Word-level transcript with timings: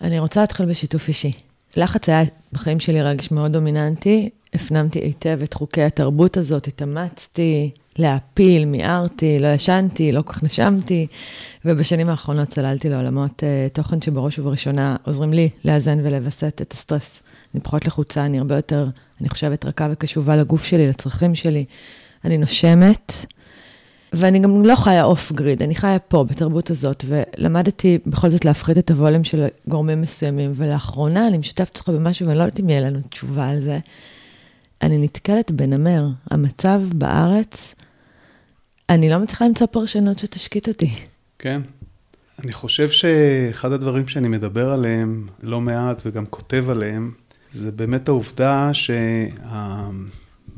אני 0.00 0.18
רוצה 0.18 0.40
להתחיל 0.40 0.66
בשיתוף 0.66 1.08
אישי. 1.08 1.30
לחץ 1.76 2.08
היה 2.08 2.22
בחיים 2.52 2.80
שלי 2.80 3.02
רגש 3.02 3.30
מאוד 3.30 3.52
דומיננטי, 3.52 4.30
הפנמתי 4.54 4.98
היטב 4.98 5.38
את 5.42 5.54
חוקי 5.54 5.82
התרבות 5.82 6.36
הזאת, 6.36 6.66
התאמצתי 6.66 7.70
להכיל, 7.98 8.64
מיהרתי, 8.64 9.38
לא 9.38 9.48
ישנתי, 9.48 10.12
לא 10.12 10.22
כל 10.22 10.32
כך 10.32 10.42
נשמתי, 10.42 11.06
ובשנים 11.64 12.08
האחרונות 12.08 12.48
צללתי 12.48 12.88
לעולמות 12.88 13.42
uh, 13.42 13.74
תוכן 13.74 14.00
שבראש 14.00 14.38
ובראשונה 14.38 14.96
עוזרים 15.04 15.32
לי 15.32 15.48
לאזן 15.64 15.98
ולווסת 16.02 16.62
את 16.62 16.72
הסטרס. 16.72 17.22
אני 17.54 17.62
פחות 17.62 17.86
לחוצה, 17.86 18.26
אני 18.26 18.38
הרבה 18.38 18.56
יותר, 18.56 18.88
אני 19.20 19.28
חושבת, 19.28 19.64
רכה 19.64 19.88
וקשובה 19.90 20.36
לגוף 20.36 20.64
שלי, 20.64 20.88
לצרכים 20.88 21.34
שלי. 21.34 21.64
אני 22.24 22.38
נושמת, 22.38 23.26
ואני 24.12 24.38
גם 24.38 24.64
לא 24.64 24.74
חיה 24.74 25.04
off 25.04 25.32
grid, 25.32 25.62
אני 25.62 25.74
חיה 25.74 25.98
פה, 25.98 26.24
בתרבות 26.24 26.70
הזאת, 26.70 27.04
ולמדתי 27.08 27.98
בכל 28.06 28.30
זאת 28.30 28.44
להפחית 28.44 28.78
את 28.78 28.90
הווליום 28.90 29.24
של 29.24 29.46
גורמים 29.68 30.00
מסוימים, 30.00 30.52
ולאחרונה 30.54 31.28
אני 31.28 31.38
משתפת 31.38 31.76
אותך 31.76 31.88
במשהו, 31.88 32.26
ואני 32.26 32.38
לא 32.38 32.42
יודעת 32.42 32.60
אם 32.60 32.70
יהיה 32.70 32.80
לנו 32.80 33.00
תשובה 33.00 33.48
על 33.48 33.60
זה. 33.60 33.78
אני 34.82 34.98
נתקלת 34.98 35.50
בנמר. 35.50 36.08
המצב 36.30 36.82
בארץ, 36.92 37.74
אני 38.90 39.10
לא 39.10 39.18
מצליחה 39.18 39.44
למצוא 39.44 39.66
פרשנות 39.66 40.18
שתשקיט 40.18 40.68
אותי. 40.68 40.90
כן. 41.38 41.60
אני 42.44 42.52
חושב 42.52 42.90
שאחד 42.90 43.72
הדברים 43.72 44.08
שאני 44.08 44.28
מדבר 44.28 44.70
עליהם 44.70 45.26
לא 45.42 45.60
מעט 45.60 46.02
וגם 46.06 46.26
כותב 46.26 46.64
עליהם, 46.68 47.12
זה 47.52 47.72
באמת 47.72 48.08
העובדה 48.08 48.70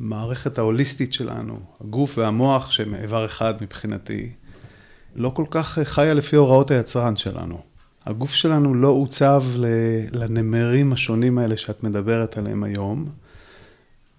שהמערכת 0.01 0.59
ההוליסטית 0.59 1.13
שלנו, 1.13 1.61
הגוף 1.81 2.19
והמוח, 2.19 2.71
שהם 2.71 2.95
איבר 2.95 3.27
אחד 3.27 3.55
מבחינתי, 3.61 4.31
לא 5.17 5.29
כל 5.29 5.45
כך 5.51 5.79
חיה 5.85 6.15
לפי 6.15 6.37
הוראות 6.37 6.71
היצרן 6.71 7.17
שלנו. 7.17 7.61
הגוף 8.07 8.35
שלנו 8.35 8.75
לא 8.75 8.89
עוצב 8.89 9.45
לנמרים 10.13 10.93
השונים 10.93 11.39
האלה 11.39 11.57
שאת 11.57 11.83
מדברת 11.83 12.39
עליהם 12.39 12.65
היום, 12.65 13.09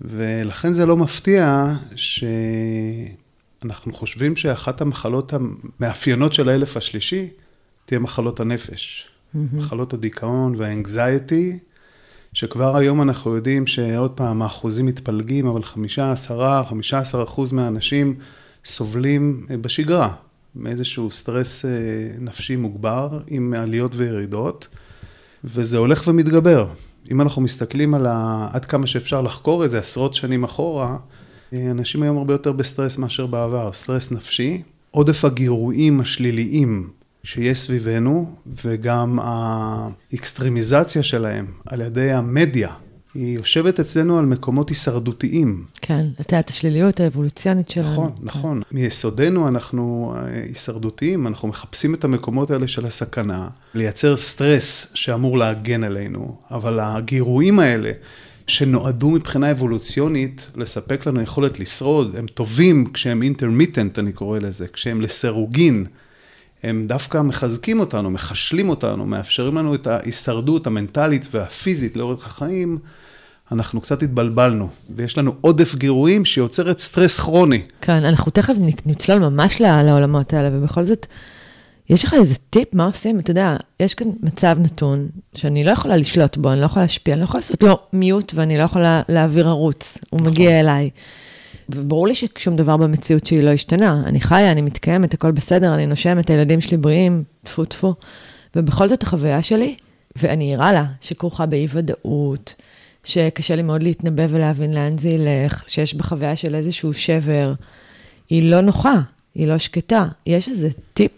ולכן 0.02 0.74
זה 0.74 0.86
לא 0.86 0.98
מפתיע 0.98 1.74
שאנחנו 1.96 3.94
חושבים 3.94 4.36
שאחת 4.36 4.82
המחלות 4.82 5.34
המאפיינות 5.34 6.34
של 6.34 6.50
האלף 6.50 6.78
השלישי 6.78 7.30
תהיה 7.86 8.00
מחלות 8.00 8.40
הנפש. 8.40 9.08
Mm-hmm. 9.08 9.38
מחלות 9.54 9.94
הדיכאון 9.94 10.56
והאנגזייטי, 10.58 11.60
שכבר 12.34 12.78
היום 12.78 13.02
אנחנו 13.02 13.36
יודעים 13.36 13.68
שעוד 13.68 14.12
פעם 14.12 14.42
האחוזים 14.42 14.86
מתפלגים, 14.86 15.48
אבל 15.48 15.64
חמישה, 15.64 16.12
עשרה, 16.12 16.64
חמישה 16.70 17.00
עשר 17.00 17.24
אחוז 17.24 17.52
מהאנשים 17.52 18.16
סובלים 18.66 19.46
אה, 19.52 19.58
בשגרה 19.58 20.14
מאיזשהו 20.56 21.12
סטרס 21.12 21.66
אה, 21.66 21.72
נפשי 22.20 22.56
מוגבר 22.56 23.20
עם 23.28 23.54
עליות 23.54 23.96
וירידות, 23.96 24.68
וזה 25.44 25.78
הולך 25.78 26.08
ומתגבר. 26.08 26.68
אם 27.12 27.22
אנחנו 27.22 27.42
מסתכלים 27.42 27.94
על 27.94 28.06
ה... 28.06 28.48
עד 28.52 28.66
כמה 28.66 28.88
שאפשר 28.88 29.22
לחקור 29.22 29.66
את 29.66 29.70
זה 29.70 29.80
עשרות 29.80 30.14
שנים 30.14 30.44
אחורה, 30.44 30.98
אה, 31.54 31.72
אנשים 31.72 32.04
היום 32.04 32.18
הרבה 32.18 32.34
יותר 32.34 32.52
בסטרס 32.52 32.98
מאשר 32.98 33.26
בעבר, 33.26 33.74
סטרס 33.74 34.12
נפשי. 34.12 34.62
עודף 34.92 35.26
הגירויים 35.26 36.02
השליליים 36.02 36.90
שיש 37.24 37.58
סביבנו, 37.58 38.36
וגם 38.66 39.20
האקסטרימיזציה 39.22 41.04
שלהם 41.04 41.46
על 41.66 41.82
ידי 41.82 42.12
המדיה, 42.12 42.70
היא 43.14 43.36
יושבת 43.36 43.80
אצלנו 43.80 44.20
על 44.20 44.26
מקומות 44.26 44.70
הישרדותיים. 44.70 45.66
כן, 45.82 46.06
את 46.22 46.32
יודעת, 46.32 46.50
השליליות 46.50 47.00
האבולוציונית 47.00 47.70
שלנו. 47.70 47.88
נכון, 47.88 48.12
כן. 48.18 48.24
נכון. 48.24 48.62
מיסודנו 48.72 49.48
אנחנו 49.48 50.14
אה, 50.16 50.44
הישרדותיים, 50.44 51.28
אנחנו 51.28 51.48
מחפשים 51.48 51.94
את 51.94 52.04
המקומות 52.04 52.52
האלה 52.52 52.68
של 52.68 52.86
הסכנה, 52.86 53.48
לייצר 53.74 54.18
סטרס 54.18 54.92
שאמור 54.94 55.38
להגן 55.38 55.84
עלינו, 55.84 56.36
אבל 56.52 56.80
הגירויים 56.80 57.60
האלה, 57.60 57.92
שנועדו 58.48 59.10
מבחינה 59.10 59.52
אבולוציונית 59.52 60.52
לספק 60.56 61.06
לנו 61.06 61.22
יכולת 61.22 61.60
לשרוד, 61.60 62.16
הם 62.16 62.28
טובים 62.28 62.92
כשהם 62.94 63.24
אינטרמיטנט, 63.24 64.00
אני 64.00 64.12
קורא 64.12 64.40
לזה, 64.40 64.68
כשהם 64.68 65.02
לסירוגין. 65.02 65.86
הם 66.64 66.86
דווקא 66.88 67.22
מחזקים 67.22 67.80
אותנו, 67.80 68.10
מחשלים 68.10 68.70
אותנו, 68.70 69.06
מאפשרים 69.06 69.58
לנו 69.58 69.76
את 69.76 69.88
ההישרדות 69.88 70.68
המנטלית 70.68 71.28
והפיזית 71.32 71.98
לאורך 71.98 72.26
החיים, 72.26 72.78
אנחנו 73.52 73.82
קצת 73.82 74.04
התבלבלנו, 74.04 74.70
ויש 74.96 75.18
לנו 75.18 75.34
עודף 75.42 75.76
גירויים 75.76 76.26
שיוצרת 76.26 76.80
סטרס 76.80 77.20
כרוני. 77.20 77.62
כן, 77.82 78.04
אנחנו 78.06 78.32
תכף 78.32 78.54
נצלול 78.86 79.20
ממש 79.20 79.62
לעולמות 79.62 80.34
האלה, 80.34 80.50
ובכל 80.54 80.84
זאת, 80.84 81.06
יש 81.90 82.04
לך 82.04 82.14
איזה 82.14 82.36
טיפ, 82.50 82.76
מה 82.76 82.86
עושים? 82.86 83.20
אתה 83.20 83.32
יודע, 83.32 83.58
יש 83.80 83.96
כאן 83.96 84.08
מצב 84.24 84.56
נתון 84.60 85.08
שאני 85.36 85.64
לא 85.64 85.72
יכולה 85.72 85.98
לשלוט 85.98 86.38
בו, 86.38 86.52
אני 86.52 86.60
לא 86.62 86.66
יכולה 86.66 86.86
להשפיע, 86.86 87.14
אני 87.14 87.20
לא 87.20 87.26
יכולה 87.26 87.40
לעשות 87.40 87.64
לו 87.64 87.80
מיוט 87.94 88.32
ואני 88.36 88.58
לא 88.58 88.64
יכולה 88.64 89.02
להעביר 89.10 89.48
ערוץ, 89.48 89.98
הוא 90.10 90.20
נכון. 90.20 90.32
מגיע 90.32 90.60
אליי. 90.60 90.90
וברור 91.70 92.08
לי 92.08 92.16
ששום 92.16 92.56
דבר 92.56 92.78
במציאות 92.78 93.26
שלי 93.26 93.42
לא 93.42 93.50
השתנה. 93.50 94.04
אני 94.06 94.22
חיה, 94.22 94.52
אני 94.52 94.62
מתקיימת, 94.62 95.14
הכל 95.14 95.32
בסדר, 95.32 95.74
אני 95.74 95.86
נושמת, 95.86 96.30
הילדים 96.30 96.62
שלי 96.62 96.78
בריאים, 96.78 97.24
טפו 97.44 97.66
טפו. 97.66 97.96
ובכל 98.56 98.88
זאת 98.88 99.04
החוויה 99.04 99.42
שלי, 99.42 99.76
ואני 100.16 100.56
ערה 100.56 100.74
לה, 100.74 100.86
שכרוכה 101.02 101.46
באי-ודאות, 101.46 102.56
שקשה 103.04 103.56
לי 103.56 103.62
מאוד 103.62 103.84
להתנבא 103.84 104.24
ולהבין 104.30 104.74
לאן 104.74 104.98
זה 104.98 105.10
ילך, 105.10 105.64
שיש 105.68 105.94
בחוויה 105.94 106.36
של 106.36 106.56
איזשהו 106.56 106.94
שבר, 106.94 107.54
היא 108.30 108.52
לא 108.52 108.62
נוחה, 108.62 109.02
היא 109.36 109.48
לא 109.48 109.58
שקטה. 109.58 110.06
יש 110.26 110.50
איזה 110.50 110.70
טיפ, 110.94 111.12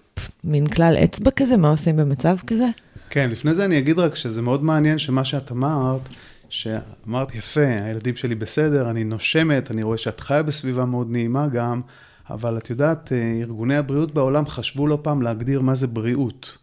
מין 0.43 0.67
כלל 0.67 0.97
אצבע 1.03 1.31
כזה, 1.31 1.57
מה 1.57 1.69
עושים 1.69 1.97
במצב 1.97 2.37
כזה? 2.47 2.67
כן, 3.09 3.29
לפני 3.29 3.55
זה 3.55 3.65
אני 3.65 3.79
אגיד 3.79 3.99
רק 3.99 4.15
שזה 4.15 4.41
מאוד 4.41 4.63
מעניין 4.63 4.99
שמה 4.99 5.25
שאת 5.25 5.51
אמרת, 5.51 6.01
שאמרת, 6.53 7.35
יפה, 7.35 7.65
הילדים 7.81 8.15
שלי 8.15 8.35
בסדר, 8.35 8.89
אני 8.89 9.03
נושמת, 9.03 9.71
אני 9.71 9.83
רואה 9.83 9.97
שאת 9.97 10.19
חיה 10.19 10.43
בסביבה 10.43 10.85
מאוד 10.85 11.11
נעימה 11.11 11.47
גם, 11.47 11.81
אבל 12.29 12.57
את 12.57 12.69
יודעת, 12.69 13.11
אה, 13.13 13.39
ארגוני 13.41 13.75
הבריאות 13.75 14.13
בעולם 14.13 14.47
חשבו 14.47 14.87
לא 14.87 14.99
פעם 15.01 15.21
להגדיר 15.21 15.61
מה 15.61 15.75
זה 15.75 15.87
בריאות. 15.87 16.57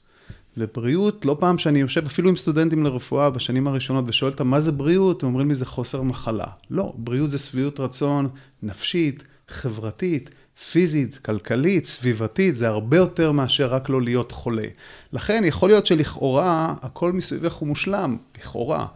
ובריאות, 0.56 1.24
לא 1.24 1.36
פעם 1.40 1.58
שאני 1.58 1.78
יושב 1.78 2.06
אפילו 2.06 2.28
עם 2.28 2.36
סטודנטים 2.36 2.84
לרפואה 2.84 3.30
בשנים 3.30 3.66
הראשונות 3.66 4.04
ושואל 4.08 4.32
אותם 4.32 4.46
מה 4.46 4.60
זה 4.60 4.72
בריאות, 4.72 5.22
הם 5.22 5.28
אומרים 5.28 5.48
לי 5.48 5.54
זה 5.54 5.66
חוסר 5.66 6.02
מחלה. 6.02 6.46
לא, 6.70 6.92
בריאות 6.96 7.30
זה 7.30 7.38
שביעות 7.38 7.80
רצון 7.80 8.28
נפשית, 8.62 9.22
חברתית, 9.48 10.30
פיזית, 10.70 11.18
כלכלית, 11.18 11.86
סביבתית, 11.86 12.56
זה 12.56 12.68
הרבה 12.68 12.96
יותר 12.96 13.32
מאשר 13.32 13.66
רק 13.66 13.88
לא 13.88 14.02
להיות 14.02 14.32
חולה. 14.32 14.66
לכן 15.12 15.42
יכול 15.44 15.68
להיות 15.68 15.86
שלכאורה 15.86 16.74
הכל 16.82 17.12
מסביבך 17.12 17.54
הוא 17.54 17.68
מושלם, 17.68 18.16
לכאורה. 18.38 18.86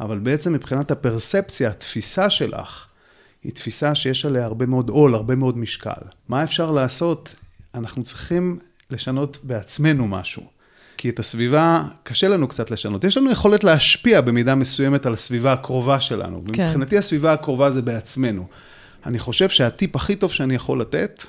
אבל 0.00 0.18
בעצם 0.18 0.52
מבחינת 0.52 0.90
הפרספציה, 0.90 1.70
התפיסה 1.70 2.30
שלך, 2.30 2.86
היא 3.44 3.52
תפיסה 3.52 3.94
שיש 3.94 4.24
עליה 4.24 4.44
הרבה 4.44 4.66
מאוד 4.66 4.88
עול, 4.88 5.14
הרבה 5.14 5.36
מאוד 5.36 5.58
משקל. 5.58 6.02
מה 6.28 6.44
אפשר 6.44 6.70
לעשות? 6.70 7.34
אנחנו 7.74 8.02
צריכים 8.02 8.58
לשנות 8.90 9.38
בעצמנו 9.42 10.08
משהו. 10.08 10.42
כי 10.96 11.10
את 11.10 11.18
הסביבה, 11.18 11.82
קשה 12.02 12.28
לנו 12.28 12.48
קצת 12.48 12.70
לשנות. 12.70 13.04
יש 13.04 13.16
לנו 13.16 13.30
יכולת 13.30 13.64
להשפיע 13.64 14.20
במידה 14.20 14.54
מסוימת 14.54 15.06
על 15.06 15.14
הסביבה 15.14 15.52
הקרובה 15.52 16.00
שלנו. 16.00 16.42
כן. 16.52 16.66
מבחינתי 16.66 16.98
הסביבה 16.98 17.32
הקרובה 17.32 17.70
זה 17.70 17.82
בעצמנו. 17.82 18.46
אני 19.06 19.18
חושב 19.18 19.48
שהטיפ 19.48 19.96
הכי 19.96 20.16
טוב 20.16 20.32
שאני 20.32 20.54
יכול 20.54 20.80
לתת, 20.80 21.24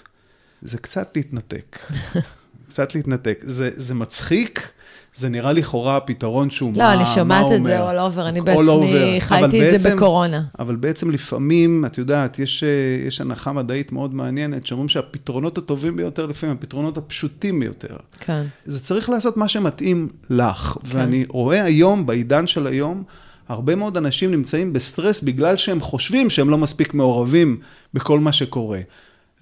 זה 0.61 0.77
קצת 0.77 1.11
להתנתק. 1.15 1.79
קצת 2.69 2.95
להתנתק. 2.95 3.39
זה, 3.41 3.69
זה 3.75 3.93
מצחיק, 3.93 4.69
זה 5.17 5.29
נראה 5.29 5.53
לכאורה 5.53 5.99
פתרון 5.99 6.49
שהוא 6.49 6.71
לא, 6.75 6.77
מה, 6.77 6.83
אומר. 6.83 6.95
לא, 6.95 7.01
אני 7.01 7.15
שומעת 7.15 7.45
את 7.55 7.63
זה 7.63 7.89
all 7.89 8.15
over, 8.15 8.21
אני 8.21 8.41
בעצמי 8.41 9.17
חייתי 9.19 9.45
את 9.45 9.65
בעצם, 9.65 9.77
זה 9.77 9.95
בקורונה. 9.95 10.43
אבל 10.59 10.75
בעצם 10.75 11.11
לפעמים, 11.11 11.85
את 11.85 11.97
יודעת, 11.97 12.39
יש, 12.39 12.63
אה, 12.63 13.07
יש 13.07 13.21
הנחה 13.21 13.53
מדעית 13.53 13.91
מאוד 13.91 14.13
מעניינת, 14.13 14.67
שאומרים 14.67 14.89
שהפתרונות 14.89 15.57
הטובים 15.57 15.95
ביותר, 15.95 16.25
לפעמים 16.25 16.55
הפתרונות 16.55 16.97
הפשוטים 16.97 17.59
ביותר. 17.59 17.95
כן. 18.19 18.43
זה 18.65 18.79
צריך 18.79 19.09
לעשות 19.09 19.37
מה 19.37 19.47
שמתאים 19.47 20.09
לך. 20.29 20.77
כן. 20.91 20.97
ואני 20.97 21.25
רואה 21.29 21.63
היום, 21.63 22.05
בעידן 22.05 22.47
של 22.47 22.67
היום, 22.67 23.03
הרבה 23.49 23.75
מאוד 23.75 23.97
אנשים 23.97 24.31
נמצאים 24.31 24.73
בסטרס 24.73 25.21
בגלל 25.21 25.57
שהם 25.57 25.79
חושבים 25.79 26.29
שהם 26.29 26.49
לא 26.49 26.57
מספיק 26.57 26.93
מעורבים 26.93 27.57
בכל 27.93 28.19
מה 28.19 28.31
שקורה. 28.31 28.79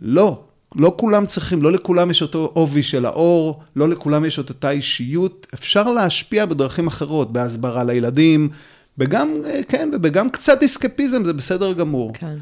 לא, 0.01 0.43
לא 0.75 0.93
כולם 0.97 1.25
צריכים, 1.25 1.61
לא 1.61 1.71
לכולם 1.71 2.11
יש 2.11 2.21
אותו 2.21 2.51
עובי 2.53 2.83
של 2.83 3.05
העור, 3.05 3.63
לא 3.75 3.89
לכולם 3.89 4.25
יש 4.25 4.39
את 4.39 4.49
אותה 4.49 4.69
אישיות. 4.69 5.47
אפשר 5.53 5.91
להשפיע 5.91 6.45
בדרכים 6.45 6.87
אחרות, 6.87 7.33
בהסברה 7.33 7.83
לילדים, 7.83 8.49
וגם, 8.97 9.33
אה, 9.45 9.61
כן, 9.67 9.89
וגם 10.03 10.29
קצת 10.29 10.63
אסקפיזם, 10.63 11.25
זה 11.25 11.33
בסדר 11.33 11.73
גמור. 11.73 12.13
כן. 12.13 12.35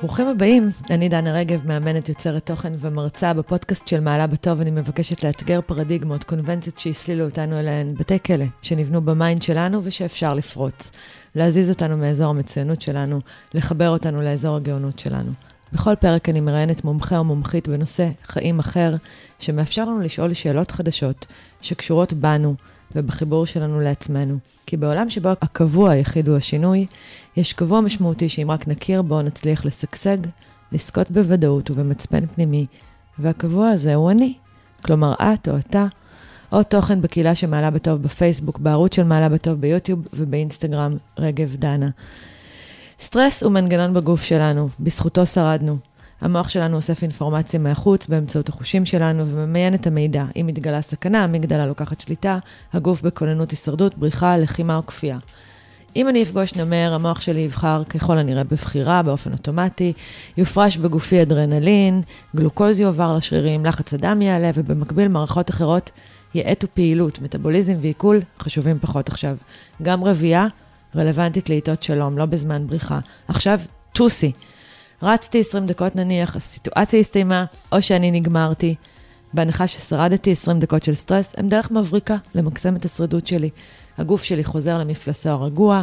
ברוכים 0.00 0.26
הבאים, 0.26 0.68
אני 0.90 1.08
דנה 1.08 1.32
רגב, 1.32 1.66
מאמנת 1.66 2.08
יוצרת 2.08 2.46
תוכן 2.46 2.72
ומרצה 2.78 3.32
בפודקאסט 3.32 3.88
של 3.88 4.00
מעלה 4.00 4.26
בטוב. 4.26 4.60
אני 4.60 4.70
מבקשת 4.70 5.24
לאתגר 5.24 5.60
פרדיגמות, 5.66 6.24
קונבנציות 6.24 6.78
שהסלילו 6.78 7.24
אותנו 7.24 7.58
אליהן, 7.58 7.94
בתי 7.94 8.18
כלא, 8.26 8.44
שנבנו 8.62 9.02
במיינד 9.02 9.42
שלנו 9.42 9.80
ושאפשר 9.84 10.34
לפרוץ. 10.34 10.90
להזיז 11.36 11.70
אותנו 11.70 11.96
מאזור 11.96 12.26
המצוינות 12.26 12.82
שלנו, 12.82 13.20
לחבר 13.54 13.88
אותנו 13.88 14.22
לאזור 14.22 14.56
הגאונות 14.56 14.98
שלנו. 14.98 15.30
בכל 15.72 15.94
פרק 15.94 16.28
אני 16.28 16.40
מראיינת 16.40 16.84
מומחה 16.84 17.18
או 17.18 17.24
מומחית 17.24 17.68
בנושא 17.68 18.08
חיים 18.24 18.58
אחר, 18.58 18.94
שמאפשר 19.38 19.84
לנו 19.84 20.00
לשאול 20.00 20.32
שאלות 20.32 20.70
חדשות 20.70 21.26
שקשורות 21.60 22.12
בנו 22.12 22.54
ובחיבור 22.94 23.46
שלנו 23.46 23.80
לעצמנו. 23.80 24.38
כי 24.66 24.76
בעולם 24.76 25.10
שבו 25.10 25.28
הקבוע 25.28 25.90
היחיד 25.90 26.28
הוא 26.28 26.36
השינוי, 26.36 26.86
יש 27.36 27.52
קבוע 27.52 27.80
משמעותי 27.80 28.28
שאם 28.28 28.50
רק 28.50 28.68
נכיר 28.68 29.02
בו 29.02 29.22
נצליח 29.22 29.64
לשגשג, 29.64 30.18
לזכות 30.72 31.10
בוודאות 31.10 31.70
ובמצפן 31.70 32.26
פנימי, 32.26 32.66
והקבוע 33.18 33.68
הזה 33.68 33.94
הוא 33.94 34.10
אני. 34.10 34.34
כלומר, 34.84 35.14
את 35.14 35.48
או 35.48 35.58
אתה, 35.58 35.86
או 36.52 36.62
תוכן 36.62 37.02
בקהילה 37.02 37.34
שמעלה 37.34 37.70
בטוב 37.70 38.02
בפייסבוק, 38.02 38.58
בערוץ 38.58 38.96
של 38.96 39.04
מעלה 39.04 39.28
בטוב 39.28 39.60
ביוטיוב 39.60 40.08
ובאינסטגרם, 40.12 40.92
רגב 41.18 41.56
דנה. 41.58 41.88
סטרס 43.00 43.42
הוא 43.42 43.52
מנגנון 43.52 43.94
בגוף 43.94 44.22
שלנו, 44.22 44.68
בזכותו 44.80 45.26
שרדנו. 45.26 45.76
המוח 46.20 46.48
שלנו 46.48 46.76
אוסף 46.76 47.02
אינפורמציה 47.02 47.60
מהחוץ 47.60 48.06
באמצעות 48.06 48.48
החושים 48.48 48.84
שלנו 48.84 49.26
וממיין 49.26 49.74
את 49.74 49.86
המידע. 49.86 50.24
אם 50.40 50.46
מתגלה 50.46 50.82
סכנה, 50.82 51.24
המגדלה 51.24 51.66
לוקחת 51.66 52.00
שליטה, 52.00 52.38
הגוף 52.72 53.02
בכוננות 53.02 53.50
הישרדות, 53.50 53.98
בריחה, 53.98 54.36
לחימה 54.36 54.76
או 54.76 54.86
כפייה. 54.86 55.18
אם 55.96 56.08
אני 56.08 56.22
אפגוש 56.22 56.54
נמר, 56.54 56.92
המוח 56.94 57.20
שלי 57.20 57.40
יבחר 57.40 57.82
ככל 57.84 58.18
הנראה 58.18 58.44
בבחירה, 58.44 59.02
באופן 59.02 59.32
אוטומטי, 59.32 59.92
יופרש 60.36 60.76
בגופי 60.76 61.22
אדרנלין, 61.22 62.02
גלוקוז 62.36 62.80
יועבר 62.80 63.16
לשרירים, 63.16 63.66
לחץ 63.66 63.94
הדם 63.94 64.22
יעלה, 64.22 64.50
ובמקביל 64.54 65.08
מערכות 65.08 65.50
אחרות 65.50 65.90
יאטו 66.36 66.66
פעילות, 66.74 67.22
מטאבוליזם 67.22 67.74
ועיכול 67.80 68.20
חשובים 68.40 68.78
פחות 68.78 69.08
עכשיו. 69.08 69.36
גם 69.82 70.04
רבייה 70.04 70.46
רלוונטית 70.96 71.48
לעיתות 71.48 71.82
שלום, 71.82 72.18
לא 72.18 72.26
בזמן 72.26 72.66
בריחה. 72.66 72.98
עכשיו, 73.28 73.60
טוסי. 73.92 74.32
רצתי 75.02 75.40
20 75.40 75.66
דקות 75.66 75.96
נניח, 75.96 76.36
הסיטואציה 76.36 77.00
הסתיימה, 77.00 77.44
או 77.72 77.82
שאני 77.82 78.10
נגמרתי. 78.10 78.74
בהנחה 79.34 79.66
ששרדתי 79.66 80.32
20 80.32 80.60
דקות 80.60 80.82
של 80.82 80.94
סטרס, 80.94 81.34
הם 81.36 81.48
דרך 81.48 81.70
מבריקה 81.70 82.16
למקסם 82.34 82.76
את 82.76 82.84
השרידות 82.84 83.26
שלי. 83.26 83.50
הגוף 83.98 84.22
שלי 84.22 84.44
חוזר 84.44 84.78
למפלסו 84.78 85.28
הרגוע, 85.28 85.82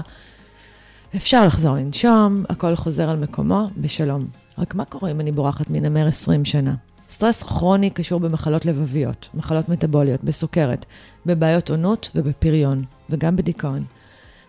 אפשר 1.15 1.45
לחזור 1.45 1.75
לנשום, 1.75 2.43
הכל 2.49 2.75
חוזר 2.75 3.09
על 3.09 3.17
מקומו, 3.17 3.69
בשלום. 3.77 4.27
רק 4.57 4.75
מה 4.75 4.85
קורה 4.85 5.11
אם 5.11 5.19
אני 5.19 5.31
בורחת 5.31 5.69
מנמר 5.69 6.07
20 6.07 6.45
שנה? 6.45 6.73
סטרס 7.13 7.43
כרוני 7.43 7.89
קשור 7.89 8.19
במחלות 8.19 8.65
לבביות, 8.65 9.29
מחלות 9.33 9.69
מטבוליות, 9.69 10.23
בסוכרת, 10.23 10.85
בבעיות 11.25 11.69
עונות 11.69 12.09
ובפריון, 12.15 12.81
וגם 13.09 13.35
בדיכאון. 13.35 13.83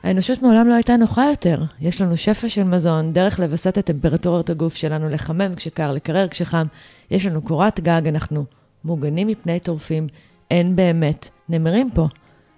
האנושות 0.02 0.42
מעולם 0.42 0.68
לא 0.68 0.74
הייתה 0.74 0.96
נוחה 0.96 1.24
יותר. 1.30 1.62
יש 1.80 2.00
לנו 2.00 2.16
שפע 2.16 2.48
של 2.48 2.64
מזון, 2.64 3.12
דרך 3.12 3.40
לווסת 3.40 3.78
את 3.78 3.86
טמפרטורת 3.86 4.50
הגוף 4.50 4.74
שלנו, 4.74 5.08
לחמם 5.08 5.54
כשקר, 5.54 5.92
לקרר 5.92 6.28
כשחם. 6.28 6.66
יש 7.10 7.26
לנו 7.26 7.42
קורת 7.42 7.80
גג, 7.80 8.02
אנחנו 8.08 8.44
מוגנים 8.84 9.26
מפני 9.26 9.60
טורפים. 9.60 10.06
אין 10.50 10.76
באמת 10.76 11.28
נמרים 11.48 11.90
פה. 11.90 12.08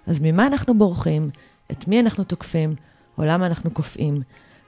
אז 0.05 0.19
ממה 0.21 0.47
אנחנו 0.47 0.77
בורחים? 0.77 1.29
את 1.71 1.87
מי 1.87 1.99
אנחנו 1.99 2.23
תוקפים? 2.23 2.69
או 3.17 3.23
למה 3.25 3.45
אנחנו 3.45 3.71
קופאים? 3.71 4.15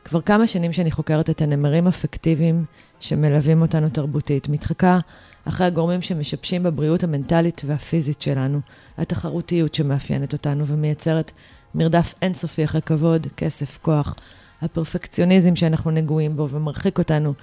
כבר 0.05 0.21
כמה 0.21 0.47
שנים 0.47 0.73
שאני 0.73 0.91
חוקרת 0.91 1.29
את 1.29 1.41
הנמרים 1.41 1.87
הפקטיביים 1.87 2.65
שמלווים 2.99 3.61
אותנו 3.61 3.89
תרבותית. 3.89 4.49
מתחקה 4.49 4.99
אחרי 5.49 5.67
הגורמים 5.67 6.01
שמשבשים 6.01 6.63
בבריאות 6.63 7.03
המנטלית 7.03 7.61
והפיזית 7.65 8.21
שלנו, 8.21 8.59
התחרותיות 8.97 9.75
שמאפיינת 9.75 10.33
אותנו 10.33 10.67
ומייצרת 10.67 11.31
מרדף 11.75 12.13
אינסופי 12.21 12.63
אחרי 12.63 12.81
כבוד, 12.81 13.27
כסף, 13.37 13.79
כוח, 13.81 14.15
הפרפקציוניזם 14.61 15.55
שאנחנו 15.55 15.91
נגועים 15.91 16.37
בו 16.37 16.49
ומרחיק 16.49 16.97
אותנו 16.97 17.33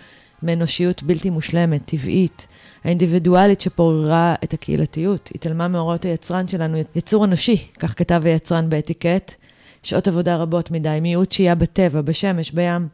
מאנושיות 0.42 1.02
בלתי 1.02 1.30
מושלמת, 1.30 1.82
טבעית, 1.84 2.46
האינדיבידואלית 2.84 3.60
שפוררה 3.60 4.34
את 4.44 4.54
הקהילתיות, 4.54 5.30
התעלמה 5.34 5.68
מהוראות 5.68 6.04
היצרן 6.04 6.48
שלנו, 6.48 6.78
יצור 6.94 7.24
אנושי, 7.24 7.66
כך 7.78 7.98
כתב 7.98 8.22
היצרן 8.24 8.70
באטיקט, 8.70 9.34
שעות 9.82 10.08
עבודה 10.08 10.36
רבות 10.36 10.70
מדי, 10.70 10.98
מיעוט 11.02 11.32
שהייה 11.32 11.54
בטבע, 11.54 12.00
בשמש, 12.00 12.50
בים. 12.50 12.88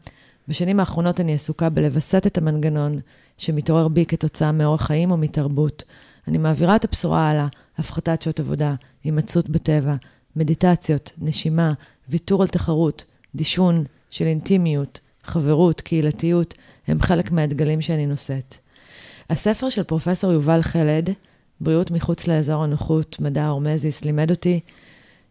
בשנים 0.47 0.79
האחרונות 0.79 1.19
אני 1.19 1.33
עסוקה 1.33 1.69
בלווסת 1.69 2.27
את 2.27 2.37
המנגנון 2.37 2.99
שמתעורר 3.37 3.87
בי 3.87 4.05
כתוצאה 4.05 4.51
מאורח 4.51 4.81
חיים 4.81 5.11
או 5.11 5.17
מתרבות. 5.17 5.83
אני 6.27 6.37
מעבירה 6.37 6.75
את 6.75 6.85
הבשורה 6.85 7.29
הלאה, 7.29 7.47
הפחתת 7.77 8.21
שעות 8.21 8.39
עבודה, 8.39 8.75
הימצאות 9.03 9.49
בטבע, 9.49 9.95
מדיטציות, 10.35 11.11
נשימה, 11.17 11.73
ויתור 12.09 12.41
על 12.41 12.47
תחרות, 12.47 13.03
דישון 13.35 13.83
של 14.09 14.25
אינטימיות, 14.25 14.99
חברות, 15.23 15.81
קהילתיות, 15.81 16.53
הם 16.87 17.01
חלק 17.01 17.31
מהדגלים 17.31 17.81
שאני 17.81 18.05
נושאת. 18.05 18.55
הספר 19.29 19.69
של 19.69 19.83
פרופסור 19.83 20.31
יובל 20.31 20.61
חלד, 20.61 21.09
בריאות 21.61 21.91
מחוץ 21.91 22.27
לאזור 22.27 22.63
הנוחות, 22.63 23.21
מדע 23.21 23.43
הרמזיס, 23.43 24.05
לימד 24.05 24.31
אותי 24.31 24.59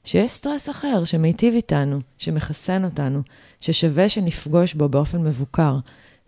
שיש 0.05 0.31
סטרס 0.31 0.71
אחר 0.71 1.05
שמיטיב 1.05 1.55
איתנו, 1.55 2.01
שמחסן 2.19 2.85
אותנו, 2.85 3.21
ששווה 3.61 4.09
שנפגוש 4.09 4.75
בו 4.75 4.89
באופן 4.89 5.23
מבוקר. 5.25 5.79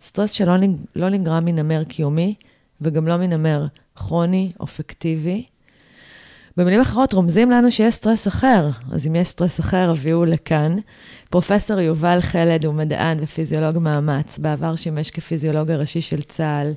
סטרס 0.01 0.31
שלא 0.31 0.55
לא 0.95 1.09
נגרם 1.09 1.45
מנמר 1.45 1.83
קיומי, 1.83 2.35
וגם 2.81 3.07
לא 3.07 3.17
מנמר 3.17 3.65
כרוני 3.95 4.51
או 4.59 4.67
פיקטיבי, 4.67 5.45
במילים 6.57 6.81
אחרות, 6.81 7.13
רומזים 7.13 7.51
לנו 7.51 7.71
שיש 7.71 7.93
סטרס 7.93 8.27
אחר. 8.27 8.69
אז 8.91 9.07
אם 9.07 9.15
יש 9.15 9.27
סטרס 9.27 9.59
אחר, 9.59 9.91
הביאו 9.91 10.25
לכאן. 10.25 10.75
פרופסור 11.29 11.79
יובל 11.79 12.21
חלד 12.21 12.65
הוא 12.65 12.73
מדען 12.73 13.17
ופיזיולוג 13.21 13.77
מאמץ. 13.77 14.37
בעבר 14.37 14.75
שימש 14.75 15.11
כפיזיולוג 15.11 15.71
הראשי 15.71 16.01
של 16.01 16.21
צה"ל, 16.21 16.73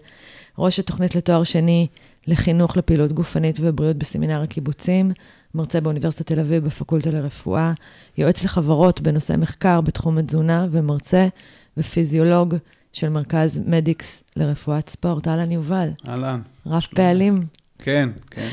ראש 0.59 0.79
התוכנית 0.79 1.15
לתואר 1.15 1.45
שני 1.45 1.87
לחינוך 2.27 2.77
לפעילות 2.77 3.13
גופנית 3.13 3.59
ובריאות 3.61 3.97
בסמינר 3.97 4.43
הקיבוצים, 4.43 5.11
מרצה 5.55 5.81
באוניברסיטת 5.81 6.27
תל 6.27 6.41
אביב 6.41 6.65
בפקולטה 6.65 7.11
לרפואה, 7.11 7.73
יועץ 8.19 8.45
לחברות 8.45 9.01
בנושא 9.01 9.35
מחקר 9.39 9.81
בתחום 9.81 10.19
התזונה 10.19 10.67
ומרצה 10.71 11.29
ופיזיולוג 11.77 12.55
של 12.93 13.09
מרכז 13.09 13.61
מדיקס 13.67 14.23
לרפואת 14.37 14.89
ספורט. 14.89 15.29
אהלן, 15.29 15.51
יובל. 15.51 15.89
אהלן. 16.09 16.41
רב 16.67 16.83
פעלים. 16.95 17.41
כן, 17.79 18.09
כן. 18.31 18.49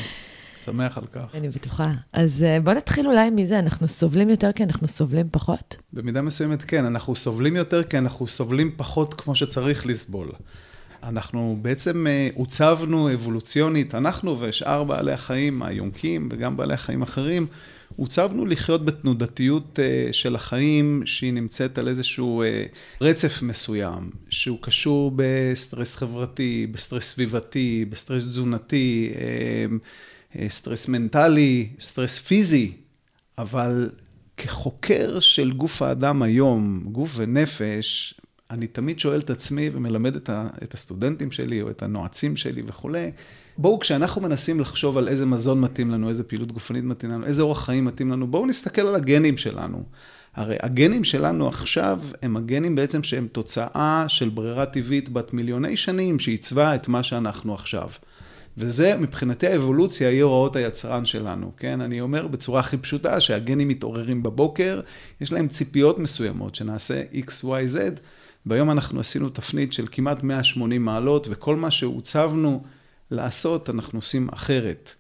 שמח 0.66 0.98
על 0.98 1.06
כך. 1.12 1.36
אני 1.36 1.50
בטוחה. 1.50 1.92
אז 2.14 2.44
אה, 2.44 2.60
בוא 2.64 2.74
נתחיל 2.74 3.08
אולי 3.08 3.30
מזה, 3.30 3.60
אנחנו 3.60 3.88
סובלים 3.88 4.30
יותר 4.30 4.52
כי 4.52 4.64
אנחנו 4.64 4.88
סובלים 4.88 5.28
פחות? 5.32 5.78
במידה 5.94 6.22
מסוימת 6.22 6.62
כן, 6.62 6.86
אנחנו 6.86 7.16
סובלים 7.16 7.56
יותר 7.56 7.84
כי 7.84 7.98
אנחנו 7.98 8.28
סובלים 8.28 8.72
פחות 8.78 9.14
כמו 9.14 9.36
שצריך 9.36 9.86
לסבול. 9.86 10.30
אנחנו 11.04 11.58
בעצם 11.62 12.08
אה, 12.08 12.30
עוצבנו 12.36 13.14
אבולוציונית, 13.14 13.96
אנחנו 13.96 14.40
ושאר 14.40 14.84
בעלי 14.84 15.12
החיים, 15.12 15.64
היונקים 15.64 16.30
וגם 16.32 16.58
בעלי 16.58 16.74
החיים 16.74 17.02
אחרים, 17.02 17.48
עוצבנו 17.96 18.46
לחיות 18.46 18.86
בתנודתיות 18.86 19.80
אה, 19.80 20.14
של 20.14 20.36
החיים 20.36 21.02
שהיא 21.06 21.34
נמצאת 21.34 21.78
על 21.78 21.88
איזשהו 21.88 22.44
רצף 23.02 23.42
מסוים, 23.42 24.10
שהוא 24.30 24.58
קשור 24.62 25.12
בסטרס 25.16 25.96
חברתי, 25.96 26.68
בסטרס 26.72 27.10
סביבתי, 27.12 27.86
בסטרס 27.90 28.24
תזונתי. 28.24 29.12
אה, 29.16 29.66
סטרס 30.50 30.88
מנטלי, 30.88 31.70
סטרס 31.80 32.20
פיזי, 32.20 32.72
אבל 33.38 33.90
כחוקר 34.38 35.20
של 35.20 35.52
גוף 35.52 35.82
האדם 35.82 36.22
היום, 36.22 36.84
גוף 36.92 37.14
ונפש, 37.16 38.14
אני 38.52 38.68
תמיד 38.68 39.00
שואל 39.00 39.20
את 39.20 39.30
עצמי 39.30 39.70
ומלמד 39.74 40.16
את, 40.16 40.30
את 40.64 40.74
הסטודנטים 40.74 41.32
שלי 41.32 41.62
או 41.62 41.70
את 41.70 41.84
הנועצים 41.84 42.38
שלי 42.38 42.62
וכולי, 42.66 43.12
בואו 43.58 43.80
כשאנחנו 43.80 44.22
מנסים 44.22 44.60
לחשוב 44.60 44.98
על 44.98 45.08
איזה 45.08 45.26
מזון 45.26 45.62
מתאים 45.62 45.92
לנו, 45.92 46.10
איזה 46.10 46.24
פעילות 46.24 46.52
גופנית 46.52 46.84
מתאים 46.84 47.12
לנו, 47.12 47.26
איזה 47.26 47.42
אורח 47.42 47.66
חיים 47.66 47.86
מתאים 47.86 48.12
לנו, 48.12 48.28
בואו 48.28 48.46
נסתכל 48.46 48.82
על 48.82 48.96
הגנים 48.96 49.38
שלנו. 49.38 49.84
הרי 50.36 50.56
הגנים 50.62 51.04
שלנו 51.04 51.48
עכשיו 51.48 52.00
הם 52.22 52.38
הגנים 52.38 52.76
בעצם 52.76 53.04
שהם 53.04 53.28
תוצאה 53.32 54.06
של 54.08 54.30
ברירה 54.30 54.66
טבעית 54.66 55.10
בת 55.10 55.34
מיליוני 55.34 55.78
שנים 55.78 56.20
שעיצבה 56.20 56.76
את 56.76 56.88
מה 56.88 57.04
שאנחנו 57.04 57.54
עכשיו. 57.54 57.90
וזה 58.58 58.98
מבחינתי 58.98 59.48
האבולוציה 59.48 60.10
היא 60.10 60.24
הוראות 60.24 60.56
היצרן 60.56 61.06
שלנו, 61.06 61.52
כן? 61.58 61.82
אני 61.82 62.02
אומר 62.02 62.28
בצורה 62.28 62.60
הכי 62.60 62.78
פשוטה 62.78 63.20
שהגנים 63.20 63.68
מתעוררים 63.68 64.24
בבוקר, 64.24 64.82
יש 65.22 65.32
להם 65.32 65.48
ציפיות 65.48 66.00
מסוימות 66.00 66.56
שנעשה 66.56 67.04
x, 67.14 67.44
y, 67.44 67.76
z, 67.76 67.78
והיום 68.46 68.72
אנחנו 68.72 69.00
עשינו 69.00 69.30
תפנית 69.30 69.74
של 69.74 69.86
כמעט 69.92 70.24
180 70.24 70.86
מעלות, 70.86 71.28
וכל 71.32 71.56
מה 71.56 71.72
שהוצבנו 71.72 72.64
לעשות 73.12 73.70
אנחנו 73.70 74.00
עושים 74.00 74.28
אחרת. 74.34 74.94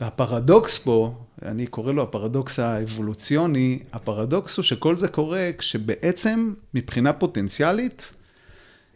והפרדוקס 0.00 0.78
פה, 0.78 1.14
אני 1.42 1.66
קורא 1.66 1.92
לו 1.92 2.02
הפרדוקס 2.02 2.58
האבולוציוני, 2.58 3.78
הפרדוקס 3.92 4.56
הוא 4.56 4.62
שכל 4.62 4.96
זה 4.96 5.08
קורה 5.08 5.50
כשבעצם 5.58 6.54
מבחינה 6.74 7.12
פוטנציאלית, 7.12 8.12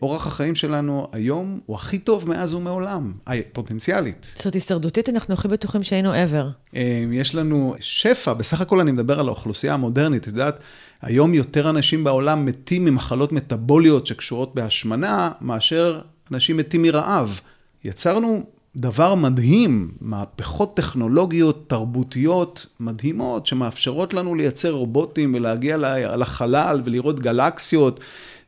אורח 0.02 0.26
החיים 0.26 0.55
שלנו 0.55 1.09
היום 1.12 1.61
הוא 1.67 1.76
הכי 1.76 1.99
טוב 1.99 2.28
מאז 2.28 2.55
ומעולם, 2.55 3.12
פוטנציאלית. 3.52 4.33
זאת 4.35 4.45
אומרת, 4.45 4.55
הישרדותית 4.55 5.09
אנחנו 5.09 5.35
הכי 5.35 5.49
בטוחים 5.49 5.83
שהיינו 5.83 6.14
ever. 6.14 6.75
אמ, 6.75 7.12
יש 7.12 7.35
לנו 7.35 7.75
שפע, 7.81 8.33
בסך 8.33 8.61
הכל 8.61 8.81
אני 8.81 8.93
מדבר 8.93 9.21
על 9.21 9.26
האוכלוסייה 9.26 9.75
המודרנית, 9.75 10.23
את 10.23 10.26
יודעת, 10.26 10.61
היום 11.02 11.35
יותר 11.35 11.71
אנשים 11.71 12.05
בעולם 12.05 12.45
מתים 12.45 12.85
ממחלות 12.85 13.33
מטאבוליות 13.33 14.07
שקשורות 14.07 14.55
בהשמנה, 14.55 15.31
מאשר 15.40 16.00
אנשים 16.33 16.57
מתים 16.57 16.83
מרעב. 16.83 17.40
יצרנו 17.85 18.44
דבר 18.76 19.14
מדהים, 19.14 19.90
מהפכות 20.00 20.76
טכנולוגיות, 20.76 21.68
תרבותיות 21.68 22.66
מדהימות, 22.80 23.47
שמאפשרות 23.47 24.14
לנו 24.14 24.35
לייצר 24.35 24.70
רובוטים 24.70 25.35
ולהגיע 25.35 25.76
לחלל 26.16 26.82
ולראות 26.85 27.20
גלקסיות, 27.20 28.00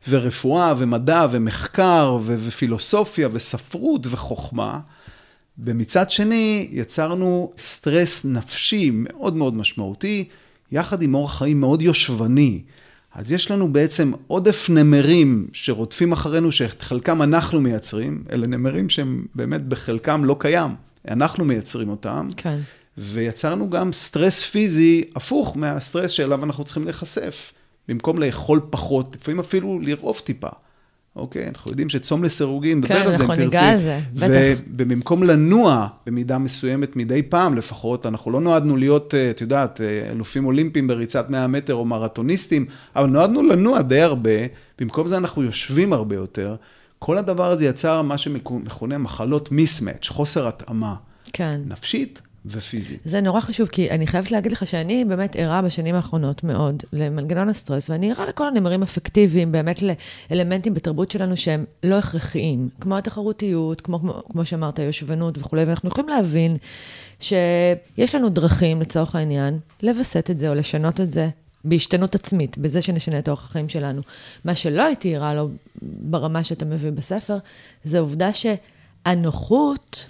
ורפואה 0.09 0.73
ומדע 0.77 1.27
ומחקר 1.31 2.17
ופילוסופיה 2.25 3.29
וספרות 3.31 4.07
וחוכמה. 4.09 4.79
ומצד 5.59 6.11
שני, 6.11 6.67
יצרנו 6.71 7.53
סטרס 7.57 8.25
נפשי 8.25 8.89
מאוד 8.93 9.35
מאוד 9.35 9.53
משמעותי, 9.53 10.27
יחד 10.71 11.01
עם 11.01 11.13
אורח 11.15 11.37
חיים 11.37 11.59
מאוד 11.59 11.81
יושבני. 11.81 12.61
אז 13.13 13.31
יש 13.31 13.51
לנו 13.51 13.73
בעצם 13.73 14.11
עודף 14.27 14.69
נמרים 14.69 15.47
שרודפים 15.53 16.11
אחרינו, 16.11 16.51
שאת 16.51 16.81
חלקם 16.81 17.21
אנחנו 17.21 17.61
מייצרים, 17.61 18.23
אלה 18.31 18.47
נמרים 18.47 18.89
שהם 18.89 19.25
באמת 19.35 19.65
בחלקם 19.65 20.25
לא 20.25 20.35
קיים, 20.39 20.75
אנחנו 21.07 21.45
מייצרים 21.45 21.89
אותם. 21.89 22.27
כן. 22.37 22.59
ויצרנו 22.97 23.69
גם 23.69 23.93
סטרס 23.93 24.43
פיזי 24.43 25.03
הפוך 25.15 25.57
מהסטרס 25.57 26.11
שאליו 26.11 26.43
אנחנו 26.43 26.63
צריכים 26.63 26.83
להיחשף. 26.83 27.53
במקום 27.87 28.19
לאכול 28.19 28.61
פחות, 28.69 29.15
לפעמים 29.15 29.39
אפילו 29.39 29.79
לרעוב 29.79 30.21
טיפה. 30.23 30.49
אוקיי? 31.15 31.47
אנחנו 31.47 31.71
יודעים 31.71 31.89
שצום 31.89 32.23
לסירוגין, 32.23 32.77
נדבר 32.77 32.95
כן, 32.95 33.07
על 33.07 33.17
זה 33.17 33.23
אם 33.23 33.27
תרצי. 33.27 33.27
כן, 33.27 33.41
אנחנו 33.41 33.45
ניגע 33.45 33.71
על 33.71 33.79
זה, 33.79 33.99
בטח. 34.13 34.61
ובמקום 34.67 35.23
לנוע 35.23 35.87
במידה 36.05 36.37
מסוימת 36.37 36.95
מדי 36.95 37.21
פעם 37.21 37.55
לפחות, 37.55 38.05
אנחנו 38.05 38.31
לא 38.31 38.41
נועדנו 38.41 38.77
להיות, 38.77 39.15
אה, 39.15 39.29
את 39.29 39.41
יודעת, 39.41 39.81
אה, 39.81 40.11
אלופים 40.11 40.45
אולימפיים 40.45 40.87
בריצת 40.87 41.29
100 41.29 41.47
מטר 41.47 41.73
או 41.73 41.85
מרתוניסטים, 41.85 42.65
אבל 42.95 43.09
נועדנו 43.09 43.43
לנוע 43.43 43.81
די 43.81 44.01
הרבה, 44.01 44.29
במקום 44.79 45.07
זה 45.07 45.17
אנחנו 45.17 45.43
יושבים 45.43 45.93
הרבה 45.93 46.15
יותר. 46.15 46.55
כל 46.99 47.17
הדבר 47.17 47.51
הזה 47.51 47.65
יצר 47.65 48.01
מה 48.01 48.17
שמכונה 48.17 48.97
מחלות 48.97 49.51
מיסמץ', 49.51 50.07
חוסר 50.07 50.47
התאמה. 50.47 50.95
כן. 51.33 51.61
נפשית 51.65 52.21
ופיזית. 52.45 52.99
זה 53.05 53.21
נורא 53.21 53.39
חשוב, 53.39 53.67
כי 53.67 53.91
אני 53.91 54.07
חייבת 54.07 54.31
להגיד 54.31 54.51
לך 54.51 54.67
שאני 54.67 55.05
באמת 55.05 55.35
ערה 55.35 55.61
בשנים 55.61 55.95
האחרונות 55.95 56.43
מאוד 56.43 56.83
למנגנון 56.93 57.49
הסטרס, 57.49 57.89
ואני 57.89 58.11
ערה 58.11 58.25
לכל 58.25 58.47
הנמרים 58.47 58.83
אפקטיביים, 58.83 59.51
באמת 59.51 59.83
לאלמנטים 60.31 60.73
בתרבות 60.73 61.11
שלנו 61.11 61.37
שהם 61.37 61.65
לא 61.83 61.95
הכרחיים, 61.95 62.69
כמו 62.79 62.97
התחרותיות, 62.97 63.81
כמו, 63.81 63.99
כמו, 63.99 64.23
כמו 64.31 64.45
שאמרת, 64.45 64.79
היושבנות 64.79 65.37
וכולי, 65.37 65.63
ואנחנו 65.63 65.89
יכולים 65.89 66.09
להבין 66.09 66.57
שיש 67.19 68.15
לנו 68.15 68.29
דרכים, 68.29 68.81
לצורך 68.81 69.15
העניין, 69.15 69.59
לווסת 69.83 70.29
את 70.29 70.39
זה 70.39 70.49
או 70.49 70.55
לשנות 70.55 71.01
את 71.01 71.11
זה. 71.11 71.29
בהשתנות 71.65 72.15
עצמית, 72.15 72.57
בזה 72.57 72.81
שנשנה 72.81 73.19
את 73.19 73.29
אורח 73.29 73.43
החיים 73.43 73.69
שלנו. 73.69 74.01
מה 74.45 74.55
שלא 74.55 74.81
הייתי 74.81 75.15
ערה 75.15 75.33
לו 75.33 75.49
ברמה 75.81 76.43
שאתה 76.43 76.65
מביא 76.65 76.91
בספר, 76.91 77.37
זה 77.83 77.97
העובדה 77.97 78.29
שהנוחות 78.33 80.07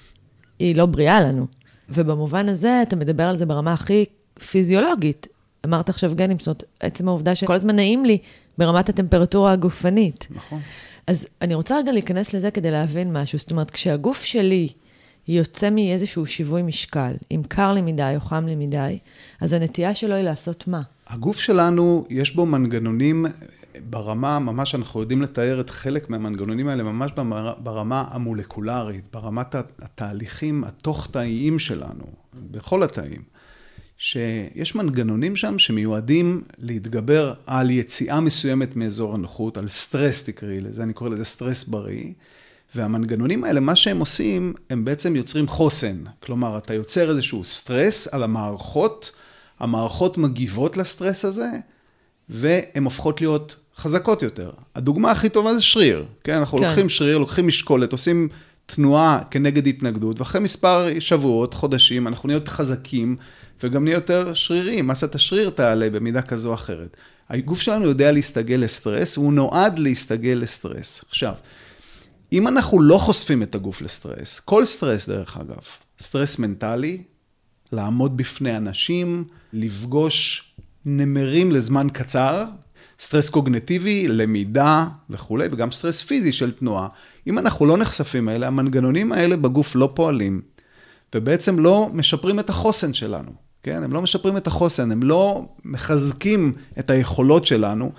היא 0.59 0.75
לא 0.75 0.85
בריאה 0.85 1.21
לנו. 1.21 1.47
ובמובן 1.93 2.49
הזה, 2.49 2.81
אתה 2.81 2.95
מדבר 2.95 3.23
על 3.23 3.37
זה 3.37 3.45
ברמה 3.45 3.73
הכי 3.73 4.05
פיזיולוגית. 4.51 5.27
אמרת 5.65 5.89
עכשיו 5.89 6.15
גנים, 6.15 6.39
זאת 6.39 6.47
אומרת, 6.47 6.63
עצם 6.79 7.07
העובדה 7.07 7.35
שכל 7.35 7.53
הזמן 7.53 7.75
נעים 7.75 8.05
לי 8.05 8.17
ברמת 8.57 8.89
הטמפרטורה 8.89 9.51
הגופנית. 9.51 10.27
נכון. 10.29 10.59
אז 11.07 11.27
אני 11.41 11.55
רוצה 11.55 11.77
רגע 11.77 11.91
להיכנס 11.91 12.33
לזה 12.33 12.51
כדי 12.51 12.71
להבין 12.71 13.17
משהו. 13.17 13.39
זאת 13.39 13.51
אומרת, 13.51 13.71
כשהגוף 13.71 14.23
שלי 14.23 14.69
יוצא 15.27 15.69
מאיזשהו 15.69 16.25
שיווי 16.25 16.61
משקל, 16.61 17.11
אם 17.31 17.41
קר 17.47 17.73
לי 17.73 17.81
מדי 17.81 18.13
או 18.15 18.19
חם 18.19 18.45
לי 18.47 18.55
מדי, 18.55 18.99
אז 19.41 19.53
הנטייה 19.53 19.95
שלו 19.95 20.15
היא 20.15 20.23
לעשות 20.23 20.67
מה? 20.67 20.81
הגוף 21.07 21.37
שלנו, 21.39 22.05
יש 22.09 22.35
בו 22.35 22.45
מנגנונים 22.45 23.25
ברמה, 23.89 24.39
ממש 24.39 24.75
אנחנו 24.75 24.99
יודעים 24.99 25.21
לתאר 25.21 25.61
את 25.61 25.69
חלק 25.69 26.09
מהמנגנונים 26.09 26.67
האלה, 26.67 26.83
ממש 26.83 27.11
ברמה 27.57 28.05
המולקולרית, 28.09 29.03
ברמת 29.13 29.55
התהליכים 29.55 30.63
התוך-תאיים 30.63 31.59
שלנו, 31.59 32.05
בכל 32.33 32.83
התאים, 32.83 33.21
שיש 33.97 34.75
מנגנונים 34.75 35.35
שם 35.35 35.59
שמיועדים 35.59 36.41
להתגבר 36.57 37.33
על 37.45 37.69
יציאה 37.69 38.19
מסוימת 38.19 38.75
מאזור 38.75 39.13
הנוחות, 39.13 39.57
על 39.57 39.69
סטרס 39.69 40.23
תקראי 40.23 40.61
לזה, 40.61 40.83
אני 40.83 40.93
קורא 40.93 41.09
לזה 41.09 41.25
סטרס 41.25 41.63
בריא. 41.63 42.13
והמנגנונים 42.75 43.43
האלה, 43.43 43.59
מה 43.59 43.75
שהם 43.75 43.99
עושים, 43.99 44.53
הם 44.69 44.85
בעצם 44.85 45.15
יוצרים 45.15 45.47
חוסן. 45.47 45.97
כלומר, 46.19 46.57
אתה 46.57 46.73
יוצר 46.73 47.09
איזשהו 47.09 47.43
סטרס 47.43 48.07
על 48.07 48.23
המערכות, 48.23 49.11
המערכות 49.59 50.17
מגיבות 50.17 50.77
לסטרס 50.77 51.25
הזה, 51.25 51.49
והן 52.29 52.83
הופכות 52.83 53.21
להיות 53.21 53.55
חזקות 53.77 54.21
יותר. 54.21 54.51
הדוגמה 54.75 55.11
הכי 55.11 55.29
טובה 55.29 55.55
זה 55.55 55.61
שריר, 55.61 56.05
כן? 56.23 56.37
אנחנו 56.37 56.57
כן. 56.57 56.63
לוקחים 56.63 56.89
שריר, 56.89 57.17
לוקחים 57.17 57.47
משקולת, 57.47 57.91
עושים 57.91 58.27
תנועה 58.65 59.19
כנגד 59.31 59.67
התנגדות, 59.67 60.19
ואחרי 60.19 60.41
מספר 60.41 60.99
שבועות, 60.99 61.53
חודשים, 61.53 62.07
אנחנו 62.07 62.27
נהיה 62.27 62.35
יותר 62.35 62.51
חזקים, 62.51 63.15
וגם 63.63 63.83
נהיה 63.83 63.93
יותר 63.93 64.33
שרירים, 64.33 64.87
מסת 64.87 65.15
השריר 65.15 65.49
תעלה 65.49 65.89
במידה 65.89 66.21
כזו 66.21 66.49
או 66.49 66.53
אחרת. 66.53 66.97
הגוף 67.29 67.61
שלנו 67.61 67.85
יודע 67.85 68.11
להסתגל 68.11 68.55
לסטרס, 68.55 69.17
הוא 69.17 69.33
נועד 69.33 69.79
להסתגל 69.79 70.37
לסטרס. 70.41 71.01
עכשיו, 71.09 71.33
אם 72.33 72.47
אנחנו 72.47 72.81
לא 72.81 72.97
חושפים 72.97 73.43
את 73.43 73.55
הגוף 73.55 73.81
לסטרס, 73.81 74.39
כל 74.39 74.65
סטרס 74.65 75.09
דרך 75.09 75.37
אגב, 75.37 75.61
סטרס 75.99 76.39
מנטלי, 76.39 77.03
לעמוד 77.71 78.17
בפני 78.17 78.57
אנשים, 78.57 79.23
לפגוש 79.53 80.50
נמרים 80.85 81.51
לזמן 81.51 81.87
קצר, 81.93 82.45
סטרס 82.99 83.29
קוגניטיבי, 83.29 84.07
למידה 84.07 84.85
וכולי, 85.09 85.47
וגם 85.51 85.71
סטרס 85.71 86.01
פיזי 86.01 86.31
של 86.31 86.51
תנועה. 86.51 86.87
אם 87.27 87.39
אנחנו 87.39 87.65
לא 87.65 87.77
נחשפים 87.77 88.27
לאלה, 88.27 88.47
המנגנונים 88.47 89.11
האלה 89.11 89.37
בגוף 89.37 89.75
לא 89.75 89.91
פועלים, 89.95 90.41
ובעצם 91.15 91.59
לא 91.59 91.89
משפרים 91.93 92.39
את 92.39 92.49
החוסן 92.49 92.93
שלנו, 92.93 93.31
כן? 93.63 93.83
הם 93.83 93.93
לא 93.93 94.01
משפרים 94.01 94.37
את 94.37 94.47
החוסן, 94.47 94.91
הם 94.91 95.03
לא 95.03 95.45
מחזקים 95.65 96.53
את 96.79 96.89
היכולות 96.89 97.45
שלנו, 97.45 97.91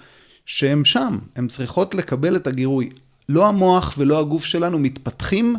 שהם 0.47 0.85
שם, 0.85 1.19
הן 1.37 1.49
צריכות 1.49 1.95
לקבל 1.95 2.37
את 2.37 2.47
הגירוי. 2.47 2.89
לא 3.29 3.47
המוח 3.47 3.95
ולא 3.99 4.19
הגוף 4.19 4.45
שלנו 4.45 4.79
מתפתחים 4.79 5.57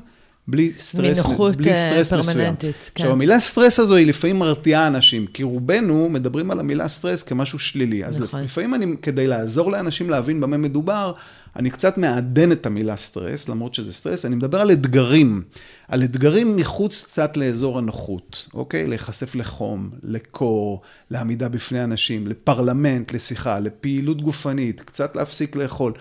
בלי 0.48 0.72
סטרס, 0.72 1.26
מנוחות 1.26 1.56
בלי 1.56 1.76
סטרס 1.76 2.14
פרמננטית, 2.14 2.70
מסוים. 2.70 2.92
כן. 2.96 3.04
עכשיו, 3.04 3.12
המילה 3.12 3.40
סטרס 3.40 3.80
הזו 3.80 3.96
היא 3.96 4.08
לפעמים 4.08 4.40
מרתיעה 4.40 4.88
אנשים, 4.88 5.28
כי 5.28 5.44
רובנו 5.44 6.10
מדברים 6.10 6.52
על 6.52 6.60
המילה 6.60 6.88
סטרס 6.88 7.24
כמשהו 7.24 7.60
שלילי. 7.60 8.06
אז 8.06 8.20
נכון. 8.20 8.44
לפעמים 8.44 8.74
אני, 8.74 8.86
כדי 9.02 9.28
לעזור 9.28 9.72
לאנשים 9.72 10.10
להבין 10.10 10.42
במה 10.42 10.58
מדובר, 10.58 11.14
אני 11.56 11.70
קצת 11.70 11.98
מעדן 11.98 12.52
את 12.52 12.66
המילה 12.66 12.98
סטרס, 12.98 13.50
למרות 13.50 13.74
שזה 13.74 13.94
סטרס, 13.94 14.26
אני 14.26 14.36
מדבר 14.36 14.62
על 14.62 14.72
אתגרים. 14.72 15.42
על 15.88 16.04
אתגרים 16.04 16.56
מחוץ 16.56 17.02
קצת 17.02 17.38
לאזור 17.38 17.78
הנוחות, 17.78 18.50
אוקיי? 18.54 18.88
להיחשף 18.88 19.36
לחום, 19.36 19.90
לקור, 20.04 20.82
לעמידה 21.12 21.50
בפני 21.50 21.84
אנשים, 21.84 22.28
לפרלמנט, 22.28 23.14
לשיחה, 23.14 23.60
לפעילות 23.60 24.22
גופנית, 24.22 24.82
קצת 24.82 25.16
להפסיק 25.16 25.56
לאכול. 25.56 25.94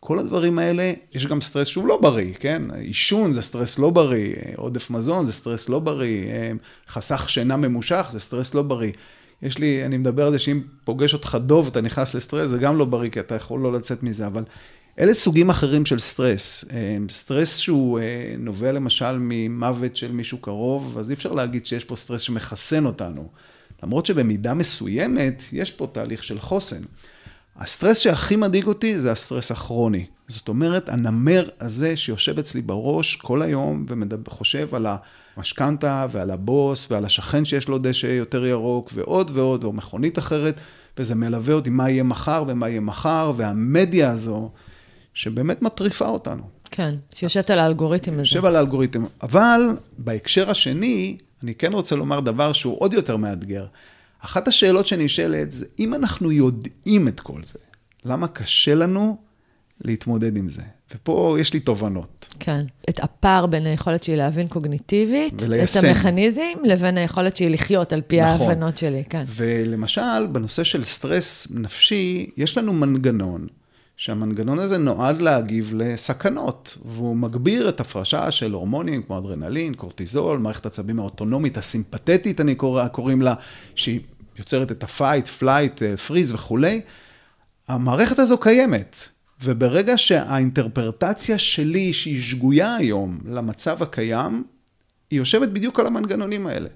כל 0.00 0.18
הדברים 0.18 0.58
האלה, 0.58 0.92
יש 1.14 1.26
גם 1.26 1.40
סטרס 1.40 1.66
שהוא 1.66 1.86
לא 1.86 1.98
בריא, 2.00 2.34
כן? 2.34 2.62
עישון 2.74 3.32
זה 3.32 3.42
סטרס 3.42 3.78
לא 3.78 3.90
בריא, 3.90 4.34
עודף 4.56 4.90
מזון 4.90 5.26
זה 5.26 5.32
סטרס 5.32 5.68
לא 5.68 5.78
בריא, 5.78 6.32
חסך 6.88 7.30
שינה 7.30 7.56
ממושך 7.56 8.08
זה 8.12 8.20
סטרס 8.20 8.54
לא 8.54 8.62
בריא. 8.62 8.92
יש 9.42 9.58
לי, 9.58 9.84
אני 9.84 9.98
מדבר 9.98 10.26
על 10.26 10.32
זה 10.32 10.38
שאם 10.38 10.62
פוגש 10.84 11.14
אותך 11.14 11.38
דוב 11.46 11.66
ואתה 11.66 11.80
נכנס 11.80 12.14
לסטרס, 12.14 12.50
זה 12.50 12.58
גם 12.58 12.78
לא 12.78 12.84
בריא, 12.84 13.10
כי 13.10 13.20
אתה 13.20 13.34
יכול 13.34 13.60
לא 13.60 13.72
לצאת 13.72 14.02
מזה, 14.02 14.26
אבל 14.26 14.44
אלה 14.98 15.14
סוגים 15.14 15.50
אחרים 15.50 15.86
של 15.86 15.98
סטרס. 15.98 16.64
סטרס 17.10 17.56
שהוא 17.56 18.00
נובע 18.38 18.72
למשל 18.72 19.18
ממוות 19.20 19.96
של 19.96 20.12
מישהו 20.12 20.38
קרוב, 20.38 20.96
אז 20.98 21.10
אי 21.10 21.14
אפשר 21.14 21.32
להגיד 21.32 21.66
שיש 21.66 21.84
פה 21.84 21.96
סטרס 21.96 22.20
שמחסן 22.20 22.86
אותנו. 22.86 23.28
למרות 23.82 24.06
שבמידה 24.06 24.54
מסוימת, 24.54 25.42
יש 25.52 25.70
פה 25.70 25.86
תהליך 25.92 26.24
של 26.24 26.40
חוסן. 26.40 26.82
הסטרס 27.60 27.98
שהכי 27.98 28.36
מדאיג 28.36 28.66
אותי 28.66 28.98
זה 29.00 29.12
הסטרס 29.12 29.50
הכרוני. 29.50 30.06
זאת 30.28 30.48
אומרת, 30.48 30.88
הנמר 30.88 31.48
הזה 31.60 31.96
שיושב 31.96 32.38
אצלי 32.38 32.62
בראש 32.62 33.16
כל 33.16 33.42
היום 33.42 33.86
וחושב 34.26 34.74
על 34.74 34.86
המשכנתה 35.36 36.06
ועל 36.10 36.30
הבוס 36.30 36.90
ועל 36.90 37.04
השכן 37.04 37.44
שיש 37.44 37.68
לו 37.68 37.78
דשא 37.78 38.06
יותר 38.06 38.46
ירוק 38.46 38.90
ועוד 38.94 39.30
ועוד, 39.34 39.64
או 39.64 39.72
מכונית 39.72 40.18
אחרת, 40.18 40.60
וזה 40.98 41.14
מלווה 41.14 41.54
אותי 41.54 41.70
מה 41.70 41.90
יהיה 41.90 42.02
מחר 42.02 42.44
ומה 42.46 42.68
יהיה 42.68 42.80
מחר, 42.80 43.32
והמדיה 43.36 44.10
הזו, 44.10 44.50
שבאמת 45.14 45.62
מטריפה 45.62 46.08
אותנו. 46.08 46.42
כן, 46.70 46.94
שיושבת 47.14 47.50
על 47.50 47.58
האלגוריתם 47.58 48.12
הזה. 48.12 48.20
יושב 48.20 48.44
על 48.44 48.56
האלגוריתם. 48.56 49.04
אבל 49.22 49.60
בהקשר 49.98 50.50
השני, 50.50 51.16
אני 51.42 51.54
כן 51.54 51.72
רוצה 51.72 51.96
לומר 51.96 52.20
דבר 52.20 52.52
שהוא 52.52 52.76
עוד 52.78 52.94
יותר 52.94 53.16
מאתגר. 53.16 53.66
אחת 54.20 54.48
השאלות 54.48 54.86
שנשאלת 54.86 55.52
זה, 55.52 55.66
אם 55.78 55.94
אנחנו 55.94 56.32
יודעים 56.32 57.08
את 57.08 57.20
כל 57.20 57.40
זה, 57.44 57.58
למה 58.04 58.28
קשה 58.28 58.74
לנו 58.74 59.16
להתמודד 59.80 60.36
עם 60.36 60.48
זה? 60.48 60.62
ופה 60.94 61.36
יש 61.40 61.52
לי 61.52 61.60
תובנות. 61.60 62.34
כן. 62.40 62.64
את 62.88 63.00
הפער 63.00 63.46
בין 63.46 63.66
היכולת 63.66 64.04
שלי 64.04 64.16
להבין 64.16 64.48
קוגניטיבית, 64.48 65.42
וליישם. 65.42 65.78
את 65.78 65.84
המכניזם, 65.84 66.42
לבין 66.64 66.98
היכולת 66.98 67.36
שלי 67.36 67.48
לחיות 67.50 67.92
על 67.92 68.00
פי 68.00 68.20
נכון. 68.20 68.48
ההבנות 68.48 68.76
שלי, 68.76 69.04
כן. 69.10 69.24
ולמשל, 69.26 70.26
בנושא 70.32 70.64
של 70.64 70.84
סטרס 70.84 71.46
נפשי, 71.50 72.30
יש 72.36 72.58
לנו 72.58 72.72
מנגנון 72.72 73.46
שהמנגנון 74.00 74.58
הזה 74.58 74.78
נועד 74.78 75.20
להגיב 75.20 75.72
לסכנות, 75.74 76.78
והוא 76.84 77.16
מגביר 77.16 77.68
את 77.68 77.80
הפרשה 77.80 78.30
של 78.30 78.52
הורמונים 78.52 79.02
כמו 79.02 79.18
אדרנלין, 79.18 79.74
קורטיזול, 79.74 80.38
מערכת 80.38 80.66
עצבים 80.66 80.98
האוטונומית, 80.98 81.58
הסימפתטית, 81.58 82.40
אני 82.40 82.54
קורא, 82.54 82.88
קוראים 82.88 83.22
לה, 83.22 83.34
שהיא 83.74 84.00
יוצרת 84.38 84.72
את 84.72 84.82
ה 84.82 84.88
fight, 84.88 85.26
flight, 85.26 85.82
freeze 86.06 86.32
וכולי. 86.32 86.80
המערכת 87.68 88.18
הזו 88.18 88.38
קיימת, 88.38 88.96
וברגע 89.44 89.98
שהאינטרפרטציה 89.98 91.38
שלי, 91.38 91.92
שהיא 91.92 92.22
שגויה 92.22 92.76
היום 92.76 93.18
למצב 93.28 93.82
הקיים, 93.82 94.44
היא 95.10 95.18
יושבת 95.18 95.48
בדיוק 95.48 95.80
על 95.80 95.86
המנגנונים 95.86 96.46
האלה. 96.46 96.68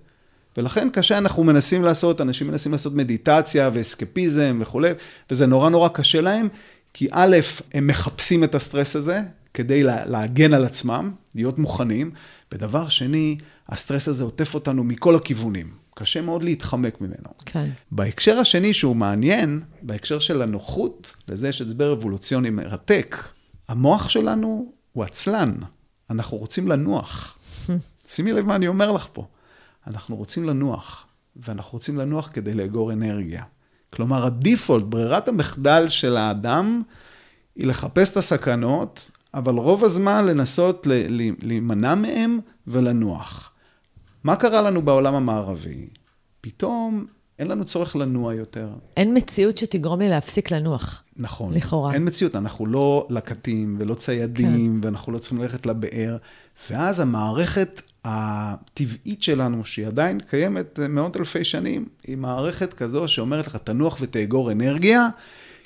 ולכן 0.57 0.91
כאשר 0.91 1.19
אנחנו 1.19 1.45
מנסים 1.45 1.83
לעשות, 1.83 2.21
אנשים 2.21 2.49
מנסים 2.49 2.73
לעשות 2.73 2.95
מדיטציה 2.95 3.71
ואסקפיזם 3.73 4.59
וכולי, 4.61 4.91
וזה 5.31 5.47
נורא 5.47 5.71
נורא 5.71 5.89
קשה 5.89 6.21
להם, 6.21 6.49
כי 6.95 7.09
א', 7.11 7.37
הם 7.75 7.87
מחפשים 7.87 8.45
את 8.45 8.55
הסטרס 8.55 8.97
הזה 8.97 9.23
כדי 9.55 9.83
להגן 9.83 10.55
על 10.55 10.65
עצמם, 10.65 11.13
להיות 11.35 11.59
מוכנים, 11.59 12.11
ודבר 12.53 12.89
שני, 12.89 13.39
הסטרס 13.69 14.09
הזה 14.09 14.25
עוטף 14.25 14.55
אותנו 14.55 14.85
מכל 14.85 15.17
הכיוונים. 15.17 15.71
קשה 15.95 16.21
מאוד 16.21 16.43
להתחמק 16.43 17.01
ממנו. 17.01 17.29
כן. 17.47 17.71
בהקשר 17.91 18.39
השני 18.39 18.75
שהוא 18.75 18.97
מעניין, 18.97 19.61
בהקשר 19.83 20.19
של 20.19 20.43
הנוחות, 20.43 21.15
לזה 21.29 21.49
יש 21.49 21.61
הסבר 21.61 21.93
אבולוציוני 21.93 22.51
מרתק, 22.51 23.17
המוח 23.69 24.09
שלנו 24.09 24.73
הוא 24.93 25.05
עצלן, 25.05 25.55
אנחנו 26.11 26.39
רוצים 26.39 26.69
לנוח. 26.69 27.39
שימי 28.15 28.33
לב 28.33 28.47
מה 28.47 28.55
אני 28.55 28.69
אומר 28.69 28.93
לך 28.93 29.07
פה. 29.13 29.27
אנחנו 29.87 30.17
רוצים 30.17 30.45
לנוח, 30.45 31.07
ואנחנו 31.37 31.73
רוצים 31.73 31.99
לנוח 31.99 32.31
כדי 32.33 32.55
לאגור 32.55 32.93
אנרגיה. 32.93 33.45
כלומר, 33.95 34.27
הדיפולט, 34.27 34.85
ברירת 34.85 35.29
המחדל 35.29 35.89
של 35.89 36.17
האדם, 36.17 36.83
היא 37.57 37.67
לחפש 37.67 38.11
את 38.11 38.17
הסכנות, 38.17 39.11
אבל 39.35 39.55
רוב 39.55 39.85
הזמן 39.85 40.27
לנסות 40.27 40.87
להימנע 41.43 41.95
מהם 41.95 42.39
ולנוח. 42.67 43.51
מה 44.25 44.37
קרה 44.37 44.63
לנו 44.63 44.83
בעולם 44.83 45.15
המערבי? 45.15 45.89
פתאום 46.41 47.07
אין 47.39 47.49
לנו 47.49 47.65
צורך 47.65 47.97
לנוע 47.97 48.35
יותר. 48.35 48.69
אין 48.97 49.17
מציאות 49.17 49.59
שתגרום 49.59 50.01
לי 50.01 50.09
להפסיק 50.09 50.51
לנוח. 50.51 51.03
נכון. 51.17 51.55
לכאורה. 51.55 51.95
אין 51.95 52.05
מציאות, 52.05 52.37
אנחנו 52.37 52.67
לא 52.67 53.07
לקטים 53.11 53.77
ולא 53.79 53.95
ציידים, 53.95 54.79
כן. 54.81 54.87
ואנחנו 54.87 55.13
לא 55.13 55.19
צריכים 55.19 55.43
ללכת 55.43 55.67
לבאר, 55.67 56.17
ואז 56.71 57.01
המערכת 57.01 57.83
הטבעית 58.05 59.23
שלנו, 59.23 59.65
שהיא 59.65 59.87
עדיין 59.87 60.21
קיימת 60.21 60.79
מאות 60.89 61.17
אלפי 61.17 61.45
שנים, 61.45 61.89
היא 62.07 62.17
מערכת 62.17 62.75
כזו 62.75 63.09
שאומרת 63.09 63.47
לך, 63.47 63.57
תנוח 63.57 63.99
ותאגור 64.01 64.53
אנרגיה, 64.53 65.09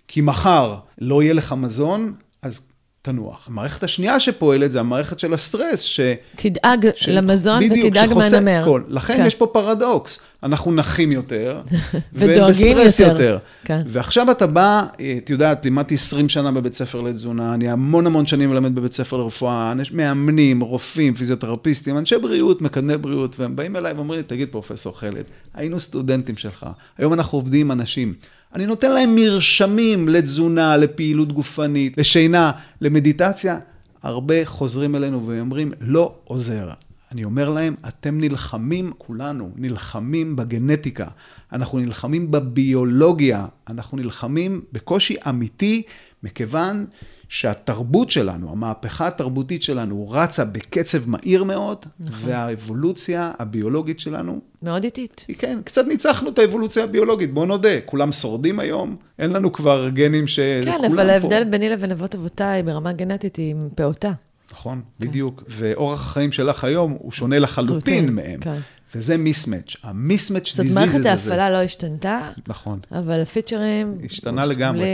כי 0.09 0.21
מחר 0.21 0.79
לא 0.99 1.23
יהיה 1.23 1.33
לך 1.33 1.53
מזון, 1.53 2.15
אז 2.43 2.69
תנוח. 3.03 3.49
המערכת 3.49 3.83
השנייה 3.83 4.21
שפועלת 4.21 4.71
זה 4.71 4.81
המערכת 4.81 5.19
של 5.19 5.35
הסטרס, 5.35 5.81
ש... 5.81 6.01
תדאג 6.37 6.91
ש... 6.97 7.09
למזון 7.09 7.69
בדיוק, 7.69 7.87
ותדאג 7.87 8.13
מה 8.13 8.41
נמר. 8.41 8.65
כל. 8.65 8.83
לכן 8.89 9.17
כן. 9.17 9.27
יש 9.27 9.35
פה 9.35 9.47
פרדוקס. 9.47 10.21
אנחנו 10.43 10.73
נחים 10.73 11.13
יותר, 11.13 11.61
ודואגים 12.13 12.79
יותר. 12.79 13.09
יותר. 13.09 13.39
כן. 13.65 13.83
ועכשיו 13.87 14.31
אתה 14.31 14.47
בא, 14.47 14.83
את 15.19 15.31
יודעת, 15.31 15.65
לימדתי 15.65 15.95
20 15.95 16.29
שנה 16.29 16.53
בבית 16.53 16.75
ספר 16.75 17.01
לתזונה, 17.01 17.55
אני 17.55 17.71
המון 17.71 18.07
המון 18.07 18.27
שנים 18.27 18.51
מלמד 18.51 18.75
בבית 18.75 18.93
ספר 18.93 19.17
לרפואה, 19.17 19.75
מאמנים, 19.93 20.61
רופאים, 20.61 21.15
פיזיותרפיסטים, 21.15 21.99
אנשי 21.99 22.19
בריאות, 22.19 22.63
מקדמי 22.63 22.97
בריאות, 22.97 23.41
והם 23.41 23.57
באים 23.57 23.77
אליי 23.77 23.93
ואומרים 23.93 24.21
לי, 24.21 24.25
תגיד, 24.27 24.49
פרופסור 24.49 24.99
חלד, 24.99 25.25
היינו 25.55 25.81
סטודנטים 25.81 26.37
שלך, 26.37 26.67
היום 26.99 27.13
אנחנו 27.13 27.39
עובדים 27.39 27.71
עם 27.71 27.81
אנשים. 27.81 28.15
אני 28.55 28.67
נותן 28.67 28.93
להם 28.93 29.15
מרשמים 29.15 30.09
לתזונה, 30.09 30.77
לפעילות 30.77 31.33
גופנית, 31.33 31.99
לשינה, 31.99 32.53
למדיטציה. 32.81 33.59
הרבה 34.03 34.35
חוזרים 34.47 34.97
אלינו 34.97 35.27
ואומרים, 35.27 35.73
לא 35.81 36.15
עוזר. 36.25 36.69
אני 37.13 37.25
אומר 37.25 37.51
להם, 37.51 37.75
אתם 37.89 38.19
נלחמים, 38.19 38.93
כולנו 38.99 39.51
נלחמים 39.57 40.37
בגנטיקה, 40.37 41.07
אנחנו 41.53 41.79
נלחמים 41.79 42.31
בביולוגיה, 42.31 43.47
אנחנו 43.69 43.99
נלחמים 43.99 44.61
בקושי 44.73 45.17
אמיתי, 45.29 45.83
מכיוון 46.23 46.87
שהתרבות 47.29 48.11
שלנו, 48.11 48.53
המהפכה 48.53 49.07
התרבותית 49.07 49.63
שלנו, 49.63 50.11
רצה 50.11 50.45
בקצב 50.45 51.09
מהיר 51.09 51.45
מאוד, 51.45 51.87
נכון. 52.01 52.31
והאבולוציה 52.31 53.33
הביולוגית 53.39 54.01
שלנו... 54.01 54.41
מאוד 54.63 54.85
איטית. 54.85 55.27
כן, 55.39 55.59
קצת 55.65 55.87
ניצחנו 55.87 56.29
את 56.29 56.39
האבולוציה 56.39 56.85
הביולוגית, 56.85 57.35
בואו 57.35 57.47
נודה. 57.47 57.81
כולם 57.85 58.13
שורדים 58.13 58.59
היום, 58.59 58.97
אין 59.19 59.31
לנו 59.31 59.53
כבר 59.53 59.89
גנים 59.89 60.27
ש... 60.27 60.41
כן, 60.65 60.85
אבל 60.93 61.11
ההבדל 61.11 61.45
ביני 61.45 61.69
לבין 61.69 61.93
אבות 61.93 62.15
אבותיי 62.15 62.63
ברמה 62.63 62.93
גנטית 62.93 63.37
היא 63.37 63.55
פעוטה. 63.75 64.13
נכון, 64.53 64.81
כן. 64.99 65.07
בדיוק. 65.07 65.43
ואורח 65.49 66.01
החיים 66.01 66.33
שלך 66.33 66.65
היום 66.65 66.97
הוא 66.99 67.13
שונה 67.13 67.39
לחלוטין 67.39 68.15
מהם. 68.15 68.41
כן. 68.41 68.59
וזה 68.95 69.17
מיסמץ'. 69.17 69.77
המיסמץ' 69.83 70.57
דיזיז 70.57 70.61
הזה. 70.61 70.87
זאת 70.87 70.93
מערכת 70.93 71.07
ההפעלה 71.07 71.51
לא 71.51 71.57
השתנתה. 71.57 72.31
נכון. 72.47 72.79
אבל 72.93 73.23
הפיצ'רים... 73.23 73.99
השתנה 74.05 74.47
לגמרי. 74.47 74.87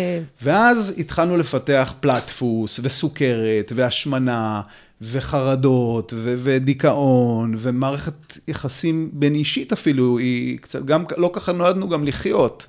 ואז 0.43 0.95
התחלנו 0.99 1.37
לפתח 1.37 1.95
פלטפוס, 2.01 2.81
וסוכרת, 2.83 3.73
והשמנה, 3.75 4.61
וחרדות, 5.03 6.13
ו- 6.17 6.35
ודיכאון, 6.39 7.55
ומערכת 7.59 8.39
יחסים 8.49 9.11
בין 9.13 9.35
אישית 9.35 9.73
אפילו, 9.73 10.19
היא 10.19 10.59
קצת, 10.59 10.85
גם 10.85 11.05
לא 11.17 11.31
ככה 11.33 11.53
נועדנו 11.53 11.89
גם 11.89 12.05
לחיות. 12.05 12.67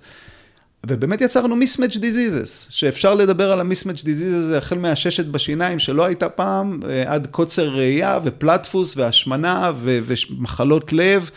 ובאמת 0.88 1.22
יצרנו 1.22 1.56
mismatch 1.56 1.96
diseases, 1.96 2.68
שאפשר 2.70 3.14
לדבר 3.14 3.52
על 3.52 3.60
ה-mismatch 3.60 4.02
diseases 4.02 4.36
הזה 4.36 4.58
החל 4.58 4.78
מהששת 4.78 5.26
בשיניים, 5.26 5.80
שלא 5.80 6.06
הייתה 6.06 6.30
פעם, 6.30 6.80
אה, 6.90 7.14
עד 7.14 7.28
קוצר 7.28 7.70
ראייה 7.70 8.20
ופלטפוס 8.24 8.98
והשמנה 8.98 9.72
ו- 9.76 10.00
ומחלות 10.06 10.94
לב, 10.94 11.30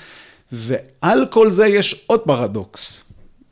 ועל 0.52 1.26
כל 1.30 1.50
זה 1.50 1.66
יש 1.66 2.04
עוד 2.06 2.20
פרדוקס. 2.20 3.04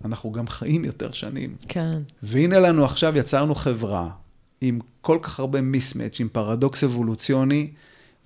אנחנו 0.04 0.32
גם 0.32 0.48
חיים 0.48 0.84
יותר 0.84 1.12
שנים. 1.12 1.56
כן. 1.68 1.98
והנה 2.22 2.58
לנו 2.58 2.84
עכשיו 2.84 3.18
יצרנו 3.18 3.54
חברה 3.54 4.08
עם 4.60 4.78
כל 5.00 5.18
כך 5.22 5.40
הרבה 5.40 5.58
mismatch, 5.58 6.16
עם 6.18 6.28
פרדוקס 6.28 6.84
אבולוציוני, 6.84 7.70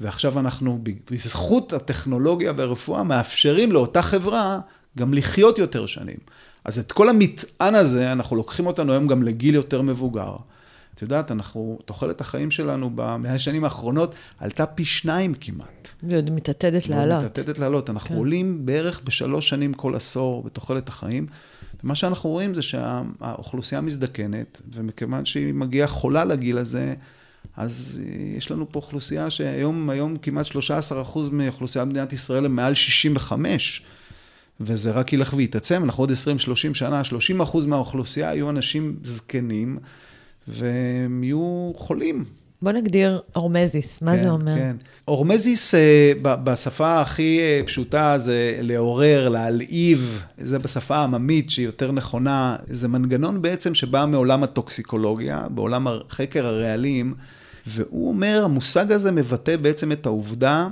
ועכשיו 0.01 0.39
אנחנו, 0.39 0.79
בזכות 1.11 1.73
הטכנולוגיה 1.73 2.53
והרפואה, 2.57 3.03
מאפשרים 3.03 3.73
לאותה 3.73 4.03
חברה 4.03 4.61
גם 4.99 5.15
לחיות 5.15 5.59
יותר 5.59 5.87
שנים. 5.87 6.17
אז 6.65 6.79
את 6.79 6.93
כל 6.93 7.09
המטען 7.09 7.75
הזה, 7.75 8.13
אנחנו 8.13 8.37
לוקחים 8.37 8.67
אותנו 8.67 8.93
היום 8.93 9.07
גם 9.07 9.23
לגיל 9.23 9.55
יותר 9.55 9.83
מבוגר. 9.83 10.37
את 10.95 11.03
יודעת, 11.03 11.31
אנחנו, 11.31 11.79
תוחלת 11.85 12.21
החיים 12.21 12.51
שלנו 12.51 12.91
במאה 12.95 13.35
השנים 13.35 13.65
האחרונות 13.65 14.15
עלתה 14.39 14.67
פי 14.67 14.85
שניים 14.85 15.35
כמעט. 15.41 15.89
ועוד 16.03 16.31
מתעתדת 16.31 16.89
לעלות. 16.89 17.25
מתעתדת 17.25 17.59
לעלות. 17.59 17.91
אנחנו 17.91 18.09
כן. 18.09 18.17
עולים 18.17 18.67
בערך 18.67 19.01
בשלוש 19.05 19.49
שנים 19.49 19.75
כל 19.75 19.95
עשור 19.95 20.43
בתוחלת 20.43 20.89
החיים. 20.89 21.27
ומה 21.85 21.95
שאנחנו 21.95 22.31
רואים 22.31 22.55
זה 22.55 22.63
שהאוכלוסייה 22.63 23.81
מזדקנת, 23.81 24.61
ומכיוון 24.75 25.25
שהיא 25.25 25.55
מגיעה 25.55 25.89
חולה 25.89 26.25
לגיל 26.25 26.59
הזה, 26.59 26.95
אז 27.57 28.01
יש 28.37 28.51
לנו 28.51 28.73
פה 28.73 28.79
אוכלוסייה 28.79 29.31
שהיום 29.31 29.91
היום 29.91 30.17
כמעט 30.17 30.47
13% 30.47 31.19
מאוכלוסיית 31.33 31.89
מדינת 31.89 32.13
ישראל 32.13 32.45
הם 32.45 32.57
מעל 32.57 32.75
65. 32.75 33.83
וזה 34.61 34.91
רק 34.91 35.13
ילך 35.13 35.35
ויתעצם, 35.37 35.85
אנחנו 35.85 36.03
עוד 36.03 36.11
20-30 36.11 36.15
שנה, 36.75 37.05
30 37.05 37.41
אחוז 37.41 37.67
מהאוכלוסייה 37.67 38.35
יהיו 38.35 38.51
אנשים 38.51 38.97
זקנים, 39.03 39.79
והם 40.49 41.25
יהיו 41.25 41.73
חולים. 41.77 42.25
בוא 42.63 42.73
נגדיר 42.73 43.21
אורמזיס, 43.37 44.03
מה 44.03 44.17
כן, 44.17 44.23
זה 44.23 44.31
אומר? 44.31 44.55
כן, 44.57 44.77
אורמזיס 45.09 45.75
אה, 45.75 46.13
בשפה 46.23 47.01
הכי 47.01 47.39
אה, 47.41 47.61
פשוטה 47.67 48.19
זה 48.19 48.59
לעורר, 48.61 49.29
להלהיב, 49.29 50.23
זה 50.39 50.59
בשפה 50.59 50.97
העממית 50.97 51.51
שהיא 51.51 51.67
יותר 51.67 51.93
נכונה, 51.93 52.57
זה 52.67 52.89
מנגנון 52.89 53.43
בעצם 53.43 53.75
שבא 53.75 54.07
מעולם 54.09 54.43
הטוקסיקולוגיה, 54.43 55.47
בעולם 55.51 55.87
חקר 56.11 56.47
הרעלים, 56.47 57.15
והוא 57.67 58.09
אומר, 58.09 58.43
המושג 58.45 58.93
הזה 58.93 59.13
מבטא 59.13 59.57
בעצם 59.57 59.93
את 59.93 60.07
העובדה 60.07 60.69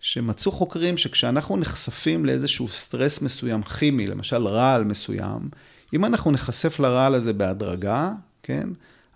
שמצאו 0.00 0.52
חוקרים 0.52 0.96
שכשאנחנו 0.96 1.56
נחשפים 1.56 2.24
לאיזשהו 2.24 2.68
סטרס 2.68 3.22
מסוים 3.22 3.62
כימי, 3.62 4.06
למשל 4.06 4.46
רעל 4.46 4.84
מסוים, 4.84 5.48
אם 5.94 6.04
אנחנו 6.04 6.30
נחשף 6.30 6.80
לרעל 6.80 7.14
הזה 7.14 7.32
בהדרגה, 7.32 8.12
כן? 8.42 8.68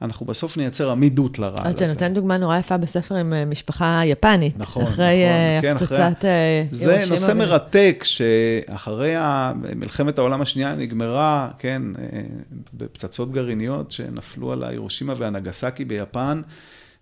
אנחנו 0.03 0.27
בסוף 0.27 0.57
נייצר 0.57 0.91
עמידות 0.91 1.39
לרעל 1.39 1.67
הזה. 1.67 1.71
אתה 1.71 1.87
נותן 1.87 2.15
דוגמה 2.15 2.37
נורא 2.37 2.59
יפה 2.59 2.77
בספר 2.77 3.15
עם 3.15 3.33
אה, 3.33 3.45
משפחה 3.45 4.01
יפנית. 4.05 4.59
נכון, 4.59 4.83
אחרי 4.83 4.95
נכון. 4.95 5.07
אה, 5.07 5.59
כן, 5.63 5.77
הפצצת 5.77 6.19
אחרי... 6.19 6.31
אה, 6.31 6.65
זה 6.71 7.05
נושא. 7.11 7.33
מרתק, 7.33 8.05
שאחרי 8.05 9.15
מלחמת 9.77 10.19
העולם 10.19 10.43
השנייה 10.43 10.75
נגמרה, 10.75 11.51
כן, 11.59 11.83
בפצצות 12.75 13.33
גרעיניות 13.33 13.91
שנפלו 13.91 14.53
על 14.53 14.65
הירושימה 14.65 15.15
והנגסקי 15.19 15.85
ביפן. 15.85 16.43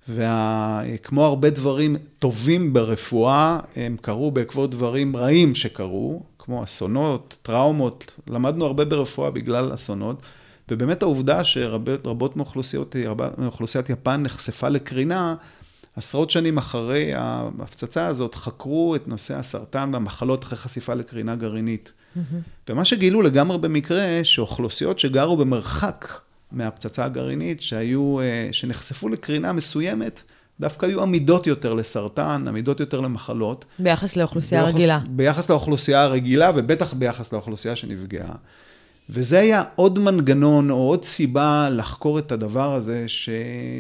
וכמו 0.09 1.25
הרבה 1.25 1.51
דברים 1.51 1.97
טובים 2.19 2.73
ברפואה, 2.73 3.61
הם 3.77 3.97
קרו 4.01 4.31
בעקבות 4.31 4.71
דברים 4.71 5.17
רעים 5.17 5.55
שקרו, 5.55 6.23
כמו 6.39 6.65
אסונות, 6.65 7.37
טראומות, 7.43 8.13
למדנו 8.27 8.65
הרבה 8.65 8.85
ברפואה 8.85 9.31
בגלל 9.31 9.75
אסונות, 9.75 10.23
ובאמת 10.71 11.03
העובדה 11.03 11.45
שרבות 11.45 12.37
מאוכלוסיית 13.39 13.91
יפן 13.91 14.23
נחשפה 14.23 14.69
לקרינה, 14.69 15.35
עשרות 15.97 16.31
שנים 16.31 16.59
אחרי 16.59 17.15
ההפצצה 17.15 18.07
הזאת, 18.07 18.35
חקרו 18.35 18.97
את 18.97 19.09
נושא 19.09 19.39
הסרטן 19.39 19.91
והמחלות 19.93 20.45
אחרי 20.45 20.59
חשיפה 20.59 20.95
לקרינה 20.95 21.37
גרעינית. 21.37 21.93
Mm-hmm. 21.93 22.21
ומה 22.69 22.85
שגילו 22.85 23.23
לגמרי 23.23 23.59
במקרה, 23.59 24.21
שאוכלוסיות 24.23 24.99
שגרו 24.99 25.37
במרחק 25.37 26.09
מהפצצה 26.53 27.05
הגרעינית, 27.05 27.63
שהיו, 27.63 28.21
אה, 28.21 28.49
שנחשפו 28.53 29.09
לקרינה 29.09 29.53
מסוימת, 29.53 30.23
דווקא 30.61 30.87
היו 30.87 31.03
עמידות 31.03 31.47
יותר 31.47 31.75
לסרטן, 31.75 32.45
עמידות 32.49 32.81
יותר 32.81 33.01
למחלות. 33.01 33.65
ביחס 33.79 34.17
לאוכלוסייה 34.17 34.63
ביחס, 34.65 34.75
רגילה. 34.75 35.01
ביחס 35.09 35.51
לאוכלוסייה 35.51 36.03
הרגילה, 36.03 36.51
ובטח 36.55 36.95
ביחס 36.95 37.33
לאוכלוסייה 37.33 37.77
שנפגעה. 37.77 38.35
וזה 39.11 39.39
היה 39.39 39.63
עוד 39.75 39.99
מנגנון 39.99 40.71
או 40.71 40.77
עוד 40.77 41.05
סיבה 41.05 41.69
לחקור 41.71 42.19
את 42.19 42.33
הדבר 42.33 42.75
הזה, 42.75 43.05
ש... 43.07 43.29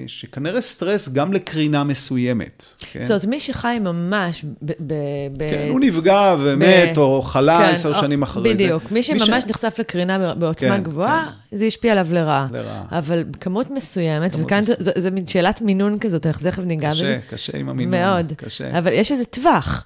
שכנראה 0.07 0.61
סטרס 0.61 1.09
גם 1.09 1.33
לקרינה 1.33 1.85
מסוימת. 1.85 2.65
כן? 2.93 3.03
זאת 3.03 3.11
אומרת, 3.11 3.25
מי 3.25 3.41
שחי 3.41 3.79
ממש 3.81 4.45
ב... 4.63 4.73
ב... 4.87 4.95
כן, 5.39 5.67
הוא 5.71 5.81
נפגע 5.81 6.35
ומת, 6.39 6.95
ב... 6.95 6.99
או 6.99 7.23
חלה 7.23 7.59
כן, 7.59 7.73
עשר 7.73 7.95
כן, 7.95 8.01
שנים 8.01 8.23
אחרי 8.23 8.43
בדיוק. 8.43 8.59
זה. 8.59 8.65
בדיוק, 8.65 8.93
מי 8.93 9.03
שממש 9.03 9.43
ש... 9.43 9.47
נחשף 9.47 9.77
לקרינה 9.79 10.35
בעוצמה 10.35 10.77
כן, 10.77 10.83
גבוהה, 10.83 11.29
כן. 11.51 11.57
זה 11.57 11.67
השפיע 11.67 11.93
עליו 11.93 12.07
לרעה. 12.11 12.47
לרעה. 12.53 12.85
אבל 12.91 13.25
כמות 13.41 13.71
מסוימת, 13.71 14.33
כמות 14.33 14.47
וכאן 14.47 14.61
מס... 14.61 14.71
זו, 14.79 14.91
זו 14.97 15.11
מין 15.11 15.27
שאלת 15.27 15.63
מינון 15.63 15.99
כזאת, 15.99 16.27
אנחנו 16.27 16.51
תכף 16.51 16.63
ניגע 16.63 16.91
בזה. 16.91 17.19
קשה, 17.27 17.37
קשה 17.37 17.59
עם 17.59 17.69
המינון. 17.69 18.01
מאוד. 18.01 18.33
קשה. 18.37 18.79
אבל 18.79 18.93
יש 18.93 19.13
איזה 19.13 19.25
טווח. 19.25 19.85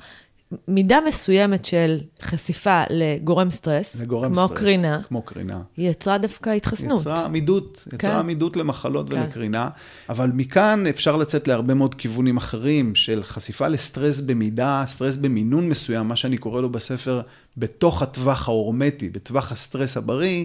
מידה 0.69 0.99
מסוימת 1.09 1.65
של 1.65 1.99
חשיפה 2.23 2.83
לגורם 2.91 3.51
סטרס, 3.51 4.03
לגורם 4.03 4.35
כמו 4.35 4.47
סטרס, 4.47 4.59
קרינה, 4.59 5.03
כמו 5.03 5.23
קרינה, 5.23 5.63
היא 5.77 5.91
יצרה 5.91 6.19
דווקא 6.19 6.51
התחסנות. 6.51 7.01
יצרה 7.01 7.25
עמידות, 7.25 7.85
יצרה 7.87 8.11
כן. 8.11 8.17
עמידות 8.17 8.57
למחלות 8.57 9.09
כן. 9.09 9.17
ולקרינה, 9.17 9.69
אבל 10.09 10.31
מכאן 10.35 10.87
אפשר 10.87 11.17
לצאת 11.17 11.49
להרבה 11.49 11.75
מאוד 11.75 11.95
כיוונים 11.95 12.37
אחרים 12.37 12.95
של 12.95 13.25
חשיפה 13.25 13.69
לסטרס 13.69 14.21
במידה, 14.21 14.85
סטרס 14.87 15.17
במינון 15.17 15.69
מסוים, 15.69 16.09
מה 16.09 16.17
שאני 16.17 16.37
קורא 16.37 16.63
לו 16.63 16.71
בספר, 16.71 17.21
בתוך 17.57 18.03
הטווח 18.03 18.49
ההורמטי, 18.49 19.09
בטווח 19.09 19.53
הסטרס 19.53 19.97
הבריא, 19.97 20.45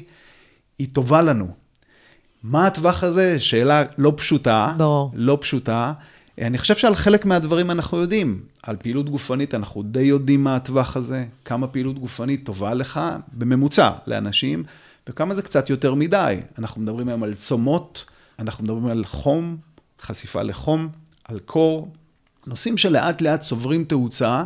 היא 0.80 0.88
טובה 0.94 1.22
לנו. 1.22 1.48
מה 2.44 2.68
הטווח 2.68 3.04
הזה? 3.04 3.40
שאלה 3.40 3.84
לא 3.98 4.14
פשוטה. 4.18 4.74
ברור. 4.78 5.12
לא 5.14 5.38
פשוטה. 5.42 5.94
אני 6.38 6.58
חושב 6.58 6.76
שעל 6.76 6.96
חלק 6.96 7.26
מהדברים 7.26 7.72
אנחנו 7.72 7.98
יודעים. 7.98 8.42
על 8.64 8.76
פעילות 8.78 9.10
גופנית 9.10 9.56
אנחנו 9.56 9.84
די 9.84 10.02
יודעים 10.02 10.44
מה 10.44 10.56
הטווח 10.56 10.98
הזה, 10.98 11.26
כמה 11.46 11.68
פעילות 11.68 12.00
גופנית 12.00 12.46
טובה 12.46 12.74
לך, 12.74 13.00
בממוצע, 13.34 13.92
לאנשים, 14.08 14.64
וכמה 15.10 15.36
זה 15.36 15.42
קצת 15.42 15.70
יותר 15.70 15.94
מדי. 15.94 16.38
אנחנו 16.60 16.82
מדברים 16.82 17.08
היום 17.08 17.24
על 17.24 17.34
צומות, 17.34 18.06
אנחנו 18.40 18.64
מדברים 18.64 18.86
על 18.86 19.06
חום, 19.06 19.58
חשיפה 20.02 20.42
לחום, 20.42 20.90
על 21.24 21.40
קור, 21.40 21.94
נושאים 22.48 22.78
שלאט 22.78 23.22
לאט 23.22 23.42
צוברים 23.42 23.84
תאוצה, 23.84 24.44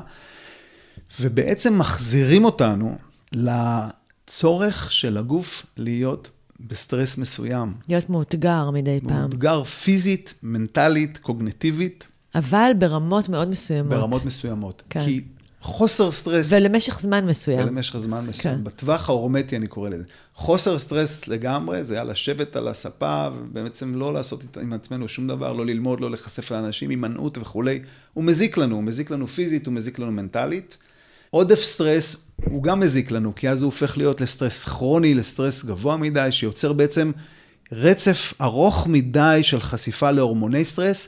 ובעצם 1.22 1.80
מחזירים 1.80 2.46
אותנו 2.46 2.98
לצורך 3.32 4.92
של 4.92 5.18
הגוף 5.18 5.66
להיות 5.78 6.30
בסטרס 6.60 7.18
מסוים. 7.18 7.74
להיות 7.90 8.10
מאותגר 8.10 8.70
מדי 8.70 9.00
פעם. 9.08 9.20
מאותגר 9.20 9.64
פיזית, 9.64 10.34
מנטלית, 10.44 11.18
קוגניטיבית. 11.18 12.08
אבל 12.36 12.72
ברמות 12.80 13.30
מאוד 13.30 13.50
מסוימות. 13.50 13.92
ברמות 13.92 14.26
מסוימות. 14.26 14.84
כן. 14.90 15.06
כי 15.06 15.22
חוסר 15.62 16.12
סטרס... 16.12 16.54
ולמשך 16.54 17.00
זמן 17.00 17.26
מסוים. 17.26 17.60
ולמשך 17.60 17.98
זמן 17.98 18.26
מסוים. 18.28 18.56
כן. 18.56 18.64
בטווח 18.64 19.10
ההורמטי 19.10 19.56
אני 19.56 19.68
קורא 19.68 19.90
לזה. 19.90 20.04
חוסר 20.34 20.80
סטרס 20.80 21.28
לגמרי, 21.28 21.84
זה 21.84 21.94
היה 21.94 22.04
לשבת 22.04 22.56
על 22.56 22.68
הספה, 22.68 23.28
ובעצם 23.34 23.96
לא 23.96 24.14
לעשות 24.14 24.58
עם 24.62 24.74
עצמנו 24.74 25.08
שום 25.08 25.28
דבר, 25.28 25.54
לא 25.54 25.66
ללמוד, 25.66 26.02
לא 26.02 26.10
להיחשף 26.10 26.52
לאנשים, 26.52 26.90
הימנעות 26.90 27.38
וכולי. 27.38 27.80
הוא 28.14 28.24
מזיק 28.24 28.58
לנו, 28.58 28.76
הוא 28.76 28.84
מזיק 28.84 29.12
לנו 29.12 29.28
פיזית, 29.28 29.66
הוא 29.66 29.74
מזיק 29.74 30.00
לנו 30.00 30.12
מנטלית. 30.12 30.78
עודף 31.30 31.64
סטרס 31.64 32.25
הוא 32.44 32.64
גם 32.64 32.80
מזיק 32.80 33.12
לנו, 33.12 33.36
כי 33.36 33.50
אז 33.50 33.62
הוא 33.62 33.68
הופך 33.68 33.98
להיות 33.98 34.22
לסטרס 34.22 34.64
כרוני, 34.64 35.16
לסטרס 35.16 35.66
גבוה 35.66 35.98
מדי, 35.98 36.32
שיוצר 36.32 36.74
בעצם 36.74 37.12
רצף 37.72 38.34
ארוך 38.42 38.88
מדי 38.88 39.40
של 39.44 39.60
חשיפה 39.60 40.12
להורמוני 40.12 40.66
סטרס. 40.66 41.08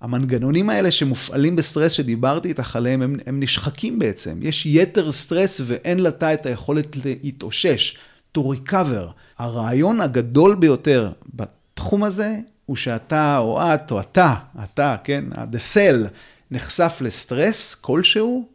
המנגנונים 0.00 0.70
האלה 0.70 0.90
שמופעלים 0.90 1.56
בסטרס 1.56 1.92
שדיברתי 1.92 2.48
איתך 2.48 2.76
עליהם, 2.76 3.02
הם, 3.02 3.16
הם 3.26 3.40
נשחקים 3.40 3.98
בעצם. 3.98 4.38
יש 4.42 4.66
יתר 4.66 5.12
סטרס 5.12 5.60
ואין 5.64 6.02
לתא 6.02 6.34
את 6.34 6.46
היכולת 6.46 6.96
להתאושש, 7.04 7.98
to 8.38 8.40
recover. 8.40 9.10
הרעיון 9.38 10.00
הגדול 10.00 10.54
ביותר 10.54 11.10
בתחום 11.34 12.04
הזה, 12.04 12.36
הוא 12.66 12.76
שאתה 12.76 13.38
או 13.38 13.60
את 13.60 13.90
או 13.92 14.00
אתה, 14.00 14.34
אתה, 14.64 14.96
כן, 15.04 15.24
the 15.32 15.74
cell, 15.74 16.08
נחשף 16.50 16.98
לסטרס 17.00 17.74
כלשהו, 17.74 18.48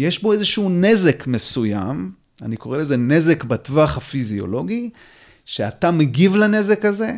יש 0.00 0.22
בו 0.22 0.32
איזשהו 0.32 0.68
נזק 0.70 1.26
מסוים, 1.26 2.12
אני 2.42 2.56
קורא 2.56 2.78
לזה 2.78 2.96
נזק 2.96 3.44
בטווח 3.44 3.96
הפיזיולוגי, 3.96 4.90
שאתה 5.44 5.90
מגיב 5.90 6.36
לנזק 6.36 6.84
הזה, 6.84 7.12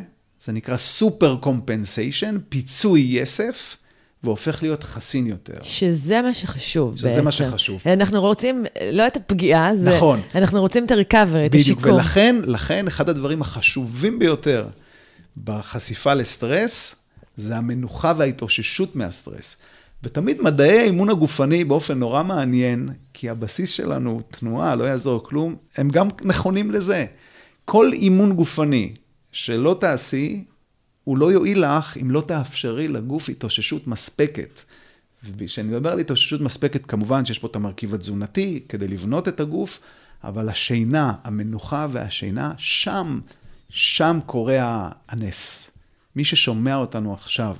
זה 0.44 0.52
נקרא 0.52 0.76
super 0.76 1.36
compensation, 1.40 2.36
פיצוי 2.48 3.00
יסף, 3.00 3.76
והופך 4.24 4.62
להיות 4.62 4.84
חסין 4.84 5.26
יותר. 5.26 5.58
שזה 5.62 6.22
מה 6.22 6.34
שחשוב 6.34 6.96
שזה 6.96 7.02
בעצם. 7.02 7.14
שזה 7.14 7.22
מה 7.22 7.30
שחשוב. 7.30 7.82
אנחנו 7.86 8.20
רוצים, 8.20 8.64
לא 8.92 9.06
את 9.06 9.16
הפגיעה, 9.16 9.76
זה, 9.76 9.96
נכון. 9.96 10.20
אנחנו 10.34 10.60
רוצים 10.60 10.84
את 10.84 10.90
ה 10.90 10.96
recover, 10.96 11.46
את 11.46 11.54
השיקום. 11.54 11.82
בדיוק, 11.82 11.96
ולכן, 11.96 12.36
לכן, 12.44 12.86
אחד 12.86 13.08
הדברים 13.08 13.42
החשובים 13.42 14.18
ביותר 14.18 14.66
בחשיפה 15.44 16.14
לסטרס, 16.14 16.94
זה 17.36 17.56
המנוחה 17.56 18.12
וההתאוששות 18.16 18.96
מהסטרס. 18.96 19.56
ותמיד 20.02 20.42
מדעי 20.42 20.78
האימון 20.78 21.10
הגופני 21.10 21.64
באופן 21.64 21.98
נורא 21.98 22.22
מעניין, 22.22 22.88
כי 23.14 23.30
הבסיס 23.30 23.70
שלנו, 23.70 24.20
תנועה, 24.30 24.76
לא 24.76 24.84
יעזור 24.84 25.24
כלום, 25.24 25.56
הם 25.76 25.88
גם 25.88 26.08
נכונים 26.24 26.70
לזה. 26.70 27.06
כל 27.64 27.92
אימון 27.92 28.32
גופני 28.32 28.92
שלא 29.32 29.76
תעשי, 29.80 30.44
הוא 31.04 31.18
לא 31.18 31.32
יועיל 31.32 31.64
לך 31.66 31.96
אם 31.96 32.10
לא 32.10 32.20
תאפשרי 32.20 32.88
לגוף 32.88 33.28
התאוששות 33.28 33.86
מספקת. 33.86 34.60
וכשאני 35.36 35.68
מדבר 35.68 35.92
על 35.92 35.98
התאוששות 35.98 36.40
מספקת, 36.40 36.86
כמובן 36.86 37.24
שיש 37.24 37.38
פה 37.38 37.46
את 37.46 37.56
המרכיב 37.56 37.94
התזונתי 37.94 38.60
כדי 38.68 38.88
לבנות 38.88 39.28
את 39.28 39.40
הגוף, 39.40 39.80
אבל 40.24 40.48
השינה, 40.48 41.12
המנוחה 41.24 41.86
והשינה, 41.92 42.52
שם, 42.58 43.20
שם 43.68 44.18
קורה 44.26 44.88
הנס. 45.08 45.70
מי 46.16 46.24
ששומע 46.24 46.76
אותנו 46.76 47.14
עכשיו, 47.14 47.56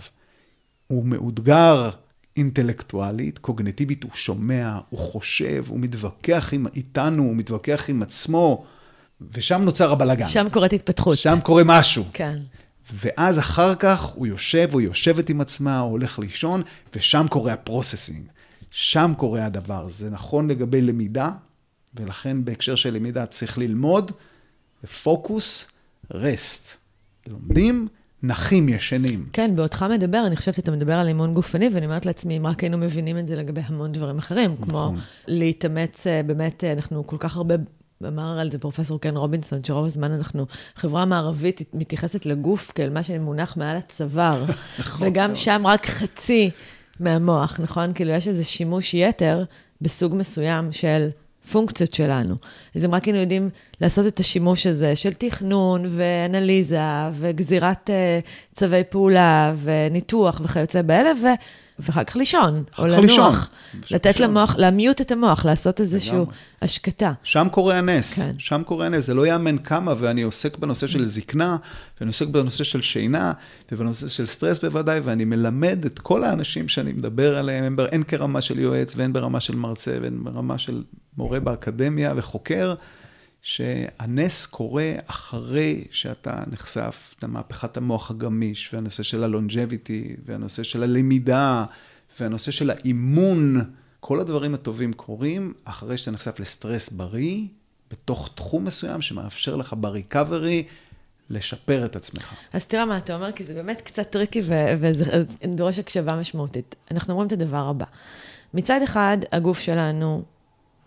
הוא 0.86 1.04
מאותגר 1.06 1.90
אינטלקטואלית, 2.36 3.38
קוגנטיבית, 3.38 4.02
הוא 4.02 4.10
שומע, 4.14 4.78
הוא 4.88 4.98
חושב, 4.98 5.64
הוא 5.68 5.80
מתווכח 5.80 6.48
עם, 6.52 6.66
איתנו, 6.76 7.22
הוא 7.22 7.36
מתווכח 7.36 7.84
עם 7.88 8.02
עצמו, 8.02 8.64
ושם 9.32 9.62
נוצר 9.62 9.92
הבלגן. 9.92 10.26
שם 10.28 10.46
קורית 10.52 10.72
התפתחות. 10.72 11.18
שם 11.18 11.38
קורה 11.42 11.62
משהו. 11.64 12.04
כן. 12.12 12.38
ואז 12.92 13.38
אחר 13.38 13.74
כך 13.74 14.02
הוא 14.02 14.26
יושב 14.26 14.68
או 14.72 14.80
יושבת 14.80 15.30
עם 15.30 15.40
עצמה, 15.40 15.80
או 15.80 15.86
הולך 15.86 16.18
לישון, 16.18 16.62
ושם 16.94 17.26
קורה 17.30 17.52
הפרוססינג. 17.52 18.24
שם 18.70 19.12
קורה 19.16 19.46
הדבר. 19.46 19.88
זה 19.88 20.10
נכון 20.10 20.50
לגבי 20.50 20.80
למידה, 20.80 21.30
ולכן 21.94 22.44
בהקשר 22.44 22.74
של 22.74 22.94
למידה 22.94 23.26
צריך 23.26 23.58
ללמוד, 23.58 24.12
פוקוס, 25.02 25.68
רסט. 26.10 26.74
לומדים, 27.26 27.88
נחים, 28.22 28.68
ישנים. 28.68 29.26
כן, 29.32 29.56
בעודך 29.56 29.82
מדבר, 29.90 30.26
אני 30.26 30.36
חושבת 30.36 30.54
שאתה 30.54 30.70
מדבר 30.70 30.94
על 30.94 31.08
אימון 31.08 31.34
גופני, 31.34 31.68
ואני 31.72 31.86
אומרת 31.86 32.06
לעצמי, 32.06 32.36
אם 32.36 32.46
רק 32.46 32.60
היינו 32.60 32.78
מבינים 32.78 33.18
את 33.18 33.26
זה 33.26 33.36
לגבי 33.36 33.60
המון 33.66 33.92
דברים 33.92 34.18
אחרים, 34.18 34.52
נכון. 34.52 34.68
כמו 34.68 34.92
להתאמץ, 35.26 36.06
אה, 36.06 36.22
באמת, 36.22 36.64
אה, 36.64 36.72
אנחנו 36.72 37.06
כל 37.06 37.16
כך 37.20 37.36
הרבה 37.36 37.54
אמר 38.06 38.38
על 38.38 38.50
זה 38.50 38.58
פרופסור 38.58 39.00
קן 39.00 39.16
רובינסון, 39.16 39.64
שרוב 39.64 39.86
הזמן 39.86 40.12
אנחנו, 40.12 40.46
חברה 40.76 41.04
מערבית 41.04 41.74
מתייחסת 41.74 42.26
לגוף 42.26 42.72
כאל 42.74 42.90
מה 42.90 43.02
שמונח 43.02 43.56
מעל 43.56 43.76
הצוואר. 43.76 44.44
נכון. 44.78 45.08
וגם 45.08 45.34
שם 45.34 45.66
רק 45.66 45.86
חצי 45.86 46.50
מהמוח, 47.00 47.60
נכון? 47.60 47.92
כאילו, 47.92 48.10
יש 48.10 48.28
איזה 48.28 48.44
שימוש 48.44 48.94
יתר 48.94 49.44
בסוג 49.80 50.14
מסוים 50.14 50.72
של 50.72 51.08
פונקציות 51.50 51.94
שלנו. 51.94 52.34
אז 52.74 52.84
אם 52.84 52.94
רק 52.94 53.04
היינו 53.04 53.18
יודעים 53.18 53.50
לעשות 53.80 54.06
את 54.06 54.20
השימוש 54.20 54.66
הזה 54.66 54.96
של 54.96 55.12
תכנון 55.12 55.84
ואנליזה 55.88 56.80
וגזירת 57.12 57.90
uh, 57.90 58.54
צווי 58.54 58.84
פעולה 58.84 59.54
וניתוח 59.62 60.40
וכיוצא 60.44 60.82
באלה, 60.82 61.10
ו... 61.22 61.26
ואחר 61.82 62.04
כך 62.04 62.16
לישון, 62.16 62.64
או 62.78 62.86
לנוח. 62.86 62.98
לישון. 62.98 63.32
לתת 63.90 64.06
לישון. 64.06 64.30
למוח, 64.30 64.56
להמיוט 64.58 65.00
את 65.00 65.12
המוח, 65.12 65.44
לעשות 65.44 65.80
איזושהי 65.80 66.18
השקטה. 66.62 67.12
שם 67.22 67.46
קורה 67.50 67.78
הנס, 67.78 68.14
כן. 68.14 68.32
שם 68.38 68.62
קורה 68.66 68.86
הנס. 68.86 69.06
זה 69.06 69.14
לא 69.14 69.26
יאמן 69.26 69.58
כמה, 69.58 69.94
ואני 69.98 70.22
עוסק 70.22 70.58
בנושא 70.58 70.86
של 70.86 71.04
זקנה, 71.06 71.56
ואני 72.00 72.08
עוסק 72.08 72.26
בנושא 72.26 72.64
של 72.64 72.82
שינה, 72.82 73.32
ובנושא 73.72 74.08
של 74.08 74.26
סטרס 74.26 74.64
בוודאי, 74.64 75.00
ואני 75.00 75.24
מלמד 75.24 75.84
את 75.84 75.98
כל 75.98 76.24
האנשים 76.24 76.68
שאני 76.68 76.92
מדבר 76.92 77.38
עליהם, 77.38 77.76
הן 77.92 78.02
כרמה 78.02 78.40
של 78.40 78.58
יועץ, 78.58 78.94
והן 78.96 79.12
ברמה 79.12 79.40
של 79.40 79.56
מרצה, 79.56 79.98
והן 80.02 80.24
ברמה 80.24 80.58
של 80.58 80.82
מורה 81.16 81.40
באקדמיה 81.40 82.12
וחוקר, 82.16 82.74
שהנס 83.42 84.46
קורה 84.46 84.92
אחרי 85.06 85.84
שאתה 85.90 86.42
נחשף 86.50 87.14
למהפכת 87.22 87.76
המוח 87.76 88.10
הגמיש, 88.10 88.74
והנושא 88.74 89.02
של 89.02 89.24
הלונג'ביטי, 89.24 90.16
והנושא 90.24 90.62
של 90.62 90.82
הלמידה, 90.82 91.64
והנושא 92.20 92.50
של 92.50 92.70
האימון. 92.70 93.60
כל 94.00 94.20
הדברים 94.20 94.54
הטובים 94.54 94.92
קורים 94.92 95.52
אחרי 95.64 95.98
שאתה 95.98 96.10
נחשף 96.10 96.40
לסטרס 96.40 96.90
בריא, 96.90 97.46
בתוך 97.90 98.30
תחום 98.34 98.64
מסוים 98.64 99.02
שמאפשר 99.02 99.56
לך 99.56 99.74
בריקאברי 99.78 100.64
לשפר 101.30 101.84
את 101.84 101.96
עצמך. 101.96 102.34
אז 102.52 102.66
תראה 102.66 102.84
מה 102.84 102.98
אתה 102.98 103.14
אומר, 103.14 103.32
כי 103.32 103.44
זה 103.44 103.54
באמת 103.54 103.80
קצת 103.80 104.10
טריקי 104.10 104.40
וזה 104.80 105.04
דורש 105.44 105.78
הקשבה 105.78 106.16
משמעותית. 106.16 106.74
אנחנו 106.90 107.12
אומרים 107.12 107.26
את 107.26 107.32
הדבר 107.32 107.68
הבא. 107.68 107.84
מצד 108.54 108.80
אחד, 108.84 109.18
הגוף 109.32 109.60
שלנו 109.60 110.22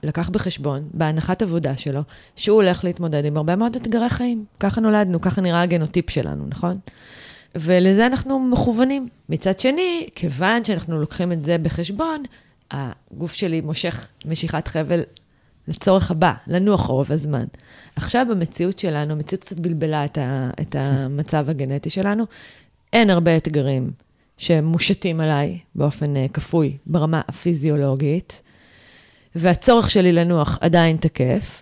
לקח 0.04 0.30
בחשבון, 0.30 0.90
בהנחת 0.94 1.42
עבודה 1.42 1.78
שלו, 1.78 2.02
שהוא 2.36 2.56
הולך 2.56 2.84
להתמודד 2.84 3.26
עם 3.26 3.38
הרבה 3.38 3.56
מאוד 3.56 3.76
אתגרי 3.76 4.10
חיים. 4.10 4.46
ככה 4.60 4.82
נולדנו, 4.82 5.22
ככה 5.22 5.42
נראה 5.42 5.62
הגנוטיפ 5.62 6.10
שלנו, 6.10 6.46
נכון? 6.48 6.80
ולזה 7.56 8.06
אנחנו 8.06 8.40
מכוונים. 8.40 9.08
מצד 9.30 9.60
שני, 9.60 10.08
כיוון 10.16 10.64
שאנחנו 10.64 11.00
לוקחים 11.00 11.32
את 11.32 11.44
זה 11.44 11.58
בחשבון, 11.58 12.24
הגוף 12.72 13.34
שלי 13.34 13.62
מושך 13.62 14.08
משיכת 14.26 14.68
חבל 14.68 15.04
לצורך 15.68 16.12
הבא, 16.12 16.34
לנוח 16.48 16.86
רוב 16.86 17.12
הזמן. 17.12 17.46
עכשיו 17.96 18.26
במציאות 18.30 18.80
שלנו, 18.80 19.14
המציאות 19.14 19.44
קצת 19.44 19.60
בלבלה 19.60 20.06
את, 20.06 20.18
ה, 20.18 20.50
את 20.62 20.76
המצב 20.80 21.50
הגנטי 21.50 21.90
שלנו, 21.90 22.24
אין 22.94 23.10
הרבה 23.10 23.38
אתגרים 23.38 23.92
שמושתים 24.38 25.22
עליי 25.22 25.60
באופן 25.76 26.16
uh, 26.16 26.32
כפוי 26.34 26.78
ברמה 26.86 27.22
הפיזיולוגית, 27.28 28.42
והצורך 29.36 29.90
שלי 29.90 30.12
לנוח 30.12 30.58
עדיין 30.62 30.98
תקף. 30.98 31.62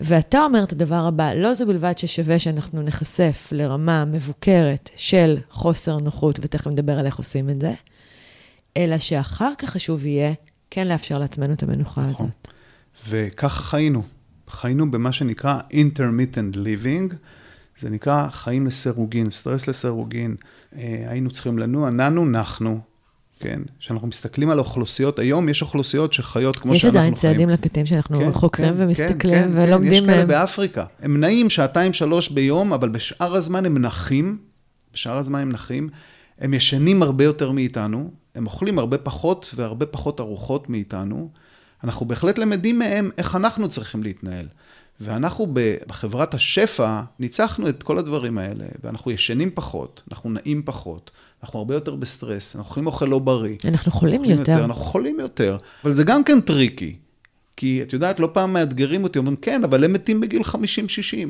ואתה 0.00 0.44
אומר 0.44 0.64
את 0.64 0.72
הדבר 0.72 1.06
הבא, 1.06 1.34
לא 1.34 1.54
זו 1.54 1.66
בלבד 1.66 1.98
ששווה 1.98 2.38
שאנחנו 2.38 2.82
נחשף 2.82 3.48
לרמה 3.52 4.04
מבוקרת 4.04 4.90
של 4.96 5.36
חוסר 5.50 5.98
נוחות, 5.98 6.38
ותכף 6.42 6.66
נדבר 6.66 6.98
על 6.98 7.06
איך 7.06 7.16
עושים 7.16 7.50
את 7.50 7.60
זה, 7.60 7.72
אלא 8.76 8.98
שאחר 8.98 9.52
כך 9.58 9.70
חשוב 9.70 10.06
יהיה 10.06 10.32
כן 10.70 10.88
לאפשר 10.88 11.18
לעצמנו 11.18 11.52
את 11.52 11.62
המנוחה 11.62 12.00
נכון. 12.00 12.26
הזאת. 12.26 12.48
וככה 13.08 13.62
חיינו. 13.62 14.02
חיינו 14.48 14.90
במה 14.90 15.12
שנקרא 15.12 15.60
intermittent 15.72 16.54
living, 16.54 17.14
זה 17.80 17.90
נקרא 17.90 18.28
חיים 18.30 18.66
לסירוגין, 18.66 19.30
סטרס 19.30 19.68
לסירוגין. 19.68 20.36
אה, 20.76 21.04
היינו 21.06 21.30
צריכים 21.30 21.58
לנוע, 21.58 21.90
נענו, 21.90 22.24
נחנו, 22.24 22.80
כן? 23.44 23.60
כשאנחנו 23.80 24.08
מסתכלים 24.08 24.50
על 24.50 24.58
האוכלוסיות, 24.58 25.18
היום 25.18 25.48
יש 25.48 25.62
אוכלוסיות 25.62 26.12
שחיות 26.12 26.56
כמו 26.56 26.74
שאנחנו 26.74 27.00
חיים. 27.00 27.12
יש 27.12 27.18
עדיין 27.18 27.34
צעדים 27.34 27.48
לקטים 27.48 27.86
שאנחנו 27.86 28.18
כן, 28.18 28.32
חוקרים 28.32 28.74
כן, 28.74 28.82
ומסתכלים 28.82 29.34
כן, 29.34 29.52
כן, 29.52 29.58
ולומדים 29.58 30.06
מהם. 30.06 30.10
יש 30.10 30.24
כאלה 30.24 30.26
באפריקה. 30.26 30.84
הם 31.00 31.20
נעים 31.20 31.50
שעתיים, 31.50 31.92
שלוש 31.92 32.28
ביום, 32.28 32.72
אבל 32.72 32.88
בשאר 32.88 33.34
הזמן 33.34 33.66
הם 33.66 33.78
נחים, 33.78 34.38
בשאר 34.94 35.16
הזמן 35.16 35.40
הם 35.40 35.52
נחים, 35.52 35.88
הם 36.38 36.54
ישנים 36.54 37.02
הרבה 37.02 37.24
יותר 37.24 37.50
מאיתנו, 37.50 38.10
הם 38.34 38.46
אוכלים 38.46 38.78
הרבה 38.78 38.98
פחות 38.98 39.54
והרבה 39.56 39.86
פחות 39.86 40.20
ארוחות 40.20 40.70
מאיתנו. 40.70 41.30
אנחנו 41.84 42.06
בהחלט 42.06 42.38
למדים 42.38 42.78
מהם 42.78 43.10
איך 43.18 43.36
אנחנו 43.36 43.68
צריכים 43.68 44.02
להתנהל. 44.02 44.46
ואנחנו 45.00 45.54
בחברת 45.86 46.34
השפע 46.34 47.00
ניצחנו 47.18 47.68
את 47.68 47.82
כל 47.82 47.98
הדברים 47.98 48.38
האלה, 48.38 48.64
ואנחנו 48.82 49.10
ישנים 49.10 49.50
פחות, 49.54 50.02
אנחנו 50.10 50.30
נעים 50.30 50.62
פחות, 50.64 51.10
אנחנו 51.44 51.58
הרבה 51.58 51.74
יותר 51.74 51.94
בסטרס, 51.94 52.56
אנחנו 52.56 52.68
אוכלים 52.68 52.86
אוכל 52.86 53.04
לא 53.04 53.18
בריא. 53.18 53.56
אנחנו 53.68 53.92
חולים 53.92 54.24
יותר. 54.24 54.52
יותר. 54.52 54.64
אנחנו 54.64 54.82
חולים 54.82 55.20
יותר, 55.20 55.56
אבל 55.84 55.94
זה 55.94 56.04
גם 56.04 56.24
כן 56.24 56.40
טריקי. 56.40 56.96
כי 57.56 57.82
את 57.82 57.92
יודעת, 57.92 58.20
לא 58.20 58.30
פעם 58.32 58.52
מאתגרים 58.52 59.04
אותי, 59.04 59.18
אומרים, 59.18 59.36
כן, 59.36 59.64
אבל 59.64 59.84
הם 59.84 59.92
מתים 59.92 60.20
בגיל 60.20 60.42
50-60, 60.42 60.54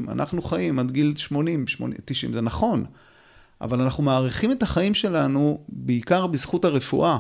אנחנו 0.09 0.43
חיים 0.43 0.79
עד 0.79 0.91
גיל 0.91 1.15
80, 1.17 1.67
80, 1.67 1.99
90, 2.05 2.33
זה 2.33 2.41
נכון. 2.41 2.85
אבל 3.61 3.81
אנחנו 3.81 4.03
מעריכים 4.03 4.53
את 4.53 4.63
החיים 4.63 4.95
שלנו 4.95 5.59
בעיקר 5.69 6.27
בזכות 6.27 6.65
הרפואה. 6.65 7.19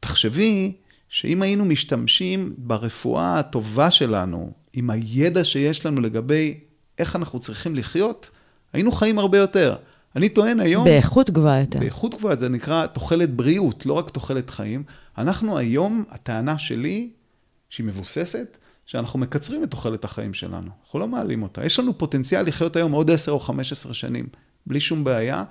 תחשבי 0.00 0.72
שאם 1.08 1.42
היינו 1.42 1.64
משתמשים 1.64 2.54
ברפואה 2.58 3.38
הטובה 3.38 3.90
שלנו, 3.90 4.52
עם 4.72 4.90
הידע 4.90 5.44
שיש 5.44 5.86
לנו 5.86 6.00
לגבי 6.00 6.60
איך 6.98 7.16
אנחנו 7.16 7.40
צריכים 7.40 7.76
לחיות, 7.76 8.30
היינו 8.72 8.92
חיים 8.92 9.18
הרבה 9.18 9.38
יותר. 9.38 9.76
אני 10.16 10.28
טוען 10.28 10.60
היום... 10.60 10.84
באיכות 10.84 11.30
גבוהה 11.30 11.60
יותר. 11.60 11.78
באיכות 11.78 12.14
גבוהה, 12.14 12.36
זה 12.36 12.48
נקרא 12.48 12.86
תוחלת 12.86 13.34
בריאות, 13.34 13.86
לא 13.86 13.92
רק 13.92 14.10
תוחלת 14.10 14.50
חיים. 14.50 14.82
אנחנו 15.18 15.58
היום, 15.58 16.04
הטענה 16.10 16.58
שלי, 16.58 17.10
שהיא 17.70 17.86
מבוססת, 17.86 18.58
שאנחנו 18.86 19.18
מקצרים 19.18 19.64
את 19.64 19.70
תוחלת 19.70 20.04
החיים 20.04 20.34
שלנו. 20.34 20.70
אנחנו 20.84 20.98
לא 20.98 21.08
מעלים 21.08 21.42
אותה. 21.42 21.64
יש 21.64 21.78
לנו 21.78 21.98
פוטנציאל 21.98 22.46
לחיות 22.46 22.76
היום 22.76 22.92
עוד 22.92 23.10
10 23.10 23.32
או 23.32 23.40
15 23.40 23.94
שנים, 23.94 24.26
בלי 24.66 24.80
שום 24.80 25.04
בעיה. 25.04 25.44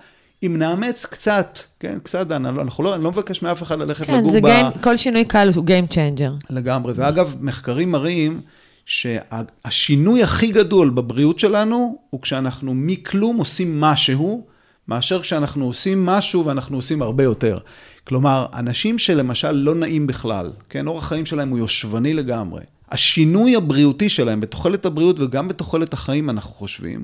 אם 0.43 0.55
נאמץ 0.57 1.05
קצת, 1.05 1.59
כן, 1.79 1.99
קצת, 2.03 2.31
אנחנו 2.31 2.83
לא, 2.83 2.95
אני 2.95 3.03
לא 3.03 3.11
מבקש 3.11 3.41
מאף 3.41 3.63
אחד 3.63 3.79
ללכת 3.79 4.05
כן, 4.05 4.17
לגור 4.17 4.39
ב... 4.39 4.45
כן, 4.45 4.65
כל 4.81 4.97
שינוי 4.97 5.25
קל 5.25 5.51
הוא 5.55 5.65
Game 5.65 5.91
Changer. 5.91 6.45
לגמרי, 6.49 6.93
ואגב, 6.95 7.35
מחקרים 7.39 7.91
מראים 7.91 8.41
שהשינוי 8.85 10.23
הכי 10.23 10.51
גדול 10.51 10.89
בבריאות 10.89 11.39
שלנו, 11.39 11.97
הוא 12.09 12.21
כשאנחנו 12.21 12.73
מכלום 12.73 13.37
עושים 13.37 13.81
משהו, 13.81 14.47
מאשר 14.89 15.21
כשאנחנו 15.21 15.65
עושים 15.65 16.05
משהו 16.05 16.45
ואנחנו 16.45 16.77
עושים 16.77 17.01
הרבה 17.01 17.23
יותר. 17.23 17.57
כלומר, 18.03 18.45
אנשים 18.53 18.99
שלמשל 18.99 19.51
לא 19.51 19.75
נעים 19.75 20.07
בכלל, 20.07 20.51
כן, 20.69 20.87
אורח 20.87 21.03
החיים 21.03 21.25
שלהם 21.25 21.49
הוא 21.49 21.59
יושבני 21.59 22.13
לגמרי. 22.13 22.61
השינוי 22.91 23.55
הבריאותי 23.55 24.09
שלהם 24.09 24.41
בתוחלת 24.41 24.85
הבריאות 24.85 25.19
וגם 25.19 25.47
בתוחלת 25.47 25.93
החיים, 25.93 26.29
אנחנו 26.29 26.51
חושבים, 26.51 27.03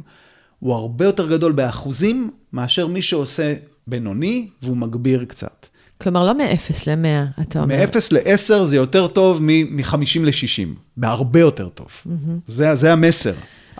הוא 0.59 0.73
הרבה 0.73 1.05
יותר 1.05 1.29
גדול 1.29 1.51
באחוזים 1.51 2.31
מאשר 2.53 2.87
מי 2.87 3.01
שעושה 3.01 3.53
בינוני 3.87 4.47
והוא 4.61 4.77
מגביר 4.77 5.25
קצת. 5.25 5.67
כלומר, 6.01 6.25
לא 6.25 6.33
מ-0 6.33 6.73
ל-100, 6.87 7.41
אתה 7.41 7.59
אומר. 7.59 7.75
מ-0 7.85 7.97
ל-10 8.11 8.63
זה 8.63 8.75
יותר 8.75 9.07
טוב 9.07 9.39
מ-50 9.41 10.19
ל-60, 10.19 10.67
בהרבה 10.97 11.39
יותר 11.39 11.69
טוב. 11.69 11.87
Mm-hmm. 11.87 12.09
זה, 12.47 12.75
זה 12.75 12.93
המסר. 12.93 13.33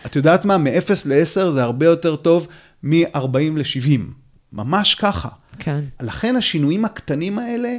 את 0.05 0.15
יודעת 0.15 0.45
מה? 0.45 0.57
מ-0 0.57 0.89
ל-10 1.05 1.49
זה 1.49 1.63
הרבה 1.63 1.85
יותר 1.85 2.15
טוב 2.15 2.47
מ-40 2.85 3.57
ל-70. 3.57 3.99
ממש 4.53 4.95
ככה. 4.95 5.29
כן. 5.59 5.83
לכן 6.01 6.35
השינויים 6.35 6.85
הקטנים 6.85 7.39
האלה, 7.39 7.77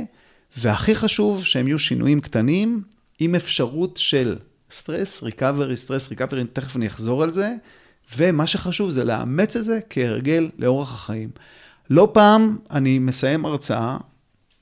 והכי 0.57 0.95
חשוב 0.95 1.45
שהם 1.45 1.69
יהיו 1.69 1.79
שינויים 1.79 2.21
קטנים, 2.21 2.83
עם 3.19 3.35
אפשרות 3.35 3.97
של 3.97 4.37
סטרס, 4.71 5.23
recovery, 5.23 5.77
סטרס, 5.77 6.09
recovery, 6.09 6.45
תכף 6.53 6.77
אני 6.77 6.87
אחזור 6.87 7.23
על 7.23 7.33
זה, 7.33 7.55
ומה 8.17 8.47
שחשוב 8.47 8.91
זה 8.91 9.05
לאמץ 9.05 9.57
את 9.57 9.65
זה 9.65 9.79
כהרגל 9.91 10.51
לאורח 10.59 10.95
החיים. 10.95 11.31
לא 11.91 12.11
פעם 12.13 12.59
אני 12.71 12.99
מסיים 12.99 13.45
הרצאה, 13.45 13.97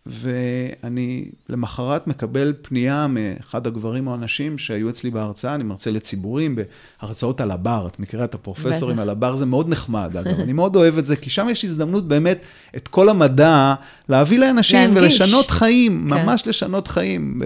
ואני 0.06 1.24
למחרת 1.48 2.06
מקבל 2.06 2.52
פנייה 2.62 3.06
מאחד 3.06 3.66
הגברים 3.66 4.06
או 4.06 4.14
הנשים 4.14 4.58
שהיו 4.58 4.88
אצלי 4.88 5.10
בהרצאה, 5.10 5.54
אני 5.54 5.64
מרצה 5.64 5.90
לציבורים 5.90 6.58
בהרצאות 7.02 7.40
על 7.40 7.50
הבר, 7.50 7.86
את 7.86 8.00
מכירה 8.00 8.24
את 8.24 8.34
הפרופסורים 8.34 8.98
על 8.98 9.10
הבר, 9.10 9.36
זה 9.36 9.46
מאוד 9.46 9.68
נחמד, 9.68 10.16
אגב, 10.16 10.40
אני 10.44 10.52
מאוד 10.52 10.76
אוהב 10.76 10.98
את 10.98 11.06
זה, 11.06 11.16
כי 11.16 11.30
שם 11.30 11.46
יש 11.50 11.64
הזדמנות 11.64 12.08
באמת 12.08 12.38
את 12.76 12.88
כל 12.88 13.08
המדע 13.08 13.74
להביא 14.08 14.38
לאנשים 14.38 14.94
להנגיש. 14.94 15.20
ולשנות 15.20 15.50
חיים, 15.50 16.06
כן. 16.10 16.24
ממש 16.24 16.46
לשנות 16.46 16.88
חיים. 16.88 17.40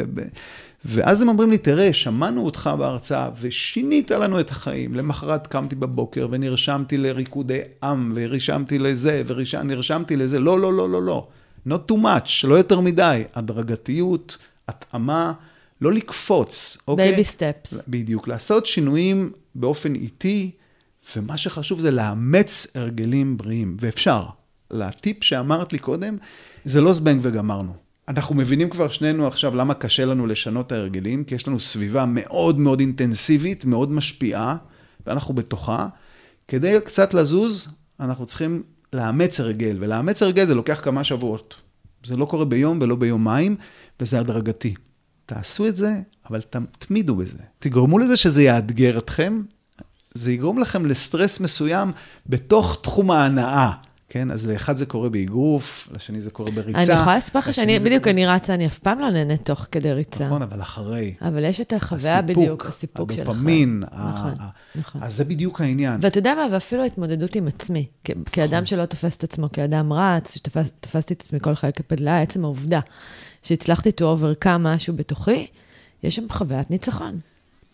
ואז 0.84 1.22
הם 1.22 1.28
אומרים 1.28 1.50
לי, 1.50 1.58
תראה, 1.58 1.92
שמענו 1.92 2.44
אותך 2.44 2.70
בהרצאה 2.78 3.28
ושינית 3.40 4.10
לנו 4.10 4.40
את 4.40 4.50
החיים. 4.50 4.94
למחרת 4.94 5.46
קמתי 5.46 5.74
בבוקר 5.74 6.28
ונרשמתי 6.30 6.96
לריקודי 6.96 7.60
עם, 7.82 8.12
ונרשמתי 8.14 8.78
לזה, 8.78 9.22
ונרשמתי 9.26 10.16
לזה. 10.16 10.38
לא, 10.38 10.60
לא, 10.60 10.72
לא, 10.72 10.90
לא, 10.90 11.02
לא. 11.02 11.26
Not 11.68 11.90
too 11.90 11.94
much, 11.94 12.46
לא 12.48 12.54
יותר 12.54 12.80
מדי. 12.80 13.22
הדרגתיות, 13.34 14.38
התאמה, 14.68 15.32
לא 15.80 15.92
לקפוץ, 15.92 16.78
אוקיי? 16.88 17.08
baby 17.08 17.24
steps. 17.24 17.84
בדיוק, 17.88 18.28
לעשות 18.28 18.66
שינויים 18.66 19.32
באופן 19.54 19.94
איטי, 19.94 20.50
ומה 21.16 21.36
שחשוב 21.36 21.80
זה 21.80 21.90
לאמץ 21.90 22.66
הרגלים 22.74 23.36
בריאים, 23.36 23.76
ואפשר. 23.80 24.22
לטיפ 24.70 25.24
שאמרת 25.24 25.72
לי 25.72 25.78
קודם, 25.78 26.16
זה 26.64 26.80
לא 26.80 26.92
זבנג 26.92 27.20
וגמרנו. 27.22 27.72
אנחנו 28.08 28.34
מבינים 28.34 28.70
כבר 28.70 28.88
שנינו 28.88 29.26
עכשיו 29.26 29.54
למה 29.54 29.74
קשה 29.74 30.04
לנו 30.04 30.26
לשנות 30.26 30.66
את 30.66 30.72
ההרגלים, 30.72 31.24
כי 31.24 31.34
יש 31.34 31.48
לנו 31.48 31.60
סביבה 31.60 32.04
מאוד 32.06 32.58
מאוד 32.58 32.80
אינטנסיבית, 32.80 33.64
מאוד 33.64 33.90
משפיעה, 33.90 34.56
ואנחנו 35.06 35.34
בתוכה. 35.34 35.88
כדי 36.48 36.78
קצת 36.84 37.14
לזוז, 37.14 37.68
אנחנו 38.00 38.26
צריכים 38.26 38.62
לאמץ 38.92 39.40
הרגל, 39.40 39.76
ולאמץ 39.80 40.22
הרגל 40.22 40.44
זה 40.44 40.54
לוקח 40.54 40.80
כמה 40.84 41.04
שבועות. 41.04 41.54
זה 42.04 42.16
לא 42.16 42.24
קורה 42.24 42.44
ביום 42.44 42.78
ולא 42.82 42.96
ביומיים, 42.96 43.56
וזה 44.00 44.20
הדרגתי. 44.20 44.74
תעשו 45.26 45.66
את 45.66 45.76
זה, 45.76 46.00
אבל 46.30 46.40
תתמידו 46.40 47.16
בזה. 47.16 47.38
תגרמו 47.58 47.98
לזה 47.98 48.16
שזה 48.16 48.42
יאתגר 48.42 48.98
אתכם, 48.98 49.42
זה 50.14 50.32
יגרום 50.32 50.58
לכם 50.58 50.86
לסטרס 50.86 51.40
מסוים 51.40 51.90
בתוך 52.26 52.78
תחום 52.82 53.10
ההנאה. 53.10 53.70
כן, 54.10 54.30
אז 54.30 54.46
לאחד 54.46 54.76
זה 54.76 54.86
קורה 54.86 55.08
באגרוף, 55.08 55.88
לשני 55.94 56.20
זה 56.20 56.30
קורה 56.30 56.50
בריצה. 56.50 56.78
אני 56.92 57.00
יכולה 57.00 57.16
לספר 57.16 57.38
לך 57.38 57.54
שאני, 57.54 57.78
בדיוק, 57.78 58.02
קורה- 58.02 58.12
אני 58.12 58.26
רצה, 58.26 58.54
אני 58.54 58.66
אף 58.66 58.78
פעם 58.78 58.98
לא 58.98 59.10
נהנית 59.10 59.44
תוך 59.44 59.66
כדי 59.72 59.92
ריצה. 59.92 60.26
נכון, 60.26 60.42
אבל 60.42 60.60
אחרי. 60.62 61.14
אבל 61.22 61.44
יש 61.44 61.60
את 61.60 61.72
החוויה 61.72 62.22
בדיוק, 62.22 62.66
הסיפוק 62.66 63.12
שלך. 63.12 63.20
הדופמין, 63.28 63.80
נכון, 63.92 64.34
ה- 64.40 64.48
נכון. 64.74 65.02
אז 65.02 65.14
זה 65.16 65.24
בדיוק 65.24 65.60
העניין. 65.60 65.98
ואתה 66.02 66.18
יודע 66.18 66.34
מה, 66.34 66.46
ואפילו 66.54 66.82
ההתמודדות 66.82 67.34
עם 67.36 67.46
עצמי. 67.48 67.86
כ- 68.04 68.10
נכון. 68.10 68.24
כאדם 68.32 68.64
שלא 68.66 68.84
תופס 68.84 69.16
את 69.16 69.24
עצמו 69.24 69.52
כאדם 69.52 69.92
רץ, 69.92 70.34
שתפסתי 70.34 71.14
את 71.14 71.20
עצמי 71.20 71.40
כל 71.40 71.54
חיי 71.54 71.72
כפדלה, 71.72 72.20
עצם 72.22 72.44
העובדה 72.44 72.80
שהצלחתי 73.42 73.90
to 73.90 74.02
overcome 74.02 74.48
משהו 74.58 74.96
בתוכי, 74.96 75.46
יש 76.02 76.16
שם 76.16 76.24
חוויית 76.30 76.70
ניצחון. 76.70 77.18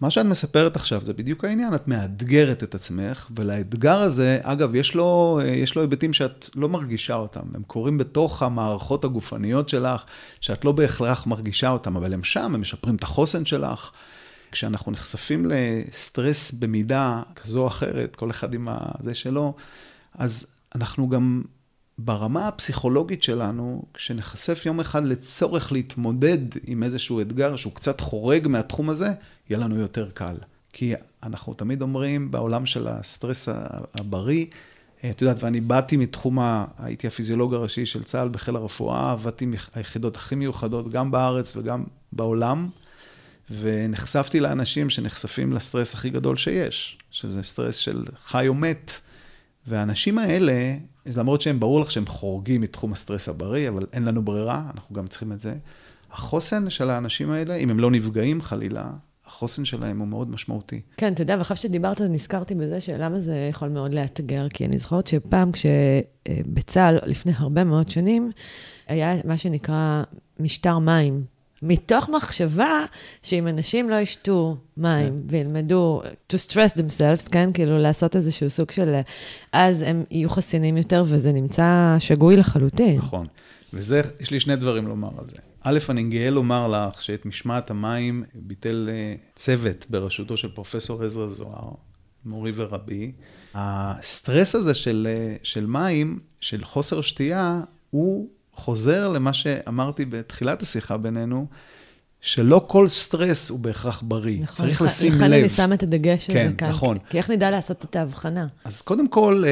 מה 0.04 0.10
שאת 0.10 0.26
מספרת 0.26 0.76
עכשיו 0.76 1.00
זה 1.00 1.12
בדיוק 1.12 1.44
העניין, 1.44 1.74
את 1.74 1.88
מאתגרת 1.88 2.62
את 2.62 2.74
עצמך, 2.74 3.28
ולאתגר 3.36 4.00
הזה, 4.00 4.38
אגב, 4.42 4.74
יש 4.74 4.94
לו, 4.94 5.40
יש 5.44 5.74
לו 5.76 5.82
היבטים 5.82 6.12
שאת 6.12 6.50
לא 6.54 6.68
מרגישה 6.68 7.14
אותם. 7.14 7.42
הם 7.54 7.62
קורים 7.62 7.98
בתוך 7.98 8.42
המערכות 8.42 9.04
הגופניות 9.04 9.68
שלך, 9.68 10.04
שאת 10.40 10.64
לא 10.64 10.72
בהכרח 10.72 11.26
מרגישה 11.26 11.70
אותם, 11.70 11.96
אבל 11.96 12.14
הם 12.14 12.24
שם, 12.24 12.54
הם 12.54 12.60
משפרים 12.60 12.96
את 12.96 13.02
החוסן 13.02 13.44
שלך. 13.44 13.90
כשאנחנו 14.52 14.92
נחשפים 14.92 15.46
לסטרס 15.48 16.52
במידה 16.52 17.22
כזו 17.34 17.62
או 17.62 17.66
אחרת, 17.66 18.16
כל 18.16 18.30
אחד 18.30 18.54
עם 18.54 18.68
זה 19.04 19.14
שלו, 19.14 19.54
אז 20.14 20.46
אנחנו 20.74 21.08
גם 21.08 21.42
ברמה 21.98 22.48
הפסיכולוגית 22.48 23.22
שלנו, 23.22 23.82
כשנחשף 23.94 24.66
יום 24.66 24.80
אחד 24.80 25.04
לצורך 25.04 25.72
להתמודד 25.72 26.38
עם 26.66 26.82
איזשהו 26.82 27.20
אתגר 27.20 27.56
שהוא 27.56 27.72
קצת 27.72 28.00
חורג 28.00 28.48
מהתחום 28.48 28.90
הזה, 28.90 29.08
יהיה 29.50 29.60
לנו 29.60 29.78
יותר 29.78 30.10
קל. 30.10 30.36
כי 30.72 30.94
אנחנו 31.22 31.54
תמיד 31.54 31.82
אומרים, 31.82 32.30
בעולם 32.30 32.66
של 32.66 32.88
הסטרס 32.88 33.48
הבריא, 33.94 34.46
את 35.10 35.22
יודעת, 35.22 35.42
ואני 35.42 35.60
באתי 35.60 35.96
מתחום. 35.96 36.38
הייתי 36.78 37.06
הפיזיולוג 37.06 37.54
הראשי 37.54 37.86
של 37.86 38.04
צה"ל 38.04 38.28
בחיל 38.28 38.56
הרפואה, 38.56 39.12
עבדתי 39.12 39.46
היחידות 39.74 40.16
הכי 40.16 40.34
מיוחדות, 40.34 40.90
גם 40.90 41.10
בארץ 41.10 41.56
וגם 41.56 41.84
בעולם, 42.12 42.68
ונחשפתי 43.50 44.40
לאנשים 44.40 44.90
שנחשפים 44.90 45.52
לסטרס 45.52 45.94
הכי 45.94 46.10
גדול 46.10 46.36
שיש, 46.36 46.98
שזה 47.10 47.42
סטרס 47.42 47.76
של 47.76 48.04
חי 48.20 48.48
או 48.48 48.54
מת. 48.54 48.92
והאנשים 49.66 50.18
האלה, 50.18 50.76
למרות 51.06 51.40
שהם 51.40 51.60
ברור 51.60 51.80
לך 51.80 51.90
שהם 51.90 52.06
חורגים 52.06 52.60
מתחום 52.60 52.92
הסטרס 52.92 53.28
הבריא, 53.28 53.68
אבל 53.68 53.86
אין 53.92 54.04
לנו 54.04 54.24
ברירה, 54.24 54.70
אנחנו 54.74 54.94
גם 54.94 55.06
צריכים 55.06 55.32
את 55.32 55.40
זה. 55.40 55.54
החוסן 56.12 56.70
של 56.70 56.90
האנשים 56.90 57.30
האלה, 57.30 57.54
אם 57.54 57.70
הם 57.70 57.78
לא 57.78 57.90
נפגעים 57.90 58.42
חלילה, 58.42 58.90
החוסן 59.34 59.64
שלהם 59.64 59.98
הוא 59.98 60.08
מאוד 60.08 60.30
משמעותי. 60.30 60.80
כן, 60.96 61.12
אתה 61.12 61.22
יודע, 61.22 61.36
ואחרי 61.38 61.56
שדיברת, 61.56 62.00
נזכרתי 62.00 62.54
בזה 62.54 62.80
שלמה 62.80 63.20
זה 63.20 63.48
יכול 63.50 63.68
מאוד 63.68 63.94
לאתגר, 63.94 64.48
כי 64.48 64.64
אני 64.64 64.78
זוכרת 64.78 65.06
שפעם 65.06 65.50
כשבצה"ל, 65.52 66.98
לפני 67.06 67.32
הרבה 67.36 67.64
מאוד 67.64 67.90
שנים, 67.90 68.32
היה 68.88 69.14
מה 69.24 69.38
שנקרא 69.38 70.02
משטר 70.40 70.78
מים. 70.78 71.24
מתוך 71.62 72.08
מחשבה 72.08 72.84
שאם 73.22 73.48
אנשים 73.48 73.90
לא 73.90 73.94
ישתו 73.94 74.56
מים 74.76 75.22
וילמדו 75.26 76.02
to 76.32 76.36
stress 76.36 76.78
themselves, 76.78 77.30
כן? 77.30 77.52
כאילו 77.52 77.78
לעשות 77.78 78.16
איזשהו 78.16 78.50
סוג 78.50 78.70
של... 78.70 78.94
אז 79.52 79.82
הם 79.82 80.04
יהיו 80.10 80.30
חסינים 80.30 80.76
יותר, 80.76 81.04
וזה 81.06 81.32
נמצא 81.32 81.96
שגוי 81.98 82.36
לחלוטין. 82.36 82.96
נכון. 82.96 83.26
וזה, 83.72 84.02
יש 84.20 84.30
לי 84.30 84.40
שני 84.40 84.56
דברים 84.56 84.86
לומר 84.86 85.08
על 85.18 85.24
זה. 85.28 85.36
א', 85.66 85.78
אני 85.88 86.02
גאה 86.02 86.30
לומר 86.30 86.68
לך 86.68 87.02
שאת 87.02 87.26
משמעת 87.26 87.70
המים 87.70 88.24
ביטל 88.34 88.88
צוות 89.36 89.86
בראשותו 89.90 90.36
של 90.36 90.48
פרופסור 90.48 91.02
עזרא 91.02 91.26
זוהר, 91.26 91.70
מורי 92.24 92.52
ורבי. 92.54 93.12
הסטרס 93.54 94.54
הזה 94.54 94.74
של, 94.74 95.08
של 95.42 95.66
מים, 95.66 96.18
של 96.40 96.64
חוסר 96.64 97.00
שתייה, 97.00 97.60
הוא 97.90 98.28
חוזר 98.52 99.08
למה 99.08 99.32
שאמרתי 99.32 100.04
בתחילת 100.04 100.62
השיחה 100.62 100.96
בינינו, 100.96 101.46
שלא 102.20 102.64
כל 102.68 102.88
סטרס 102.88 103.50
הוא 103.50 103.58
בהכרח 103.58 104.02
בריא. 104.06 104.42
נכון, 104.42 104.66
צריך 104.66 104.82
לכ, 104.82 104.86
לשים 104.86 105.12
לכן 105.12 105.30
לב. 105.30 105.40
אני 105.40 105.48
שמה 105.48 105.74
את 105.74 105.82
הדגש 105.82 106.30
כן, 106.30 106.46
הזה 106.46 106.56
כאן. 106.56 106.68
נכון. 106.68 106.98
כי 107.10 107.18
איך 107.18 107.30
נדע 107.30 107.50
לעשות 107.50 107.84
את 107.84 107.96
ההבחנה? 107.96 108.46
אז 108.64 108.82
קודם 108.82 109.08
כל, 109.08 109.44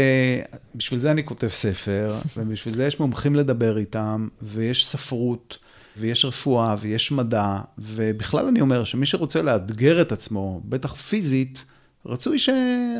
בשביל 0.74 1.00
זה 1.00 1.10
אני 1.10 1.24
כותב 1.24 1.48
ספר, 1.48 2.14
ובשביל 2.36 2.74
זה 2.74 2.86
יש 2.86 3.00
מומחים 3.00 3.34
לדבר 3.34 3.78
איתם, 3.78 4.28
ויש 4.42 4.86
ספרות, 4.86 5.58
ויש 5.96 6.24
רפואה, 6.24 6.76
ויש 6.80 7.12
מדע, 7.12 7.58
ובכלל 7.78 8.46
אני 8.46 8.60
אומר 8.60 8.84
שמי 8.84 9.06
שרוצה 9.06 9.42
לאתגר 9.42 10.00
את 10.00 10.12
עצמו, 10.12 10.60
בטח 10.64 10.94
פיזית, 10.94 11.64
רצוי, 12.06 12.38
ש... 12.38 12.48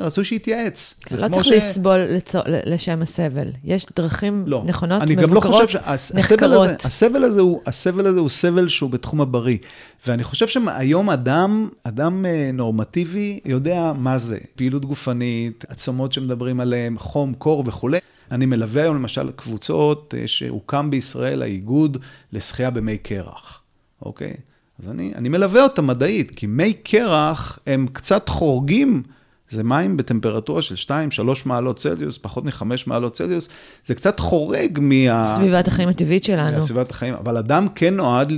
רצוי 0.00 0.24
שיתייעץ. 0.24 1.00
לא 1.10 1.28
צריך 1.28 1.44
ש... 1.44 1.48
לסבול 1.48 1.98
לצו... 1.98 2.38
לשם 2.46 3.02
הסבל. 3.02 3.48
יש 3.64 3.86
דרכים 3.96 4.44
לא, 4.46 4.62
נכונות, 4.66 5.02
אני 5.02 5.16
מבוקרות, 5.16 5.44
גם 5.44 5.50
לא 5.50 5.66
חושב 5.66 5.68
שהסבל 5.68 6.52
הזה, 6.52 6.76
הסבל 6.84 7.24
הזה, 7.24 7.40
הוא, 7.40 7.60
הסבל 7.66 8.06
הזה 8.06 8.20
הוא 8.20 8.28
סבל 8.28 8.68
שהוא 8.68 8.90
בתחום 8.90 9.20
הבריא. 9.20 9.58
ואני 10.06 10.24
חושב 10.24 10.48
שהיום 10.48 11.10
אדם, 11.10 11.68
אדם 11.82 12.24
נורמטיבי 12.52 13.40
יודע 13.44 13.92
מה 13.96 14.18
זה. 14.18 14.38
פעילות 14.56 14.84
גופנית, 14.84 15.64
עצמות 15.68 16.12
שמדברים 16.12 16.60
עליהן, 16.60 16.98
חום, 16.98 17.34
קור 17.34 17.64
וכולי. 17.66 17.98
אני 18.32 18.46
מלווה 18.46 18.82
היום 18.82 18.96
למשל 18.96 19.30
קבוצות 19.36 20.14
שהוקם 20.26 20.90
בישראל 20.90 21.42
האיגוד 21.42 21.98
לשחייה 22.32 22.70
במי 22.70 22.98
קרח, 22.98 23.60
אוקיי? 24.02 24.32
אז 24.78 24.88
אני, 24.88 25.12
אני 25.14 25.28
מלווה 25.28 25.62
אותם 25.62 25.86
מדעית, 25.86 26.30
כי 26.30 26.46
מי 26.46 26.72
קרח 26.72 27.58
הם 27.66 27.86
קצת 27.92 28.28
חורגים, 28.28 29.02
זה 29.50 29.64
מים 29.64 29.96
בטמפרטורה 29.96 30.62
של 30.62 30.74
2-3 30.86 30.90
מעלות 31.44 31.76
צלזיוס, 31.76 32.18
פחות 32.18 32.44
מ-5 32.44 32.62
מעלות 32.86 33.12
צלזיוס, 33.12 33.48
זה 33.86 33.94
קצת 33.94 34.20
חורג 34.20 34.78
מה... 34.82 35.34
סביבת 35.36 35.68
החיים 35.68 35.88
הטבעית 35.88 36.24
שלנו. 36.24 36.58
מהסביבת 36.58 36.90
החיים, 36.90 37.14
אבל 37.14 37.36
אדם 37.36 37.66
כן 37.74 37.96
נועד 37.96 38.32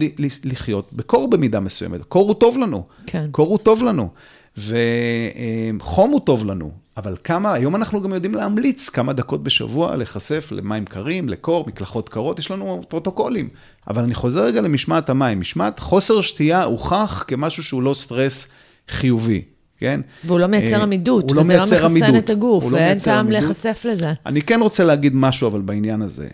לחיות 0.44 0.92
בקור 0.92 1.30
במידה 1.30 1.60
מסוימת. 1.60 2.02
קור 2.02 2.28
הוא 2.28 2.34
טוב 2.34 2.58
לנו. 2.58 2.86
כן. 3.06 3.28
קור 3.30 3.48
הוא 3.48 3.58
טוב 3.58 3.82
לנו. 3.82 4.08
וחום 4.56 6.10
הוא 6.10 6.20
טוב 6.20 6.44
לנו, 6.44 6.72
אבל 6.96 7.16
כמה, 7.24 7.52
היום 7.52 7.76
אנחנו 7.76 8.02
גם 8.02 8.12
יודעים 8.12 8.34
להמליץ 8.34 8.88
כמה 8.88 9.12
דקות 9.12 9.42
בשבוע 9.42 9.96
להיחשף 9.96 10.48
למים 10.52 10.84
קרים, 10.84 11.28
לקור, 11.28 11.64
מקלחות 11.66 12.08
קרות, 12.08 12.38
יש 12.38 12.50
לנו 12.50 12.80
פרוטוקולים. 12.88 13.48
אבל 13.88 14.02
אני 14.02 14.14
חוזר 14.14 14.44
רגע 14.44 14.60
למשמעת 14.60 15.10
המים. 15.10 15.40
משמעת, 15.40 15.78
חוסר 15.78 16.20
שתייה 16.20 16.64
הוכח 16.64 17.24
כמשהו 17.26 17.62
שהוא 17.62 17.82
לא 17.82 17.94
סטרס 17.94 18.46
חיובי, 18.88 19.42
כן? 19.78 20.00
והוא 20.24 20.40
לא 20.40 20.46
מייצר 20.46 20.82
עמידות, 20.82 21.24
הוא 21.28 21.36
לא 21.36 21.40
וזה 21.40 21.56
לא 21.56 21.62
מחסן 21.62 21.84
עמידות. 21.84 22.16
את 22.16 22.30
הגוף, 22.30 22.64
לא 22.64 22.76
ואין 22.76 22.98
טעם 22.98 23.26
עמידות. 23.26 23.42
להיחשף 23.42 23.86
לזה. 23.90 24.12
אני 24.26 24.42
כן 24.42 24.60
רוצה 24.60 24.84
להגיד 24.84 25.12
משהו 25.14 25.48
אבל 25.48 25.60
בעניין 25.60 26.02
הזה. 26.02 26.28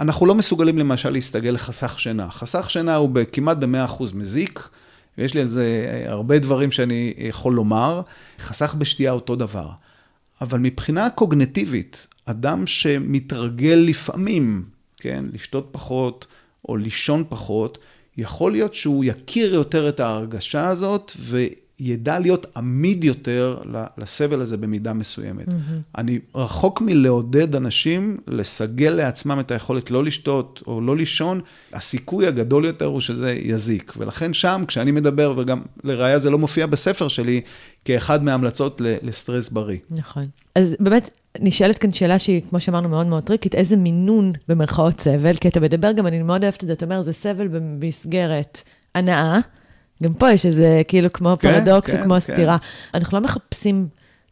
אנחנו 0.00 0.26
לא 0.26 0.34
מסוגלים 0.34 0.78
למשל 0.78 1.10
להסתגל 1.10 1.50
לחסך 1.50 2.00
שינה. 2.00 2.30
חסך 2.30 2.70
שינה 2.70 2.96
הוא 2.96 3.10
כמעט 3.32 3.56
ב-100% 3.56 4.02
מזיק. 4.14 4.68
יש 5.18 5.34
לי 5.34 5.40
על 5.40 5.48
זה 5.48 6.04
הרבה 6.06 6.38
דברים 6.38 6.72
שאני 6.72 7.14
יכול 7.18 7.54
לומר. 7.54 8.00
חסך 8.38 8.74
בשתייה 8.74 9.12
אותו 9.12 9.36
דבר. 9.36 9.68
אבל 10.40 10.58
מבחינה 10.58 11.10
קוגנטיבית, 11.10 12.06
אדם 12.26 12.66
שמתרגל 12.66 13.84
לפעמים, 13.86 14.64
כן, 14.96 15.24
לשתות 15.32 15.68
פחות 15.72 16.26
או 16.68 16.76
לישון 16.76 17.24
פחות, 17.28 17.78
יכול 18.16 18.52
להיות 18.52 18.74
שהוא 18.74 19.04
יכיר 19.04 19.54
יותר 19.54 19.88
את 19.88 20.00
ההרגשה 20.00 20.68
הזאת 20.68 21.12
וידע 21.80 22.18
להיות 22.18 22.46
עמיד 22.56 23.04
יותר 23.04 23.58
לסבל 23.98 24.40
הזה 24.40 24.56
במידה 24.56 24.92
מסוימת. 24.92 25.48
Mm-hmm. 25.48 25.98
אני 25.98 26.18
רחוק 26.34 26.80
מלעודד 26.80 27.56
אנשים 27.56 28.18
לסגל 28.26 28.90
לעצמם 28.90 29.40
את 29.40 29.50
היכולת 29.50 29.90
לא 29.90 30.04
לשתות 30.04 30.62
או 30.66 30.80
לא 30.80 30.96
לישון, 30.96 31.40
הסיכוי 31.72 32.26
הגדול 32.26 32.64
יותר 32.64 32.84
הוא 32.84 33.00
שזה 33.00 33.32
יזיק. 33.32 33.92
ולכן 33.96 34.34
שם, 34.34 34.64
כשאני 34.68 34.92
מדבר, 34.92 35.34
וגם 35.36 35.62
לראיה 35.84 36.18
זה 36.18 36.30
לא 36.30 36.38
מופיע 36.38 36.66
בספר 36.66 37.08
שלי, 37.08 37.40
כאחד 37.84 38.24
מההמלצות 38.24 38.80
לסטרס 39.02 39.48
בריא. 39.48 39.78
נכון. 39.90 40.26
אז 40.54 40.76
באמת, 40.80 41.10
נשאלת 41.40 41.78
כאן 41.78 41.92
שאלה 41.92 42.18
שהיא, 42.18 42.42
כמו 42.50 42.60
שאמרנו, 42.60 42.88
מאוד 42.88 43.06
מאוד 43.06 43.22
טריקית, 43.22 43.54
איזה 43.54 43.76
מינון 43.76 44.32
במרכאות 44.48 45.00
סבל? 45.00 45.36
כי 45.36 45.48
אתה 45.48 45.60
מדבר 45.60 45.92
גם, 45.92 46.06
אני 46.06 46.22
מאוד 46.22 46.42
אוהבת 46.42 46.62
את 46.62 46.68
זה, 46.68 46.72
אתה 46.72 46.84
אומר, 46.84 47.02
זה 47.02 47.12
סבל 47.12 47.48
במסגרת 47.48 48.62
הנאה. 48.94 49.40
גם 50.02 50.12
פה 50.12 50.32
יש 50.32 50.46
איזה, 50.46 50.82
כאילו, 50.88 51.12
כמו 51.12 51.36
כן, 51.40 51.52
פרדוקס 51.52 51.90
כן, 51.90 51.98
או 51.98 52.04
כמו 52.04 52.14
כן. 52.14 52.20
סתירה. 52.20 52.56
אנחנו 52.94 53.18
לא 53.18 53.24
מחפשים 53.24 53.88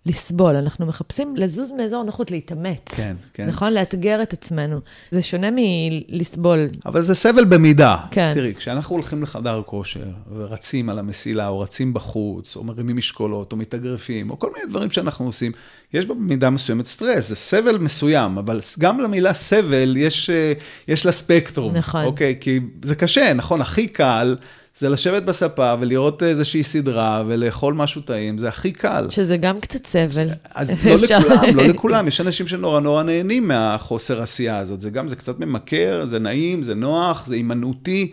לסבול, 0.06 0.56
אנחנו 0.56 0.86
מחפשים 0.86 1.36
לזוז 1.36 1.72
מאזור 1.72 2.02
נוחות, 2.02 2.30
להתאמץ. 2.30 2.80
כן, 2.86 3.16
כן. 3.34 3.46
נכון? 3.46 3.72
לאתגר 3.72 4.22
את 4.22 4.32
עצמנו. 4.32 4.80
זה 5.10 5.22
שונה 5.22 5.48
מלסבול. 5.56 6.66
אבל 6.86 7.02
זה 7.02 7.14
סבל 7.14 7.44
במידה. 7.44 7.96
כן. 8.10 8.30
תראי, 8.34 8.54
כשאנחנו 8.54 8.96
הולכים 8.96 9.22
לחדר 9.22 9.62
כושר, 9.66 10.04
ורצים 10.36 10.90
על 10.90 10.98
המסילה, 10.98 11.48
או 11.48 11.60
רצים 11.60 11.94
בחוץ, 11.94 12.56
או 12.56 12.64
מרימים 12.64 12.96
משקולות, 12.96 13.52
או 13.52 13.56
מתאגרפים, 13.56 14.30
או 14.30 14.38
כל 14.38 14.50
מיני 14.54 14.70
דברים 14.70 14.90
שאנחנו 14.90 15.26
עושים, 15.26 15.52
יש 15.94 16.06
במידה 16.06 16.50
מסוימת 16.50 16.86
סטרס, 16.86 17.28
זה 17.28 17.36
סבל 17.36 17.78
מסוים, 17.78 18.38
אבל 18.38 18.60
גם 18.78 19.00
למילה 19.00 19.34
סבל 19.34 19.96
יש, 19.96 20.30
אה, 20.30 20.52
יש 20.88 21.06
לה 21.06 21.12
ספקטרום. 21.12 21.76
נכון. 21.76 22.04
אוקיי? 22.04 22.36
כי 22.40 22.60
זה 22.82 22.94
קשה, 22.94 23.32
נכון? 23.34 23.60
הכי 23.60 23.88
קל... 23.88 24.36
זה 24.80 24.88
לשבת 24.88 25.22
בספה 25.22 25.74
ולראות 25.80 26.22
איזושהי 26.22 26.62
סדרה 26.62 27.24
ולאכול 27.26 27.74
משהו 27.74 28.00
טעים, 28.00 28.38
זה 28.38 28.48
הכי 28.48 28.72
קל. 28.72 29.06
שזה 29.10 29.36
גם 29.36 29.60
קצת 29.60 29.86
סבל. 29.86 30.28
אז 30.54 30.70
לא 30.84 30.94
לכולם, 30.94 31.56
לא 31.56 31.62
לכולם, 31.62 32.08
יש 32.08 32.20
אנשים 32.20 32.46
שנורא 32.46 32.80
נורא 32.80 33.02
נהנים 33.02 33.48
מהחוסר 33.48 34.22
עשייה 34.22 34.58
הזאת. 34.58 34.80
זה 34.80 34.90
גם, 34.90 35.08
זה 35.08 35.16
קצת 35.16 35.40
ממכר, 35.40 36.04
זה 36.06 36.18
נעים, 36.18 36.62
זה 36.62 36.74
נוח, 36.74 37.26
זה 37.26 37.34
הימנעותי. 37.34 38.12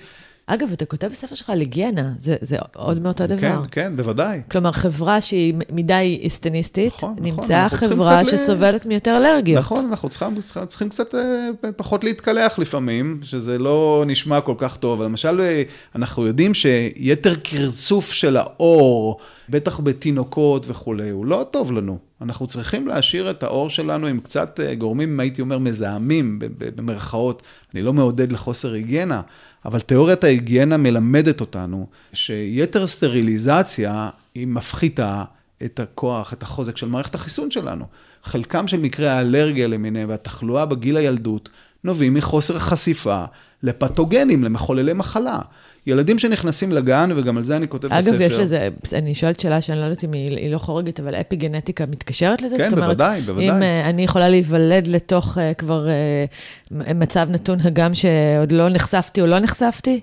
אגב, 0.50 0.72
אתה 0.72 0.86
כותב 0.86 1.08
בספר 1.08 1.36
שלך 1.36 1.50
על 1.50 1.60
היגיינה, 1.60 2.12
זה, 2.18 2.36
זה 2.42 2.58
עוד 2.76 3.02
מאותו 3.02 3.28
דבר. 3.28 3.38
כן, 3.40 3.58
כן, 3.72 3.96
בוודאי. 3.96 4.42
כלומר, 4.52 4.72
חברה 4.72 5.22
שהיא 5.22 5.54
מדי 5.72 6.22
אסטניסטית, 6.28 6.94
נכון, 6.94 7.16
נכון 7.20 7.26
נמצאה 7.26 7.66
נכון, 7.66 7.80
חברה 7.80 8.26
שסובלת 8.26 8.86
ל... 8.86 8.88
מיותר 8.90 9.18
אלרגיות. 9.18 9.60
נכון, 9.60 9.86
אנחנו 9.90 10.10
צריכים, 10.10 10.28
צריכים 10.68 10.90
קצת 10.90 11.16
אה, 11.16 11.50
פחות 11.76 12.04
להתקלח 12.04 12.60
לפעמים, 12.60 13.20
שזה 13.24 13.58
לא 13.58 14.04
נשמע 14.08 14.42
כל 14.42 14.56
כך 14.58 14.78
טוב. 14.78 15.02
למשל, 15.02 15.42
אה, 15.42 15.64
אנחנו 15.96 16.28
יודעים 16.28 16.54
שיתר 16.54 17.36
קרצוף 17.36 18.12
של 18.12 18.38
האור, 18.38 19.20
בטח 19.50 19.80
בתינוקות 19.80 20.66
וכולי, 20.70 21.10
הוא 21.10 21.26
לא 21.26 21.46
טוב 21.52 21.72
לנו. 21.72 21.98
אנחנו 22.22 22.48
צריכים 22.48 22.88
להשאיר 22.88 23.30
את 23.32 23.44
האור 23.44 23.70
שלנו 23.70 24.08
עם 24.08 24.20
קצת 24.20 24.60
אה, 24.60 24.76
גורמים, 24.76 25.20
הייתי 25.20 25.42
אומר, 25.42 25.58
מזהמים, 25.58 26.40
במרכאות. 26.58 27.42
אני 27.74 27.82
לא 27.82 27.94
מעודד 27.94 28.32
לחוסר 28.32 28.74
היגיינה, 28.74 29.22
אבל 29.66 29.80
תיאוריית 29.80 30.24
ההיגיינה 30.24 30.78
מלמדת 30.78 31.42
אותנו 31.42 31.88
שיתר 32.14 32.88
סטריליזציה 32.88 34.10
היא 34.36 34.48
מפחיתה 34.48 35.24
את 35.66 35.80
הכוח, 35.80 36.34
את 36.34 36.44
החוזק 36.44 36.78
של 36.78 36.88
מערכת 36.88 37.16
החיסון 37.16 37.52
שלנו. 37.52 37.86
חלקם 38.24 38.68
של 38.68 38.80
מקרי 38.80 39.10
האלרגיה 39.10 39.68
למיניהם 39.68 40.10
והתחלואה 40.10 40.66
בגיל 40.66 40.98
הילדות 40.98 41.50
נובעים 41.84 42.14
מחוסר 42.14 42.60
חשיפה 42.60 43.24
לפתוגנים, 43.64 44.44
למחוללי 44.44 44.94
מחלה. 44.94 45.40
ילדים 45.88 46.20
שנכנסים 46.20 46.72
לגן, 46.72 47.10
וגם 47.16 47.38
על 47.38 47.44
זה 47.44 47.56
אני 47.56 47.68
כותב 47.68 47.88
אגב, 47.88 47.98
בספר. 47.98 48.14
אגב, 48.14 48.22
יש 48.22 48.34
לזה, 48.34 48.70
אני 48.94 49.16
שואלת 49.16 49.40
שאלה 49.40 49.62
שאני 49.62 49.80
לא 49.80 49.84
יודעת 49.84 50.04
אם 50.04 50.14
היא, 50.14 50.38
היא 50.38 50.52
לא 50.52 50.58
חורגת, 50.58 51.00
אבל 51.00 51.16
אפי 51.16 51.36
גנטיקה 51.36 51.86
מתקשרת 51.86 52.42
לזה? 52.42 52.58
כן, 52.58 52.70
בוודאי, 52.70 53.10
אומרת, 53.10 53.26
בוודאי. 53.26 53.50
אם 53.50 53.62
uh, 53.62 53.90
אני 53.90 54.04
יכולה 54.04 54.30
להיוולד 54.30 54.88
לתוך 54.88 55.38
uh, 55.38 55.54
כבר 55.58 55.88
uh, 55.88 56.94
מצב 56.96 57.28
נתון, 57.32 57.60
הגם 57.64 57.94
שעוד 57.94 58.52
לא 58.52 58.70
נחשפתי 58.70 59.22
או 59.22 59.28
לא 59.28 59.40
נחשפתי? 59.40 60.00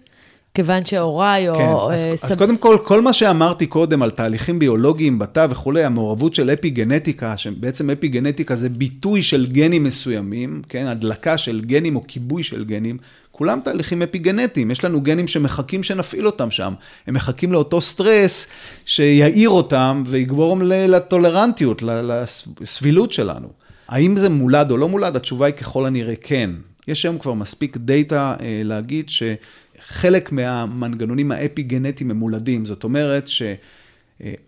כיוון 0.54 0.84
שהוריי 0.84 1.48
או... 1.48 1.54
כן, 1.54 1.94
אז, 1.94 2.20
סב... 2.20 2.26
אז 2.26 2.38
קודם 2.38 2.56
כל, 2.56 2.76
כל 2.84 3.02
מה 3.02 3.12
שאמרתי 3.12 3.66
קודם 3.66 4.02
על 4.02 4.10
תהליכים 4.10 4.58
ביולוגיים 4.58 5.18
בתא 5.18 5.46
וכולי, 5.50 5.84
המעורבות 5.84 6.34
של 6.34 6.50
אפי 6.50 6.70
גנטיקה, 6.70 7.36
שבעצם 7.36 7.90
אפי 7.90 8.08
גנטיקה 8.08 8.54
זה 8.54 8.68
ביטוי 8.68 9.22
של 9.22 9.46
גנים 9.46 9.84
מסוימים, 9.84 10.62
כן, 10.68 10.86
הדלקה 10.86 11.38
של 11.38 11.60
גנים 11.60 11.96
או 11.96 12.02
כיבוי 12.08 12.42
של 12.42 12.64
גנים, 12.64 12.98
כולם 13.36 13.60
תהליכים 13.64 14.02
אפיגנטיים, 14.02 14.70
יש 14.70 14.84
לנו 14.84 15.00
גנים 15.00 15.28
שמחכים 15.28 15.82
שנפעיל 15.82 16.26
אותם 16.26 16.50
שם. 16.50 16.74
הם 17.06 17.14
מחכים 17.14 17.52
לאותו 17.52 17.80
סטרס 17.80 18.46
שיעיר 18.84 19.48
אותם 19.48 20.02
ויגרום 20.06 20.62
לטולרנטיות, 20.62 21.82
לסבילות 21.82 23.12
שלנו. 23.12 23.48
האם 23.88 24.16
זה 24.16 24.28
מולד 24.28 24.70
או 24.70 24.76
לא 24.76 24.88
מולד? 24.88 25.16
התשובה 25.16 25.46
היא 25.46 25.54
ככל 25.54 25.86
הנראה 25.86 26.14
כן. 26.22 26.50
יש 26.88 27.04
היום 27.04 27.18
כבר 27.18 27.34
מספיק 27.34 27.76
דאטה 27.76 28.36
אה, 28.40 28.60
להגיד 28.64 29.08
שחלק 29.08 30.32
מהמנגנונים 30.32 31.32
האפיגנטיים 31.32 32.10
הם 32.10 32.16
מולדים. 32.16 32.64
זאת 32.64 32.84
אומרת 32.84 33.28
ש... 33.28 33.42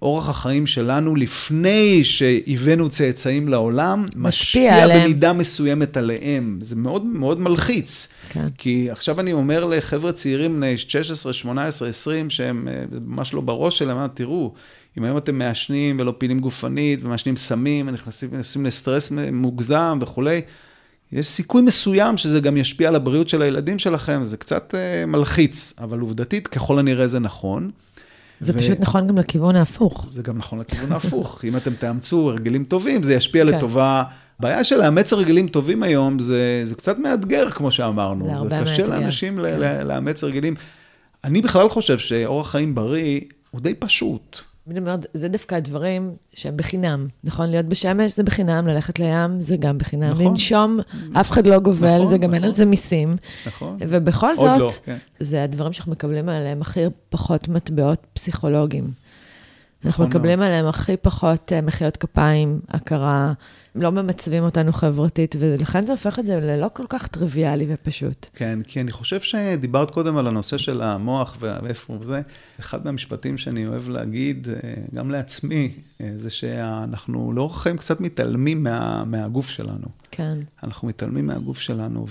אורח 0.02 0.28
החיים 0.28 0.66
שלנו 0.66 1.16
לפני 1.16 2.04
שהבאנו 2.04 2.90
צאצאים 2.90 3.48
לעולם, 3.48 4.04
משפיע, 4.16 4.82
עליהם. 4.82 5.04
במידה 5.04 5.32
מסוימת 5.32 5.96
עליהם. 5.96 6.58
זה 6.62 6.76
מאוד 6.76 7.04
מאוד 7.04 7.40
מלחיץ. 7.40 8.08
כן. 8.28 8.48
כי 8.58 8.90
עכשיו 8.90 9.20
אני 9.20 9.32
אומר 9.32 9.64
לחבר'ה 9.64 10.12
צעירים 10.12 10.56
בני 10.56 10.78
16, 10.78 11.32
18, 11.32 11.88
20, 11.88 12.30
שהם 12.30 12.68
אה, 12.68 12.84
ממש 13.06 13.34
לא 13.34 13.40
בראש 13.40 13.78
שלהם, 13.78 14.06
תראו, 14.14 14.54
אם 14.98 15.04
היום 15.04 15.16
אתם 15.16 15.38
מעשנים 15.38 16.00
ולא 16.00 16.14
פעילים 16.18 16.38
גופנית 16.38 17.04
ומעשנים 17.04 17.36
סמים, 17.36 17.88
נכנסים 17.88 18.66
לסטרס 18.66 19.12
מוגזם 19.32 19.98
וכולי, 20.00 20.40
יש 21.12 21.26
סיכוי 21.26 21.62
מסוים 21.62 22.16
שזה 22.16 22.40
גם 22.40 22.56
ישפיע 22.56 22.88
על 22.88 22.94
הבריאות 22.94 23.28
של 23.28 23.42
הילדים 23.42 23.78
שלכם, 23.78 24.24
זה 24.24 24.36
קצת 24.36 24.74
uh, 24.74 25.06
מלחיץ, 25.06 25.74
אבל 25.78 25.98
עובדתית, 25.98 26.48
ככל 26.48 26.78
הנראה 26.78 27.08
זה 27.08 27.18
נכון. 27.18 27.70
זה 28.40 28.52
ו... 28.54 28.58
פשוט 28.58 28.80
נכון 28.80 29.06
גם 29.06 29.18
לכיוון 29.18 29.56
ההפוך. 29.56 30.06
זה 30.08 30.22
גם 30.22 30.38
נכון 30.38 30.58
לכיוון 30.58 30.92
ההפוך. 30.92 31.40
אם 31.48 31.56
אתם 31.56 31.74
תאמצו 31.74 32.30
הרגלים 32.30 32.64
טובים, 32.64 33.02
זה 33.02 33.14
ישפיע 33.14 33.44
כן. 33.44 33.56
לטובה. 33.56 34.02
הבעיה 34.38 34.64
של 34.64 34.76
לאמץ 34.76 35.12
הרגלים 35.12 35.48
טובים 35.48 35.82
היום, 35.82 36.18
זה, 36.18 36.62
זה 36.64 36.74
קצת 36.74 36.98
מאתגר, 36.98 37.50
כמו 37.50 37.70
שאמרנו. 37.72 38.24
זה 38.24 38.32
הרבה 38.32 38.60
מאתגר. 38.60 38.76
זה 38.76 38.82
קשה 38.82 38.86
לאנשים 38.86 39.36
כן. 39.36 39.86
לאמץ 39.86 40.24
הרגלים. 40.24 40.54
אני 41.24 41.42
בכלל 41.42 41.68
חושב 41.68 41.98
שאורח 41.98 42.50
חיים 42.50 42.74
בריא 42.74 43.20
הוא 43.50 43.60
די 43.60 43.74
פשוט. 43.74 44.40
אני 44.70 44.78
אומרת, 44.78 45.06
זה 45.14 45.28
דווקא 45.28 45.54
הדברים 45.54 46.14
שהם 46.34 46.56
בחינם. 46.56 47.06
נכון, 47.24 47.50
להיות 47.50 47.66
בשמש 47.66 48.16
זה 48.16 48.22
בחינם, 48.22 48.66
ללכת 48.66 48.98
לים 48.98 49.40
זה 49.40 49.56
גם 49.56 49.78
בחינם. 49.78 50.08
נכון. 50.08 50.26
לנשום, 50.26 50.78
אף 51.12 51.30
אחד 51.30 51.46
לא 51.46 51.58
גובל, 51.58 51.96
נכון, 51.96 52.06
זה 52.06 52.16
גם 52.18 52.22
נכון. 52.22 52.34
אין 52.34 52.44
על 52.44 52.52
זה 52.52 52.64
מיסים. 52.64 53.16
נכון. 53.46 53.76
ובכל 53.80 54.36
זאת, 54.36 54.60
לא, 54.60 54.70
כן. 54.84 54.96
זה 55.20 55.42
הדברים 55.42 55.72
שאנחנו 55.72 55.92
מקבלים 55.92 56.28
עליהם 56.28 56.60
הכי 56.60 56.80
פחות 57.08 57.48
מטבעות 57.48 58.06
פסיכולוגיים. 58.12 58.90
אנחנו 59.84 60.04
נכון 60.04 60.06
מקבלים 60.06 60.38
מאוד. 60.38 60.48
עליהם 60.48 60.66
הכי 60.66 60.96
פחות 60.96 61.52
אה, 61.52 61.60
מחיאות 61.60 61.96
כפיים, 61.96 62.60
הכרה, 62.68 63.32
לא 63.74 63.92
ממצבים 63.92 64.42
אותנו 64.42 64.72
חברתית, 64.72 65.36
ולכן 65.38 65.86
זה 65.86 65.92
הופך 65.92 66.18
את 66.18 66.26
זה 66.26 66.40
ללא 66.40 66.70
כל 66.72 66.84
כך 66.88 67.06
טריוויאלי 67.06 67.66
ופשוט. 67.68 68.26
כן, 68.34 68.58
כי 68.66 68.80
אני 68.80 68.90
חושב 68.90 69.20
שדיברת 69.20 69.90
קודם 69.90 70.16
על 70.16 70.26
הנושא 70.26 70.58
של 70.58 70.82
המוח 70.82 71.36
ואיפה 71.40 71.98
זה. 72.02 72.20
אחד 72.60 72.84
מהמשפטים 72.84 73.38
שאני 73.38 73.66
אוהב 73.66 73.88
להגיד, 73.88 74.48
אה, 74.48 74.74
גם 74.94 75.10
לעצמי, 75.10 75.72
אה, 76.00 76.10
זה 76.18 76.30
שאנחנו 76.30 77.32
לאורך 77.32 77.56
החיים 77.56 77.76
קצת 77.76 78.00
מתעלמים 78.00 78.62
מה, 78.62 79.04
מהגוף 79.04 79.48
שלנו. 79.48 79.86
כן. 80.10 80.38
אנחנו 80.62 80.88
מתעלמים 80.88 81.26
מהגוף 81.26 81.60
שלנו, 81.60 82.06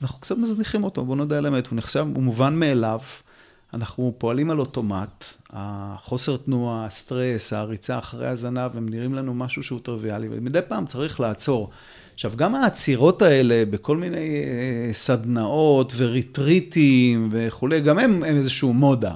ואנחנו 0.00 0.20
קצת 0.20 0.38
מזניחים 0.38 0.84
אותו, 0.84 1.04
בוא 1.04 1.16
נודה 1.16 1.38
על 1.38 1.46
האמת, 1.46 1.66
הוא 1.66 1.76
נחשב, 1.76 2.06
הוא 2.14 2.22
מובן 2.22 2.54
מאליו. 2.54 3.00
אנחנו 3.74 4.14
פועלים 4.18 4.50
על 4.50 4.60
אוטומט, 4.60 5.24
החוסר 5.50 6.36
תנועה, 6.36 6.86
הסטרס, 6.86 7.52
הריצה 7.52 7.98
אחרי 7.98 8.26
הזנב, 8.26 8.76
הם 8.76 8.88
נראים 8.88 9.14
לנו 9.14 9.34
משהו 9.34 9.62
שהוא 9.62 9.80
טריוויאלי, 9.82 10.28
ומדי 10.30 10.60
פעם 10.68 10.86
צריך 10.86 11.20
לעצור. 11.20 11.70
עכשיו, 12.14 12.32
גם 12.36 12.54
העצירות 12.54 13.22
האלה 13.22 13.64
בכל 13.70 13.96
מיני 13.96 14.16
אה, 14.16 14.92
סדנאות 14.92 15.92
וריטריטים 15.96 17.28
וכולי, 17.32 17.80
גם 17.80 17.98
הם, 17.98 18.22
הם 18.22 18.36
איזשהו 18.36 18.72
מודה, 18.72 19.14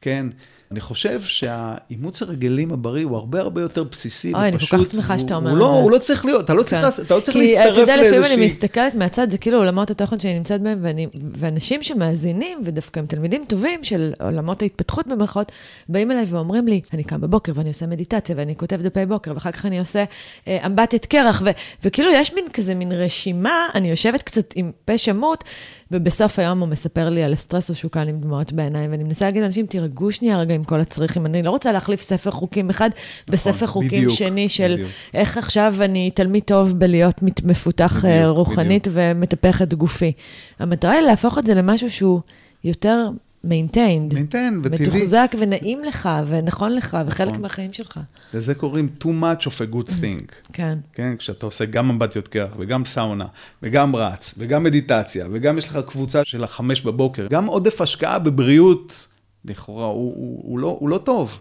כן? 0.00 0.26
אני 0.72 0.80
חושב 0.80 1.22
שהאימוץ 1.22 2.22
הרגלים 2.22 2.72
הבריא 2.72 3.04
הוא 3.04 3.16
הרבה 3.16 3.40
הרבה 3.40 3.60
יותר 3.60 3.84
בסיסי 3.84 4.28
ופשוט. 4.28 4.40
אוי, 4.40 4.48
אני 4.48 4.58
כל 4.58 4.78
כך 4.78 4.92
שמחה 4.92 5.18
שאתה 5.18 5.36
אומר 5.36 5.52
את 5.52 5.58
זה. 5.58 5.64
הוא 5.64 5.90
לא 5.90 5.98
צריך 5.98 6.24
להיות, 6.24 6.44
אתה 6.44 6.54
לא 6.54 6.62
צריך, 6.62 6.82
כן. 6.82 7.14
לא 7.14 7.20
צריך 7.20 7.36
להצטרף 7.36 7.66
לאיזושהי... 7.66 7.74
כי 7.74 7.82
אתה 7.82 7.92
יודע, 7.92 7.96
לפעמים 7.96 8.24
אני 8.24 8.46
מסתכלת 8.46 8.94
מהצד, 8.94 9.30
זה 9.30 9.38
כאילו 9.38 9.58
עולמות 9.58 9.90
התוכן 9.90 10.20
שאני 10.20 10.34
נמצאת 10.34 10.62
בהם, 10.62 10.78
ואני, 10.82 11.06
ואנשים 11.34 11.82
שמאזינים, 11.82 12.62
ודווקא 12.64 13.00
הם 13.00 13.06
תלמידים 13.06 13.44
טובים 13.48 13.84
של 13.84 14.12
עולמות 14.20 14.62
ההתפתחות 14.62 15.06
במרכאות, 15.06 15.52
באים 15.88 16.10
אליי 16.10 16.24
ואומרים 16.28 16.68
לי, 16.68 16.80
אני 16.92 17.04
קם 17.04 17.20
בבוקר 17.20 17.52
ואני 17.54 17.68
עושה 17.68 17.86
מדיטציה, 17.86 18.36
ואני 18.38 18.56
כותב 18.56 18.82
דפי 18.82 19.06
בוקר, 19.06 19.32
ואחר 19.34 19.52
כך 19.52 19.66
אני 19.66 19.78
עושה 19.78 20.04
אה, 20.48 20.66
אמבטיית 20.66 21.06
קרח, 21.06 21.42
ו, 21.44 21.50
וכאילו 21.84 22.10
יש 22.10 22.34
מין 22.34 22.44
כזה, 22.52 22.74
מין 22.74 22.92
רשימה, 22.92 23.66
אני 23.74 23.90
יושבת 23.90 24.22
קצת 24.22 24.52
עם 24.56 24.70
פה 24.84 24.98
שמות, 24.98 25.44
ובסוף 25.92 26.38
היום 26.38 26.60
הוא 26.60 26.68
מספר 26.68 27.08
לי 27.08 27.22
על 27.22 27.32
הסטרס 27.32 27.70
השוקן 27.70 28.08
עם 28.08 28.20
דמעות 28.20 28.52
בעיניים, 28.52 28.90
ואני 28.90 29.04
מנסה 29.04 29.24
להגיד 29.24 29.42
לאנשים, 29.42 29.66
תירגעו 29.66 30.12
שנייה 30.12 30.38
רגע 30.38 30.54
עם 30.54 30.61
כל 30.64 30.80
הצריכים. 30.80 31.26
אני 31.26 31.42
לא 31.42 31.50
רוצה 31.50 31.72
להחליף 31.72 32.02
ספר 32.02 32.30
חוקים 32.30 32.70
אחד 32.70 32.90
נכון, 32.92 33.34
בספר 33.34 33.66
חוקים 33.66 33.88
בדיוק, 33.88 34.14
שני 34.14 34.48
של 34.48 34.72
בדיוק. 34.74 34.88
איך 35.14 35.38
עכשיו 35.38 35.74
אני 35.80 36.10
תלמיד 36.10 36.42
טוב 36.42 36.78
בלהיות 36.78 37.22
מפותח 37.44 38.04
בדיוק, 38.04 38.36
רוחנית 38.36 38.88
בדיוק. 38.88 38.96
ומטפח 39.16 39.62
את 39.62 39.74
גופי. 39.74 40.12
המטרה 40.58 40.92
היא 40.92 41.00
להפוך 41.00 41.38
את 41.38 41.46
זה 41.46 41.54
למשהו 41.54 41.90
שהוא 41.90 42.20
יותר 42.64 43.08
maintained. 43.44 44.14
maintained 44.14 44.66
וטבעי. 44.66 44.86
מתוחזק 44.86 45.34
ונעים 45.38 45.84
לך 45.84 46.08
ונכון 46.26 46.72
לך 46.72 46.98
וחלק 47.06 47.28
נכון. 47.28 47.42
מהחיים 47.42 47.72
שלך. 47.72 48.00
לזה 48.34 48.54
קוראים 48.54 48.88
too 49.00 49.06
much 49.06 49.46
of 49.46 49.50
a 49.50 49.74
good 49.74 49.88
thing. 49.88 50.32
כן. 50.52 50.78
כן, 50.94 51.16
כשאתה 51.18 51.46
עושה 51.46 51.64
גם 51.64 51.90
אמבטיות 51.90 52.28
קרח 52.28 52.50
וגם 52.58 52.84
סאונה 52.84 53.26
וגם 53.62 53.96
רץ 53.96 54.34
וגם 54.38 54.62
מדיטציה 54.62 55.26
וגם 55.32 55.58
יש 55.58 55.68
לך 55.68 55.78
קבוצה 55.86 56.22
של 56.24 56.44
החמש 56.44 56.80
בבוקר, 56.80 57.26
גם 57.30 57.46
עודף 57.46 57.80
השקעה 57.80 58.18
בבריאות, 58.18 59.08
לכאורה, 59.44 59.86
הוא, 59.86 60.14
הוא, 60.16 60.40
הוא, 60.42 60.58
לא, 60.58 60.76
הוא 60.80 60.88
לא 60.88 60.98
טוב. 60.98 61.40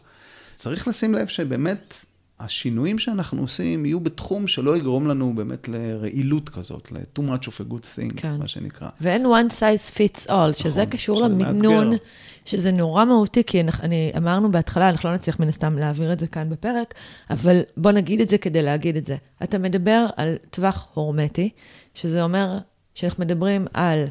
צריך 0.56 0.88
לשים 0.88 1.14
לב 1.14 1.28
שבאמת 1.28 2.06
השינויים 2.40 3.00
שאנחנו 3.00 3.42
עושים 3.42 3.86
יהיו 3.86 4.00
בתחום 4.00 4.48
שלא 4.48 4.78
יגרום 4.78 5.08
לנו 5.08 5.34
באמת 5.36 5.68
לרעילות 5.68 6.50
כזאת, 6.50 6.92
ל-too 6.92 7.22
much 7.22 7.48
of 7.48 7.52
a 7.52 7.74
good 7.74 7.98
thing, 7.98 8.14
כן. 8.18 8.38
מה 8.40 8.48
שנקרא. 8.48 8.90
ואין 9.02 9.26
one 9.26 9.52
size 9.52 9.96
fits 9.96 10.30
all, 10.30 10.54
שזה 10.54 10.82
נכון, 10.82 10.92
קשור 10.92 11.22
למינון, 11.22 11.90
מאתגר. 11.90 12.04
שזה 12.46 12.72
נורא 12.72 13.06
מהותי, 13.06 13.44
כי 13.44 13.62
אני, 13.62 14.12
אמרנו 14.18 14.52
בהתחלה, 14.52 14.90
אנחנו 14.90 15.10
לא 15.10 15.16
נצליח 15.16 15.40
מן 15.40 15.48
הסתם 15.48 15.78
להעביר 15.78 16.14
את 16.14 16.20
זה 16.20 16.28
כאן 16.28 16.50
בפרק, 16.50 16.94
אבל 17.30 17.62
בוא 17.78 17.92
נגיד 17.92 18.22
את 18.22 18.30
זה 18.30 18.38
כדי 18.38 18.62
להגיד 18.62 18.96
את 18.96 19.06
זה. 19.06 19.16
אתה 19.44 19.58
מדבר 19.58 20.06
על 20.18 20.36
טווח 20.50 20.88
הורמטי, 20.94 21.50
שזה 21.94 22.24
אומר 22.24 22.58
שאנחנו 22.94 23.26
מדברים 23.26 23.68
על 23.74 24.06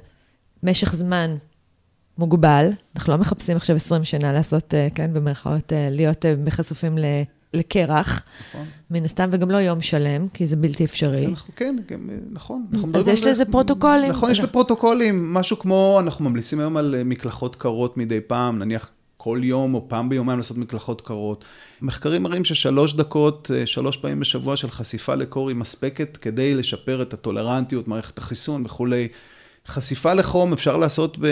משך 0.62 0.95
זמן 0.95 1.36
מוגבל, 2.20 2.68
אנחנו 2.96 3.12
לא 3.12 3.18
מחפשים 3.18 3.56
עכשיו 3.56 3.76
20 3.76 4.04
שנה 4.04 4.32
לעשות, 4.32 4.74
אה, 4.74 4.88
כן, 4.94 5.10
במרכאות, 5.12 5.72
אה, 5.72 5.88
להיות 5.90 6.26
אה, 6.26 6.34
חשופים 6.50 6.98
ל... 6.98 7.04
לקרח, 7.54 8.22
נכון. 8.50 8.66
מן 8.90 9.04
הסתם, 9.04 9.28
וגם 9.32 9.50
לא 9.50 9.56
יום 9.56 9.80
שלם, 9.80 10.28
כי 10.28 10.46
זה 10.46 10.56
בלתי 10.56 10.84
אפשרי. 10.84 11.26
אנחנו, 11.26 11.52
כן, 11.56 11.76
גם, 11.90 12.10
נכון. 12.30 12.66
אז 12.94 13.08
יש 13.08 13.26
לזה 13.26 13.44
פרוטוקולים. 13.44 14.10
נכון, 14.10 14.30
יש 14.30 14.38
אנחנו- 14.38 14.48
לפרוטוקולים, 14.50 15.34
משהו 15.34 15.58
כמו, 15.58 15.98
אנחנו 16.00 16.24
ממליצים 16.24 16.60
היום 16.60 16.76
על 16.76 16.94
מקלחות 17.04 17.56
קרות 17.56 17.96
מדי 17.96 18.20
פעם, 18.20 18.58
נניח 18.58 18.90
כל 19.16 19.40
יום 19.42 19.74
או 19.74 19.84
פעם 19.88 20.08
ביומיים 20.08 20.38
לעשות 20.38 20.58
מקלחות 20.58 21.00
קרות. 21.00 21.44
מחקרים 21.82 22.22
מראים 22.22 22.44
ששלוש 22.44 22.94
דקות, 22.94 23.50
שלוש 23.64 23.96
פעמים 23.96 24.20
בשבוע 24.20 24.56
של 24.56 24.70
חשיפה 24.70 25.14
לקור 25.14 25.48
היא 25.48 25.56
מספקת 25.56 26.16
כדי 26.16 26.54
לשפר 26.54 27.02
את 27.02 27.14
הטולרנטיות, 27.14 27.88
מערכת 27.88 28.18
החיסון 28.18 28.62
וכולי. 28.66 29.08
חשיפה 29.70 30.14
לחום 30.14 30.52
אפשר 30.52 30.76
לעשות 30.76 31.18
ב, 31.18 31.26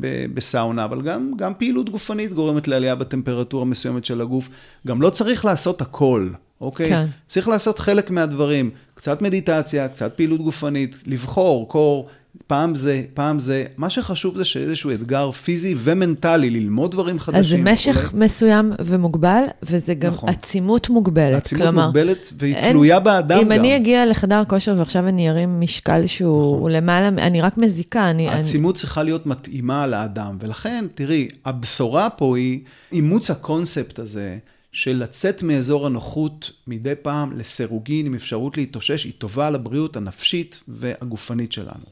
ב, 0.00 0.26
בסאונה, 0.34 0.84
אבל 0.84 1.02
גם, 1.02 1.32
גם 1.36 1.52
פעילות 1.58 1.90
גופנית 1.90 2.32
גורמת 2.32 2.68
לעלייה 2.68 2.94
בטמפרטורה 2.94 3.64
מסוימת 3.64 4.04
של 4.04 4.20
הגוף. 4.20 4.48
גם 4.86 5.02
לא 5.02 5.10
צריך 5.10 5.44
לעשות 5.44 5.80
הכל, 5.80 6.28
אוקיי? 6.60 6.88
כן. 6.88 7.06
צריך 7.28 7.48
לעשות 7.48 7.78
חלק 7.78 8.10
מהדברים. 8.10 8.70
קצת 8.94 9.22
מדיטציה, 9.22 9.88
קצת 9.88 10.12
פעילות 10.16 10.40
גופנית, 10.40 10.96
לבחור, 11.06 11.68
קור, 11.68 12.08
פעם 12.46 12.74
זה, 12.74 13.02
פעם 13.14 13.38
זה. 13.38 13.64
מה 13.76 13.90
שחשוב 13.90 14.36
זה 14.36 14.44
שאיזשהו 14.44 14.90
אתגר 14.92 15.30
פיזי 15.30 15.74
ומנטלי, 15.78 16.50
ללמוד 16.50 16.90
דברים 16.90 17.18
חדשים. 17.18 17.40
אז 17.40 17.46
זה 17.48 17.72
משך 17.72 18.02
וכולי. 18.06 18.24
מסוים 18.24 18.72
ומוגבל, 18.84 19.42
וזה 19.62 19.94
גם 19.94 20.12
נכון. 20.12 20.28
עצימות 20.28 20.88
מוגבלת. 20.90 21.36
עצימות 21.36 21.62
כלומר, 21.64 21.84
מוגבלת 21.86 22.32
והיא 22.38 22.54
אין- 22.56 22.72
תלויה 22.72 23.00
באדם 23.00 23.38
אם 23.38 23.44
גם. 23.44 23.52
אני 23.52 23.76
אגיע 23.76 24.06
לחדר 24.06 24.42
כושר 24.48 24.74
ועכשיו 24.78 25.08
אני 25.08 25.30
ארים 25.30 25.60
משקל 25.60 26.06
שהוא 26.06 26.56
נכון. 26.58 26.72
למעלה, 26.72 27.08
אני 27.08 27.40
רק 27.40 27.58
מזיקה, 27.58 28.10
אני... 28.10 28.28
אני- 28.28 28.36
העצימות 28.36 28.74
צריכה 28.76 29.02
להיות 29.02 29.26
מתאימה 29.26 29.86
לאדם, 29.86 30.36
ולכן, 30.40 30.84
תראי, 30.94 31.28
הבשורה 31.44 32.10
פה 32.10 32.36
היא 32.36 32.60
אימוץ 32.92 33.30
הקונספט 33.30 33.98
הזה 33.98 34.38
של 34.72 34.96
לצאת 34.96 35.42
מאזור 35.42 35.86
הנוחות 35.86 36.50
מדי 36.66 36.92
פעם 37.02 37.38
לסירוגין 37.38 38.06
עם 38.06 38.14
אפשרות 38.14 38.56
להתאושש, 38.56 39.04
היא 39.04 39.12
טובה 39.18 39.50
לבריאות 39.50 39.96
הנפשית 39.96 40.60
והגופנית 40.68 41.52
שלנו. 41.52 41.84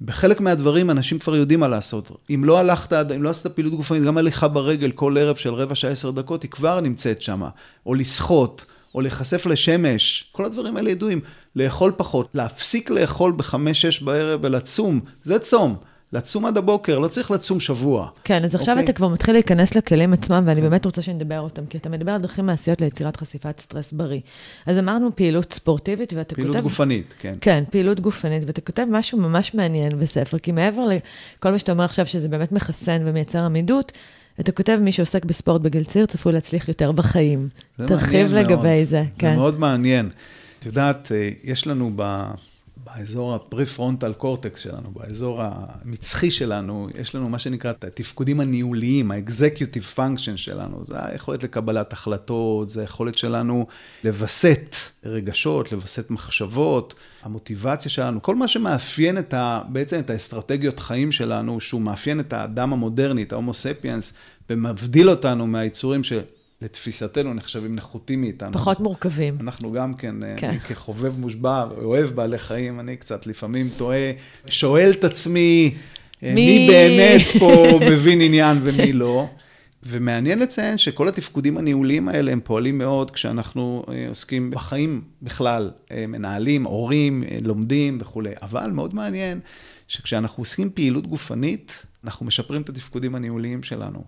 בחלק 0.00 0.40
מהדברים 0.40 0.90
אנשים 0.90 1.18
כבר 1.18 1.36
יודעים 1.36 1.60
מה 1.60 1.68
לעשות. 1.68 2.10
אם 2.34 2.44
לא 2.44 2.58
הלכת, 2.58 2.92
אם 2.92 3.22
לא 3.22 3.30
עשית 3.30 3.46
פעילות 3.46 3.74
גופנית, 3.74 4.02
גם 4.02 4.18
הליכה 4.18 4.48
ברגל 4.48 4.90
כל 4.90 5.18
ערב 5.18 5.36
של 5.36 5.54
רבע 5.54 5.74
שעה, 5.74 5.90
עשר 5.90 6.10
דקות, 6.10 6.42
היא 6.42 6.50
כבר 6.50 6.80
נמצאת 6.80 7.22
שם. 7.22 7.42
או 7.86 7.94
לשחות, 7.94 8.64
או 8.94 9.00
להיחשף 9.00 9.46
לשמש, 9.46 10.24
כל 10.32 10.44
הדברים 10.44 10.76
האלה 10.76 10.90
ידועים. 10.90 11.20
לאכול 11.56 11.92
פחות, 11.96 12.28
להפסיק 12.34 12.90
לאכול 12.90 13.32
בחמש, 13.36 13.82
שש 13.82 14.02
בערב 14.02 14.40
ולצום, 14.42 15.00
זה 15.22 15.38
צום. 15.38 15.76
לצום 16.12 16.46
עד 16.46 16.56
הבוקר, 16.56 16.98
לא 16.98 17.08
צריך 17.08 17.30
לצום 17.30 17.60
שבוע. 17.60 18.08
כן, 18.24 18.44
אז 18.44 18.54
עכשיו 18.54 18.74
אוקיי. 18.74 18.84
אתה 18.84 18.92
כבר 18.92 19.08
מתחיל 19.08 19.34
להיכנס 19.34 19.74
לכלים 19.74 20.12
עצמם, 20.12 20.44
ואני 20.46 20.60
באמת 20.60 20.84
רוצה 20.84 21.02
שנדבר 21.02 21.40
אותם, 21.40 21.66
כי 21.66 21.78
אתה 21.78 21.88
מדבר 21.88 22.12
על 22.12 22.20
דרכים 22.20 22.46
מעשיות 22.46 22.80
ליצירת 22.80 23.16
חשיפת 23.16 23.60
סטרס 23.60 23.92
בריא. 23.92 24.20
אז 24.66 24.78
אמרנו 24.78 25.16
פעילות 25.16 25.52
ספורטיבית, 25.52 26.12
ואתה 26.12 26.34
פעילות 26.34 26.56
כותב... 26.56 26.64
גופנית, 26.64 27.14
כן. 27.18 27.34
כן, 27.40 27.64
פעילות 27.70 28.00
גופנית, 28.00 28.44
ואתה 28.46 28.60
כותב 28.60 28.86
משהו 28.90 29.18
ממש 29.18 29.54
מעניין 29.54 29.98
בספר, 29.98 30.38
כי 30.38 30.52
מעבר 30.52 30.84
לכל 30.84 31.50
מה 31.50 31.58
שאתה 31.58 31.72
אומר 31.72 31.84
עכשיו, 31.84 32.06
שזה 32.06 32.28
באמת 32.28 32.52
מחסן 32.52 33.02
ומייצר 33.06 33.44
עמידות, 33.44 33.92
אתה 34.40 34.52
כותב, 34.52 34.78
מי 34.80 34.92
שעוסק 34.92 35.24
בספורט 35.24 35.60
בגיל 35.60 35.84
צעיר 35.84 36.06
צפוי 36.06 36.32
להצליח 36.32 36.68
יותר 36.68 36.92
בחיים. 36.92 37.48
זה 37.78 37.88
תרחיב 37.88 38.26
מעניין 38.26 38.44
לגבי 38.44 38.74
מאוד. 38.74 38.78
זה, 38.78 38.84
זה 38.84 39.04
כן. 39.18 39.34
מאוד 39.34 39.58
מעניין. 39.58 40.08
את 40.58 40.66
יודעת, 40.66 41.12
אה, 41.12 41.28
יש 41.44 41.66
לנו 41.66 41.92
ב... 41.96 42.24
באזור 42.96 43.34
ה-prefrontal 43.34 44.12
cortex 44.12 44.60
שלנו, 44.60 44.90
באזור 44.90 45.40
המצחי 45.42 46.30
שלנו, 46.30 46.88
יש 46.94 47.14
לנו 47.14 47.28
מה 47.28 47.38
שנקרא 47.38 47.70
את 47.70 47.84
התפקודים 47.84 48.40
הניהוליים, 48.40 49.10
ה-executive 49.10 49.96
function 49.98 50.36
שלנו. 50.36 50.84
זה 50.86 50.94
היכולת 50.98 51.42
לקבלת 51.42 51.92
החלטות, 51.92 52.70
זה 52.70 52.80
היכולת 52.80 53.18
שלנו 53.18 53.66
לווסת 54.04 54.76
רגשות, 55.04 55.72
לווסת 55.72 56.10
מחשבות, 56.10 56.94
המוטיבציה 57.22 57.90
שלנו, 57.90 58.22
כל 58.22 58.34
מה 58.34 58.48
שמאפיין 58.48 59.18
את 59.18 59.34
ה, 59.34 59.60
בעצם 59.68 59.98
את 59.98 60.10
האסטרטגיות 60.10 60.80
חיים 60.80 61.12
שלנו, 61.12 61.60
שהוא 61.60 61.80
מאפיין 61.80 62.20
את 62.20 62.32
האדם 62.32 62.72
המודרני, 62.72 63.22
את 63.22 63.32
ההומו 63.32 63.54
ספיאנס, 63.54 64.12
ומבדיל 64.50 65.10
אותנו 65.10 65.46
מהיצורים 65.46 66.04
של... 66.04 66.20
לתפיסתנו 66.62 67.34
נחשבים 67.34 67.74
נחותים 67.74 68.20
מאיתנו. 68.20 68.52
פחות 68.52 68.80
מורכבים. 68.80 69.36
אנחנו 69.40 69.72
גם 69.72 69.94
כן, 69.94 70.14
כן. 70.20 70.34
כן. 70.36 70.48
אני 70.48 70.60
כחובב 70.60 71.18
מושבע, 71.18 71.64
אוהב 71.82 72.10
בעלי 72.10 72.38
חיים, 72.38 72.80
אני 72.80 72.96
קצת 72.96 73.26
לפעמים 73.26 73.68
טועה, 73.76 74.10
שואל 74.50 74.90
את 74.90 75.04
עצמי, 75.04 75.74
מי, 76.22 76.32
מי- 76.34 76.58
מי 76.58 76.66
באמת 76.68 77.20
פה 77.38 77.64
מבין 77.90 78.20
עניין 78.20 78.58
ומי 78.62 78.92
לא. 78.92 79.28
ומעניין 79.86 80.38
לציין 80.38 80.78
שכל 80.78 81.08
התפקודים 81.08 81.56
הניהוליים 81.58 82.08
האלה 82.08 82.32
הם 82.32 82.40
פועלים 82.44 82.78
מאוד 82.78 83.10
כשאנחנו 83.10 83.84
אה, 83.88 84.06
עוסקים 84.08 84.50
בחיים 84.50 85.00
בכלל, 85.22 85.70
אה, 85.90 86.06
מנהלים, 86.06 86.64
הורים, 86.64 87.24
אה, 87.30 87.38
לומדים 87.42 87.98
וכולי. 88.00 88.30
אבל 88.42 88.70
מאוד 88.70 88.94
מעניין 88.94 89.40
שכשאנחנו 89.88 90.40
עושים 90.40 90.70
פעילות 90.74 91.06
גופנית, 91.06 91.86
אנחנו 92.04 92.26
משפרים 92.26 92.62
את 92.62 92.68
התפקודים 92.68 93.14
הניהוליים 93.14 93.62
שלנו. 93.62 94.04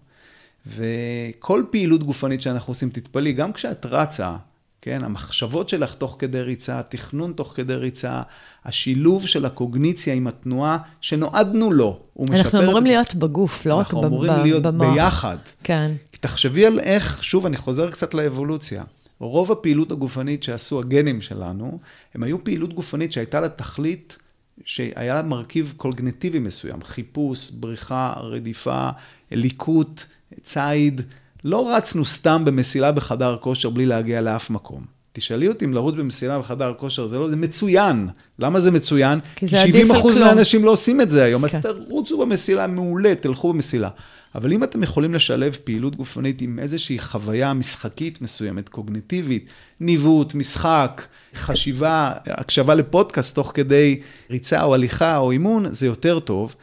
וכל 0.66 1.62
פעילות 1.70 2.04
גופנית 2.04 2.42
שאנחנו 2.42 2.70
עושים, 2.70 2.90
תתפלאי, 2.90 3.32
גם 3.32 3.52
כשאת 3.52 3.86
רצה, 3.86 4.36
כן, 4.82 5.04
המחשבות 5.04 5.68
שלך 5.68 5.94
תוך 5.94 6.16
כדי 6.18 6.40
ריצה, 6.40 6.78
התכנון 6.78 7.32
תוך 7.32 7.52
כדי 7.56 7.74
ריצה, 7.74 8.22
השילוב 8.64 9.26
של 9.26 9.44
הקוגניציה 9.44 10.14
עם 10.14 10.26
התנועה 10.26 10.78
שנועדנו 11.00 11.72
לו, 11.72 12.00
הוא 12.12 12.24
משפר... 12.24 12.38
אנחנו 12.38 12.62
אמורים 12.62 12.82
את... 12.82 12.88
להיות 12.88 13.14
בגוף, 13.14 13.66
לא 13.66 13.74
רק 13.74 13.86
אנחנו 13.86 14.00
ב- 14.00 14.04
אמורים 14.04 14.32
להיות 14.32 14.62
במוח. 14.62 14.94
ביחד. 14.94 15.38
כן. 15.62 15.92
תחשבי 16.20 16.66
על 16.66 16.80
איך, 16.80 17.24
שוב, 17.24 17.46
אני 17.46 17.56
חוזר 17.56 17.90
קצת 17.90 18.14
לאבולוציה. 18.14 18.84
רוב 19.20 19.52
הפעילות 19.52 19.92
הגופנית 19.92 20.42
שעשו 20.42 20.78
הגנים 20.78 21.20
שלנו, 21.20 21.78
הם 22.14 22.22
היו 22.22 22.44
פעילות 22.44 22.74
גופנית 22.74 23.12
שהייתה 23.12 23.40
לה 23.40 23.48
תכלית, 23.48 24.18
שהיה 24.64 25.14
לה 25.14 25.22
מרכיב 25.22 25.74
קוגנטיבי 25.76 26.38
מסוים, 26.38 26.82
חיפוש, 26.82 27.50
בריחה, 27.50 28.12
רדיפה, 28.16 28.88
ליקוט, 29.30 30.04
ציד. 30.44 31.00
לא 31.44 31.74
רצנו 31.76 32.04
סתם 32.04 32.44
במסילה 32.44 32.92
בחדר 32.92 33.36
כושר 33.40 33.70
בלי 33.70 33.86
להגיע 33.86 34.20
לאף 34.20 34.50
מקום. 34.50 34.96
תשאלי 35.12 35.48
אותי 35.48 35.64
אם 35.64 35.74
לרוץ 35.74 35.94
במסילה 35.94 36.38
בחדר 36.38 36.74
כושר, 36.76 37.06
זה 37.06 37.18
לא, 37.18 37.30
זה 37.30 37.36
מצוין. 37.36 38.08
למה 38.38 38.60
זה 38.60 38.70
מצוין? 38.70 39.18
כי 39.36 39.46
זה 39.46 39.62
עדיף 39.62 39.90
על 39.90 39.96
70% 39.96 40.02
כלום. 40.02 40.18
מהאנשים 40.18 40.64
לא 40.64 40.70
עושים 40.70 41.00
את 41.00 41.10
זה 41.10 41.24
היום, 41.24 41.48
כן. 41.48 41.58
אז 41.58 41.64
תרוצו 41.88 42.18
במסילה, 42.18 42.66
מעולה, 42.66 43.14
תלכו 43.14 43.52
במסילה. 43.52 43.88
אבל 44.34 44.52
אם 44.52 44.64
אתם 44.64 44.82
יכולים 44.82 45.14
לשלב 45.14 45.56
פעילות 45.64 45.96
גופנית 45.96 46.40
עם 46.40 46.58
איזושהי 46.58 46.98
חוויה 46.98 47.52
משחקית 47.52 48.22
מסוימת, 48.22 48.68
קוגניטיבית, 48.68 49.46
ניווט, 49.80 50.34
משחק, 50.34 51.06
חשיבה, 51.34 52.12
הקשבה 52.26 52.74
לפודקאסט 52.74 53.34
תוך 53.34 53.52
כדי 53.54 54.00
ריצה 54.30 54.62
או 54.62 54.74
הליכה 54.74 55.16
או 55.16 55.30
אימון, 55.30 55.66
זה 55.70 55.86
יותר 55.86 56.18
טוב. 56.18 56.54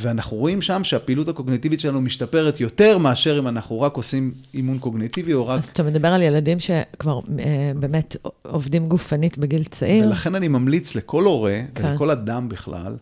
ואנחנו 0.00 0.36
רואים 0.36 0.62
שם 0.62 0.84
שהפעילות 0.84 1.28
הקוגניטיבית 1.28 1.80
שלנו 1.80 2.00
משתפרת 2.00 2.60
יותר 2.60 2.98
מאשר 2.98 3.38
אם 3.38 3.48
אנחנו 3.48 3.80
רק 3.80 3.94
עושים 3.94 4.32
אימון 4.54 4.78
קוגניטיבי 4.78 5.32
או 5.32 5.46
רק... 5.46 5.58
אז 5.58 5.68
אתה 5.68 5.82
מדבר 5.82 6.08
על 6.08 6.22
ילדים 6.22 6.58
שכבר 6.58 7.20
אה, 7.38 7.72
באמת 7.76 8.16
עובדים 8.42 8.86
גופנית 8.86 9.38
בגיל 9.38 9.64
צעיר. 9.64 10.06
ולכן 10.06 10.34
אני 10.34 10.48
ממליץ 10.48 10.94
לכל 10.94 11.24
הורה, 11.24 11.60
כן. 11.74 11.84
ולכל 11.84 12.10
אדם 12.10 12.48
בכלל, 12.48 12.96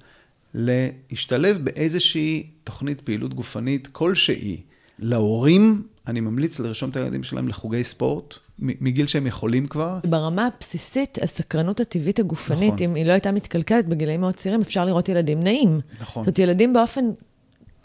להשתלב 0.54 1.58
באיזושהי 1.64 2.46
תוכנית 2.64 3.00
פעילות 3.00 3.34
גופנית 3.34 3.86
כלשהי. 3.92 4.60
להורים, 4.98 5.82
אני 6.06 6.20
ממליץ 6.20 6.60
לרשום 6.60 6.90
את 6.90 6.96
הילדים 6.96 7.22
שלהם 7.22 7.48
לחוגי 7.48 7.84
ספורט, 7.84 8.34
מגיל 8.58 9.06
שהם 9.06 9.26
יכולים 9.26 9.66
כבר. 9.66 9.98
ברמה 10.04 10.48
הבסיסית, 10.56 11.18
הסקרנות 11.22 11.80
הטבעית 11.80 12.18
הגופנית, 12.18 12.74
נכון. 12.74 12.84
אם 12.84 12.94
היא 12.94 13.06
לא 13.06 13.12
הייתה 13.12 13.32
מתקלקלת 13.32 13.88
בגילאים 13.88 14.20
מאוד 14.20 14.34
צעירים, 14.34 14.60
אפשר 14.60 14.84
לראות 14.84 15.08
ילדים 15.08 15.40
נעים. 15.40 15.80
נכון. 16.00 16.24
זאת 16.24 16.26
אומרת, 16.26 16.38
ילדים 16.38 16.72
באופן 16.72 17.04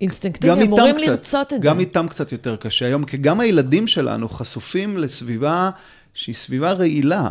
אינסטינקטיבי 0.02 0.54
גם 0.54 0.62
אמורים 0.62 0.96
קצת, 0.96 1.08
לרצות 1.08 1.54
את 1.54 1.62
גם 1.62 1.76
זה. 1.76 1.82
איתם 1.82 2.08
קצת 2.10 2.32
יותר 2.32 2.56
קשה 2.56 2.86
היום, 2.86 3.06
כי 3.06 3.18
גם 3.18 3.40
הילדים 3.40 3.88
שלנו 3.88 4.30
חשופים 4.30 4.98
לסביבה 4.98 5.70
שהיא 6.14 6.36
סביבה 6.36 6.72
רעילה. 6.72 7.30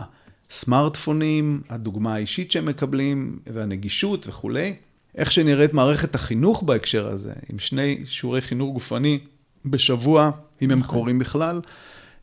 סמארטפונים, 0.51 1.63
הדוגמה 1.69 2.15
האישית 2.15 2.53
שהם 2.53 2.67
מקבלים, 2.67 3.39
והנגישות 3.47 4.27
וכולי. 4.29 4.75
איך 5.19 5.33
שנראית 5.33 5.75
מערכת 5.75 6.15
החינוך 6.15 6.63
בהקשר 6.63 7.09
הזה, 7.09 7.33
עם 7.53 7.59
שני 7.59 8.01
שיעורי 8.05 8.41
חינוך 8.41 8.73
גופני 8.73 9.19
בשבוע, 9.65 10.31
אם 10.63 10.71
הם 10.71 10.79
נכון. 10.79 10.99
קורים 10.99 11.19
בכלל. 11.19 11.61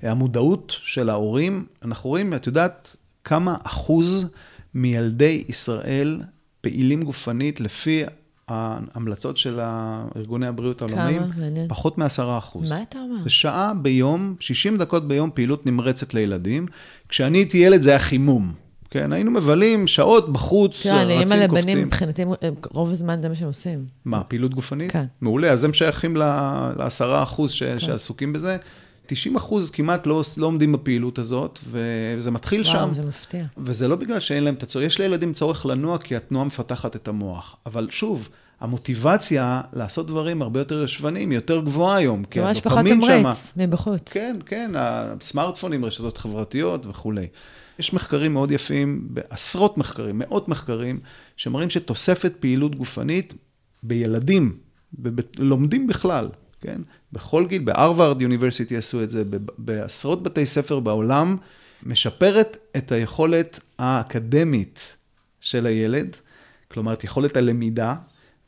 המודעות 0.03 0.75
של 0.83 1.09
ההורים, 1.09 1.65
אנחנו 1.85 2.09
רואים, 2.09 2.33
את 2.33 2.47
יודעת 2.47 2.95
כמה 3.23 3.55
אחוז 3.63 4.27
מילדי 4.73 5.43
ישראל 5.47 6.21
פעילים 6.61 7.01
גופנית 7.03 7.59
לפי 7.61 8.03
ההמלצות 8.47 9.37
של 9.37 9.59
ארגוני 10.15 10.47
הבריאות 10.47 10.81
העולמיים? 10.81 11.21
פחות 11.67 11.97
מ-10 11.97 12.05
אחוז. 12.37 12.69
מה 12.69 12.81
אתה 12.89 12.99
אומר? 12.99 13.23
זה 13.23 13.29
שעה 13.29 13.73
ביום, 13.81 14.35
60 14.39 14.77
דקות 14.77 15.07
ביום 15.07 15.29
פעילות 15.33 15.65
נמרצת 15.65 16.13
לילדים. 16.13 16.65
כשאני 17.09 17.37
הייתי 17.37 17.57
ילד 17.57 17.81
זה 17.81 17.89
היה 17.89 17.99
חימום. 17.99 18.51
כן, 18.91 19.11
היינו 19.13 19.31
מבלים 19.31 19.87
שעות 19.87 20.33
בחוץ, 20.33 20.83
תראה, 20.83 21.01
אני 21.03 21.11
אימא 21.11 21.23
רצים, 21.23 21.37
לבנים, 21.41 21.49
קופצים. 21.49 21.81
מבחינתי, 21.87 22.23
רוב 22.69 22.91
הזמן 22.91 23.21
זה 23.21 23.29
מה 23.29 23.35
שהם 23.35 23.47
עושים. 23.47 23.85
מה, 24.05 24.23
פעילות 24.23 24.53
גופנית? 24.53 24.91
כן. 24.91 25.05
מעולה, 25.21 25.49
אז 25.51 25.63
הם 25.63 25.73
שייכים 25.73 26.15
לעשרה 26.77 27.23
אחוז 27.23 27.51
ש- 27.51 27.63
שעסוקים 27.63 28.33
בזה. 28.33 28.57
90 29.09 29.35
אחוז 29.35 29.69
כמעט 29.71 30.07
לא, 30.07 30.21
לא 30.37 30.45
עומדים 30.45 30.71
בפעילות 30.71 31.19
הזאת, 31.19 31.59
וזה 31.69 32.31
מתחיל 32.31 32.63
שם. 32.63 32.75
וואו, 32.77 32.93
זה 32.93 33.03
מפתיע. 33.03 33.45
וזה 33.57 33.87
לא 33.87 33.95
בגלל 33.95 34.19
שאין 34.19 34.43
להם 34.43 34.53
את 34.53 34.63
הצורך, 34.63 34.85
יש 34.85 34.99
לילדים 34.99 35.33
צורך 35.33 35.65
לנוע 35.65 35.97
כי 35.97 36.15
התנועה 36.15 36.45
מפתחת 36.45 36.95
את 36.95 37.07
המוח. 37.07 37.55
אבל 37.65 37.87
שוב, 37.89 38.29
המוטיבציה 38.59 39.61
לעשות 39.73 40.07
דברים 40.07 40.41
הרבה 40.41 40.59
יותר 40.59 40.83
ישבניים, 40.83 41.29
היא 41.29 41.37
יותר 41.37 41.61
גבוהה 41.61 41.95
היום. 41.97 42.23
כי 42.23 42.39
ממש 42.39 42.59
פחות 42.61 42.77
הדופמין 42.77 43.01
שמה- 43.01 43.21
תמריץ 43.21 43.53
מבחוץ. 43.57 44.13
כן, 44.13 44.37
כן, 44.45 44.71
הסמארטפונים, 44.75 45.85
רשתות 45.85 46.17
חברתיות 46.17 46.85
וכולי. 46.85 47.27
יש 47.79 47.93
מחקרים 47.93 48.33
מאוד 48.33 48.51
יפים, 48.51 49.07
עשרות 49.29 49.77
מחקרים, 49.77 50.19
מאות 50.19 50.47
מחקרים, 50.47 50.99
שמראים 51.37 51.69
שתוספת 51.69 52.33
פעילות 52.39 52.75
גופנית 52.75 53.33
בילדים, 53.83 54.57
לומדים 55.37 55.87
בכלל, 55.87 56.29
כן? 56.61 56.81
בכל 57.13 57.47
גיל, 57.47 57.61
בהרווארד 57.61 58.21
יוניברסיטי 58.21 58.77
עשו 58.77 59.03
את 59.03 59.09
זה, 59.09 59.23
בעשרות 59.57 60.23
בתי 60.23 60.45
ספר 60.45 60.79
בעולם, 60.79 61.37
משפרת 61.83 62.57
את 62.77 62.91
היכולת 62.91 63.59
האקדמית 63.79 64.97
של 65.41 65.65
הילד, 65.65 66.15
כלומר, 66.67 66.93
את 66.93 67.03
יכולת 67.03 67.37
הלמידה, 67.37 67.95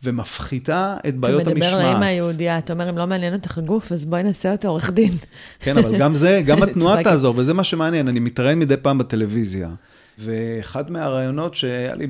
ומפחיתה 0.04 0.98
את 1.08 1.16
בעיות 1.16 1.42
אתה 1.42 1.50
מדבר 1.50 1.66
המשמעת. 1.66 1.94
לאמא 1.94 2.06
היהודייה, 2.06 2.58
אתה 2.58 2.74
אומר, 2.74 2.90
אם 2.90 2.98
לא 2.98 3.08
מעניין 3.08 3.34
אותך 3.34 3.58
הגוף, 3.58 3.92
אז 3.92 4.06
בואי 4.06 4.24
נעשה 4.24 4.52
אותו 4.52 4.68
עורך 4.68 4.90
דין. 4.90 5.14
כן, 5.60 5.78
אבל 5.78 5.98
גם 5.98 6.16
זה, 6.16 6.42
גם 6.46 6.64
התנועה. 6.64 7.04
תעזור, 7.04 7.34
וזה 7.38 7.54
מה 7.54 7.64
שמעניין, 7.64 8.08
אני 8.08 8.20
מתראיין 8.20 8.60
מדי 8.60 8.78
פעם 8.78 8.98
בטלוויזיה. 8.98 9.70
ואחד 10.20 10.92
מהרעיונות 10.92 11.56
שהיה 11.56 11.96
לי 11.96 12.08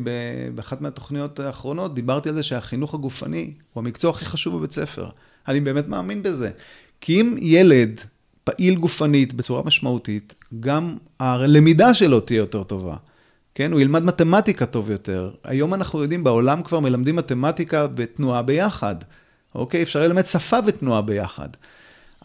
באחת 0.55 0.81
מהתוכניות 0.81 1.39
האחרונות, 1.39 1.93
דיברתי 1.93 2.29
על 2.29 2.35
זה 2.35 2.43
שהחינוך 2.43 2.93
הגופני 2.93 3.53
הוא 3.73 3.81
המקצוע 3.81 4.11
הכי 4.11 4.25
חשוב 4.25 4.57
בבית 4.57 4.71
ספר. 4.71 5.09
אני 5.47 5.59
באמת 5.59 5.87
מאמין 5.87 6.23
בזה. 6.23 6.51
כי 7.01 7.21
אם 7.21 7.35
ילד 7.39 8.01
פעיל 8.43 8.75
גופנית 8.75 9.33
בצורה 9.33 9.63
משמעותית, 9.65 10.33
גם 10.59 10.97
הלמידה 11.19 11.93
שלו 11.93 12.19
תהיה 12.19 12.37
יותר 12.37 12.63
טובה. 12.63 12.95
כן, 13.55 13.71
הוא 13.71 13.81
ילמד 13.81 14.03
מתמטיקה 14.03 14.65
טוב 14.65 14.91
יותר. 14.91 15.31
היום 15.43 15.73
אנחנו 15.73 16.01
יודעים, 16.01 16.23
בעולם 16.23 16.63
כבר 16.63 16.79
מלמדים 16.79 17.15
מתמטיקה 17.15 17.87
ותנועה 17.95 18.41
ביחד. 18.41 18.95
אוקיי? 19.55 19.83
אפשר 19.83 19.99
ללמד 19.99 20.25
שפה 20.25 20.57
ותנועה 20.65 21.01
ביחד. 21.01 21.49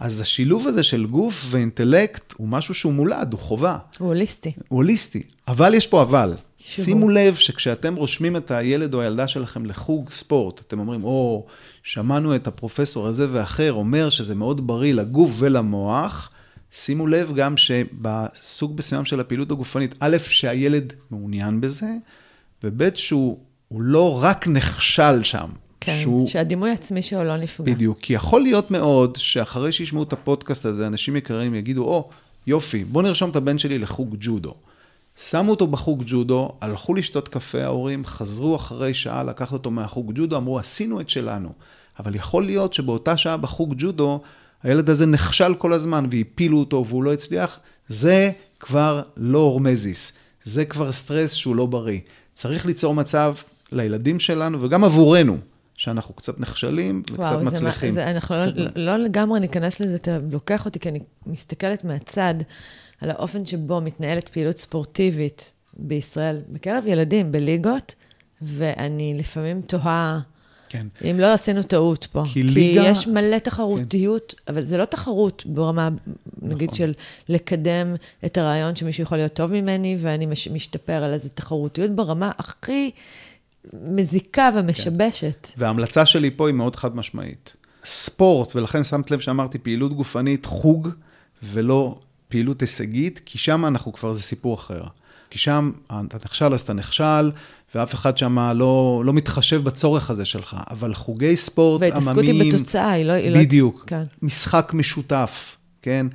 אז 0.01 0.21
השילוב 0.21 0.67
הזה 0.67 0.83
של 0.83 1.07
גוף 1.07 1.47
ואינטלקט 1.51 2.35
הוא 2.37 2.49
משהו 2.49 2.75
שהוא 2.75 2.93
מולד, 2.93 3.33
הוא 3.33 3.41
חובה. 3.41 3.79
הוא 3.99 4.09
הוליסטי. 4.09 4.53
הוא 4.69 4.77
הוליסטי. 4.77 5.23
אבל 5.49 5.75
יש 5.75 5.87
פה 5.87 6.03
אבל. 6.03 6.35
שבו. 6.67 6.85
שימו 6.85 7.09
לב 7.09 7.35
שכשאתם 7.35 7.95
רושמים 7.95 8.37
את 8.37 8.51
הילד 8.51 8.95
או 8.95 9.01
הילדה 9.01 9.29
שלכם 9.29 9.67
לחוג 9.67 10.11
ספורט, 10.11 10.61
אתם 10.61 10.79
אומרים, 10.79 11.05
או, 11.05 11.47
שמענו 11.83 12.37
את 12.37 12.47
הפרופסור 12.47 13.07
הזה 13.07 13.27
ואחר 13.33 13.73
אומר 13.73 14.11
שזה 14.11 14.35
מאוד 14.35 14.67
בריא 14.67 14.95
לגוף 14.95 15.31
ולמוח, 15.39 16.31
שימו 16.73 17.07
לב 17.07 17.33
גם 17.35 17.57
שבסוג 17.57 18.75
מסוים 18.79 19.05
של 19.05 19.21
הפעילות 19.21 19.51
הגופנית, 19.51 19.95
א', 20.01 20.17
שהילד 20.19 20.93
מעוניין 21.11 21.61
בזה, 21.61 21.91
וב', 22.65 22.95
שהוא 22.95 23.39
הוא 23.69 23.83
לא 23.83 24.23
רק 24.23 24.49
נכשל 24.49 25.23
שם. 25.23 25.49
כן, 25.81 25.99
שהוא, 26.01 26.29
שהדימוי 26.29 26.71
העצמי 26.71 27.03
שלו 27.03 27.25
לא 27.25 27.37
נפגע. 27.37 27.73
בדיוק, 27.73 27.99
כי 28.01 28.13
יכול 28.13 28.43
להיות 28.43 28.71
מאוד 28.71 29.17
שאחרי 29.17 29.73
שישמעו 29.73 30.03
את 30.03 30.13
הפודקאסט 30.13 30.67
הזה, 30.67 30.87
אנשים 30.87 31.17
יקרים 31.17 31.55
יגידו, 31.55 31.85
או, 31.85 32.09
יופי, 32.47 32.85
בוא 32.85 33.03
נרשום 33.03 33.31
את 33.31 33.37
הבן 33.37 33.59
שלי 33.59 33.79
לחוג 33.79 34.17
ג'ודו. 34.21 34.55
שמו 35.23 35.51
אותו 35.51 35.67
בחוג 35.67 36.03
ג'ודו, 36.07 36.53
הלכו 36.61 36.95
לשתות 36.95 37.29
קפה 37.29 37.63
ההורים, 37.63 38.05
חזרו 38.05 38.57
אחרי 38.57 38.95
שעה 38.95 39.25
לקחת 39.25 39.53
אותו 39.53 39.71
מהחוג 39.71 40.13
ג'ודו, 40.15 40.37
אמרו, 40.37 40.59
עשינו 40.59 41.01
את 41.01 41.11
שלנו. 41.11 41.49
אבל 41.99 42.15
יכול 42.15 42.45
להיות 42.45 42.73
שבאותה 42.73 43.17
שעה 43.17 43.37
בחוג 43.37 43.75
ג'ודו, 43.79 44.21
הילד 44.63 44.91
הזה 44.91 45.07
נכשל 45.07 45.55
כל 45.55 45.73
הזמן 45.73 46.07
והפילו 46.11 46.59
אותו 46.59 46.85
והוא 46.89 47.03
לא 47.05 47.13
הצליח, 47.13 47.59
זה 47.89 48.31
כבר 48.61 49.03
לא 49.17 49.39
הורמזיס, 49.39 50.13
זה 50.45 50.65
כבר 50.65 50.93
סטרס 50.93 51.33
שהוא 51.33 51.57
לא 51.57 51.67
בריא. 51.67 52.01
צריך 52.33 52.67
ליצור 52.67 52.95
מצב 52.95 53.35
לילדים 53.73 54.21
שלנו 54.21 54.63
וגם 54.63 54.85
עבורנו, 54.85 55.37
שאנחנו 55.75 56.15
קצת 56.15 56.41
נכשלים 56.41 57.03
וקצת 57.07 57.19
וואו, 57.19 57.45
מצליחים. 57.45 57.93
זה, 57.93 58.11
אנחנו 58.11 58.35
לא, 58.35 58.41
צריך- 58.45 58.73
לא 58.77 58.97
לגמרי 58.97 59.41
ניכנס 59.41 59.81
לזה, 59.81 59.95
אתה 59.95 60.19
לוקח 60.33 60.65
אותי, 60.65 60.79
כי 60.79 60.89
אני 60.89 60.99
מסתכלת 61.27 61.85
מהצד 61.85 62.35
על 63.01 63.11
האופן 63.11 63.47
שבו 63.47 63.81
מתנהלת 63.81 64.29
פעילות 64.29 64.59
ספורטיבית 64.59 65.53
בישראל, 65.79 66.39
בקרב 66.49 66.85
ילדים, 66.87 67.33
בליגות, 67.33 67.95
ואני 68.43 69.15
לפעמים 69.19 69.61
תוהה 69.61 70.21
כן. 70.69 70.87
אם 71.11 71.21
לא 71.21 71.33
עשינו 71.33 71.63
טעות 71.63 72.07
פה. 72.13 72.23
כי 72.33 72.43
ליגה- 72.43 72.83
כי 72.83 72.89
יש 72.89 73.07
מלא 73.07 73.39
תחרותיות, 73.39 74.35
כן. 74.37 74.53
אבל 74.53 74.65
זה 74.65 74.77
לא 74.79 74.85
תחרות 74.85 75.43
ברמה, 75.47 75.89
נגיד, 76.43 76.69
נכון. 76.71 76.79
של 76.79 76.93
לקדם 77.29 77.95
את 78.25 78.39
הרעיון 78.39 78.77
שמישהו 78.77 79.03
יכול 79.03 79.19
להיות 79.19 79.33
טוב 79.35 79.53
ממני, 79.53 79.97
ואני 80.01 80.27
מש, 80.27 80.49
משתפר, 80.49 81.07
אלא 81.07 81.19
זו 81.19 81.29
תחרותיות 81.35 81.91
ברמה 81.91 82.31
הכי 82.39 82.91
מזיקה 83.83 84.51
ומשבשת. 84.55 85.49
וההמלצה 85.57 86.07
שלי 86.07 86.31
פה 86.31 86.47
היא 86.49 86.55
מאוד 86.55 86.77
חד 86.77 86.97
משמעית. 86.97 87.57
ספורט, 87.85 88.57
ולכן 88.57 88.85
שמת 88.85 89.11
לב 89.11 89.21
שאמרתי 89.21 89.59
פעילות 89.59 89.93
גופנית, 89.93 90.47
חוג, 90.47 90.89
ולא 91.43 91.99
פעילות 92.37 92.61
הישגית, 92.61 93.21
כי 93.25 93.39
שם 93.39 93.67
אנחנו 93.67 93.93
כבר, 93.93 94.15
זה 94.15 94.23
סיפור 94.23 94.55
אחר. 94.55 94.83
כי 95.31 95.39
שם 95.39 95.71
אתה 95.91 96.17
נכשל 96.25 96.55
אז 96.55 96.61
אתה 96.61 96.73
נכשל, 96.73 97.31
ואף 97.75 97.95
אחד 97.95 98.19
שם 98.19 98.39
לא, 98.39 99.03
לא 99.05 99.13
מתחשב 99.13 99.65
בצורך 99.65 100.11
הזה 100.11 100.25
שלך. 100.25 100.57
אבל 100.71 100.95
חוגי 100.95 101.37
ספורט 101.37 101.81
וההתעסקות 101.81 102.19
עממיים... 102.19 102.41
היא 102.41 102.53
בתוצאה, 102.53 102.91
היא 102.91 103.05
לא... 103.05 103.13
היא 103.13 103.31
לא- 103.31 103.39
בדיוק. 103.39 103.85
כן. 103.87 104.03
משחק 104.23 104.71
משותף, 104.75 105.57
כן? 105.83 106.07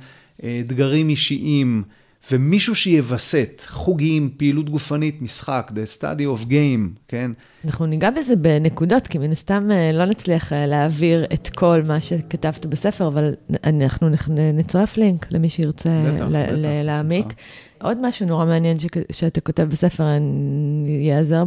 אה, 0.42 0.60
אתגרים 0.66 1.08
אישיים, 1.08 1.82
ומישהו 2.30 2.74
שיווסת, 2.74 3.62
חוגים, 3.68 4.30
פעילות 4.36 4.70
גופנית, 4.70 5.22
משחק, 5.22 5.72
the 5.74 5.98
study 6.00 6.40
of 6.40 6.46
game, 6.46 6.98
כן? 7.08 7.30
אנחנו 7.64 7.86
ניגע 7.86 8.10
בזה 8.10 8.36
בנקודות, 8.36 9.06
כי 9.06 9.18
מן 9.18 9.32
הסתם 9.32 9.68
אה, 9.72 9.92
לא 9.92 10.04
נצליח 10.04 10.52
אה, 10.52 10.66
להעביר 10.66 11.24
את 11.34 11.48
כל 11.48 11.82
מה 11.86 12.00
שכתבת 12.00 12.66
בספר, 12.66 13.06
אבל 13.08 13.34
אנחנו 13.64 14.08
נצרף 14.54 14.96
לינק 14.96 15.26
למי 15.30 15.48
שירצה 15.48 15.90
בטח, 16.14 16.24
ל- 16.28 16.42
בטח, 16.42 16.52
ל- 16.52 16.82
להעמיק. 16.82 17.26
בשמחה. 17.26 17.40
עוד 17.82 17.98
משהו 18.02 18.26
נורא 18.26 18.44
מעניין 18.44 18.78
שכ- 18.78 18.86
שאתה 19.12 19.40
כותב 19.40 19.62
בספר, 19.62 20.04
אני 20.16 21.16
אעזר 21.16 21.44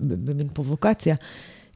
במין 0.00 0.48
פרובוקציה. 0.52 1.14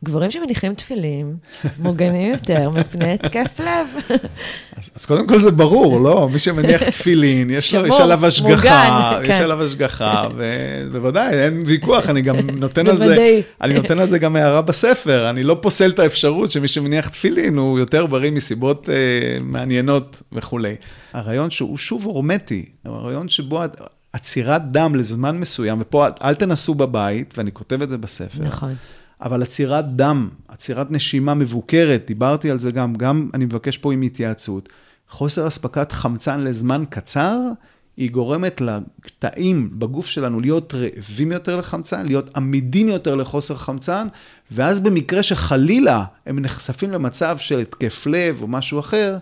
גברים 0.05 0.31
שמניחים 0.31 0.75
תפילין, 0.75 1.37
מוגנים 1.79 2.33
יותר 2.33 2.71
מפני 2.71 3.13
התקף 3.13 3.61
לב. 3.61 4.17
אז, 4.77 4.91
אז 4.95 5.07
קודם 5.07 5.27
כל 5.27 5.41
זה 5.41 5.51
ברור, 5.51 6.01
לא? 6.01 6.29
מי 6.33 6.39
שמניח 6.39 6.83
תפילין, 6.83 7.51
יש, 7.51 7.75
לו, 7.75 7.87
יש 7.87 8.01
עליו 8.01 8.27
השגחה, 8.27 8.51
מוגן, 8.55 9.23
יש 9.23 9.29
כן. 9.29 9.43
עליו 9.43 9.63
השגחה, 9.63 10.29
ובוודאי, 10.37 11.35
אין 11.35 11.63
ויכוח, 11.67 12.09
אני 12.09 12.23
גם 12.23 12.37
נותן 12.65 12.85
זה 12.85 12.91
על 12.91 12.99
זה, 12.99 13.13
ודאי. 13.13 13.43
אני 13.63 13.75
נותן 13.75 13.99
על 13.99 14.09
זה 14.09 14.19
גם 14.19 14.37
הערה 14.37 14.63
בספר, 14.63 15.31
אני 15.31 15.43
לא 15.43 15.59
פוסל 15.61 15.91
את 15.91 15.99
האפשרות 15.99 16.51
שמי 16.51 16.69
שמניח 16.69 17.09
תפילין 17.09 17.57
הוא 17.57 17.79
יותר 17.79 18.07
בריא 18.07 18.31
מסיבות 18.31 18.89
אה, 18.89 18.95
מעניינות 19.41 20.23
וכולי. 20.33 20.75
הרעיון 21.13 21.51
שהוא 21.51 21.79
שוב 21.79 22.05
הורמטי, 22.05 22.65
הרעיון 22.85 23.29
שבו 23.29 23.63
עצירת 24.13 24.73
דם 24.73 24.95
לזמן 24.95 25.39
מסוים, 25.39 25.79
ופה 25.81 26.07
אל 26.23 26.35
תנסו 26.35 26.75
בבית, 26.75 27.35
ואני 27.37 27.53
כותב 27.53 27.83
את 27.83 27.91
זה 27.91 27.99
בספר. 27.99 28.43
נכון. 28.43 28.75
אבל 29.25 29.43
עצירת 29.43 29.97
דם, 29.97 30.29
עצירת 30.49 30.91
נשימה 30.91 31.35
מבוקרת, 31.35 32.05
דיברתי 32.07 32.51
על 32.51 32.61
זה 32.61 32.71
גם, 32.71 32.95
גם 32.95 33.31
אני 33.35 33.45
מבקש 33.45 33.79
פה 33.79 33.93
עם 33.93 34.03
התייעצות. 34.03 34.69
חוסר 35.09 35.49
אספקת 35.49 35.93
חמצן 35.93 36.41
לזמן 36.41 36.85
קצר, 36.91 37.39
היא 37.97 38.11
גורמת 38.11 38.61
לתאים 38.61 39.71
בגוף 39.73 40.07
שלנו 40.07 40.41
להיות 40.41 40.75
רעבים 40.75 41.33
יותר 41.33 41.57
לחמצן, 41.57 42.07
להיות 42.07 42.37
עמידים 42.37 42.89
יותר 42.89 43.15
לחוסר 43.15 43.55
חמצן, 43.55 44.07
ואז 44.51 44.81
במקרה 44.81 45.23
שחלילה 45.23 46.05
הם 46.27 46.39
נחשפים 46.39 46.91
למצב 46.91 47.39
של 47.39 47.59
התקף 47.59 48.07
לב 48.07 48.43
או 48.43 48.47
משהו 48.47 48.81
אחר, 48.81 49.19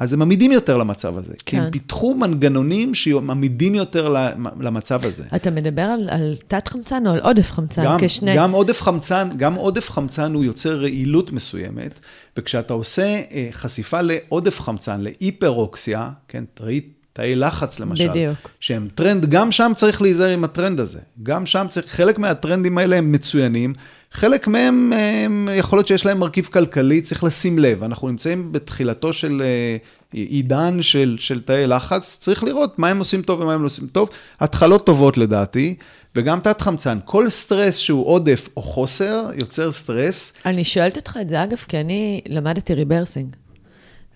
אז 0.00 0.12
הם 0.12 0.22
עמידים 0.22 0.52
יותר 0.52 0.76
למצב 0.76 1.16
הזה. 1.16 1.34
כי 1.46 1.56
כן. 1.56 1.62
הם 1.62 1.70
פיתחו 1.70 2.14
מנגנונים 2.14 2.94
שהם 2.94 3.30
עמידים 3.30 3.74
יותר 3.74 4.14
למצב 4.60 5.06
הזה. 5.06 5.24
אתה 5.36 5.50
מדבר 5.50 5.82
על, 5.82 6.08
על 6.10 6.34
תת-חמצן 6.48 7.06
או 7.06 7.12
על 7.12 7.20
עודף 7.20 7.52
חמצן? 7.52 7.84
גם, 7.84 7.96
כשני... 8.00 8.36
גם 8.36 8.50
עודף 8.52 8.82
חמצן, 8.82 9.28
גם 9.36 9.54
עודף 9.54 9.90
חמצן 9.90 10.34
הוא 10.34 10.44
יוצר 10.44 10.80
רעילות 10.80 11.32
מסוימת, 11.32 12.00
וכשאתה 12.36 12.74
עושה 12.74 13.02
אה, 13.02 13.48
חשיפה 13.52 14.00
לעודף 14.00 14.60
חמצן, 14.60 15.00
להיפראוקסיה, 15.00 16.10
כן, 16.28 16.44
תראי 16.54 16.80
תאי 17.12 17.34
לחץ 17.34 17.80
למשל, 17.80 18.08
בדיוק. 18.08 18.50
שהם 18.60 18.88
טרנד, 18.94 19.30
גם 19.30 19.52
שם 19.52 19.72
צריך 19.76 20.02
להיזהר 20.02 20.30
עם 20.30 20.44
הטרנד 20.44 20.80
הזה. 20.80 21.00
גם 21.22 21.46
שם 21.46 21.66
צריך, 21.70 21.86
חלק 21.88 22.18
מהטרנדים 22.18 22.78
האלה 22.78 22.96
הם 22.96 23.12
מצוינים, 23.12 23.72
חלק 24.12 24.46
מהם, 24.46 24.92
הם, 24.92 25.48
יכול 25.54 25.78
להיות 25.78 25.86
שיש 25.86 26.06
להם 26.06 26.18
מרכיב 26.18 26.44
כלכלי, 26.44 27.00
צריך 27.00 27.24
לשים 27.24 27.58
לב. 27.58 27.82
אנחנו 27.82 28.08
נמצאים 28.08 28.52
בתחילתו 28.52 29.12
של 29.12 29.42
אה, 29.44 29.76
עידן 30.12 30.82
של, 30.82 31.16
של 31.18 31.40
תאי 31.40 31.66
לחץ, 31.66 32.18
צריך 32.20 32.44
לראות 32.44 32.78
מה 32.78 32.88
הם 32.88 32.98
עושים 32.98 33.22
טוב 33.22 33.40
ומה 33.40 33.54
הם 33.54 33.60
לא 33.60 33.66
עושים 33.66 33.86
טוב. 33.86 34.10
התחלות 34.40 34.86
טובות 34.86 35.18
לדעתי, 35.18 35.74
וגם 36.16 36.40
תת-חמצן. 36.40 36.98
כל 37.04 37.30
סטרס 37.30 37.76
שהוא 37.76 38.06
עודף 38.06 38.48
או 38.56 38.62
חוסר, 38.62 39.26
יוצר 39.34 39.72
סטרס. 39.72 40.32
אני 40.46 40.64
שואלת 40.64 40.96
אותך 40.96 41.18
את 41.20 41.28
זה, 41.28 41.44
אגב, 41.44 41.58
כי 41.68 41.80
אני 41.80 42.20
למדתי 42.28 42.74
rebirthing, 42.74 43.36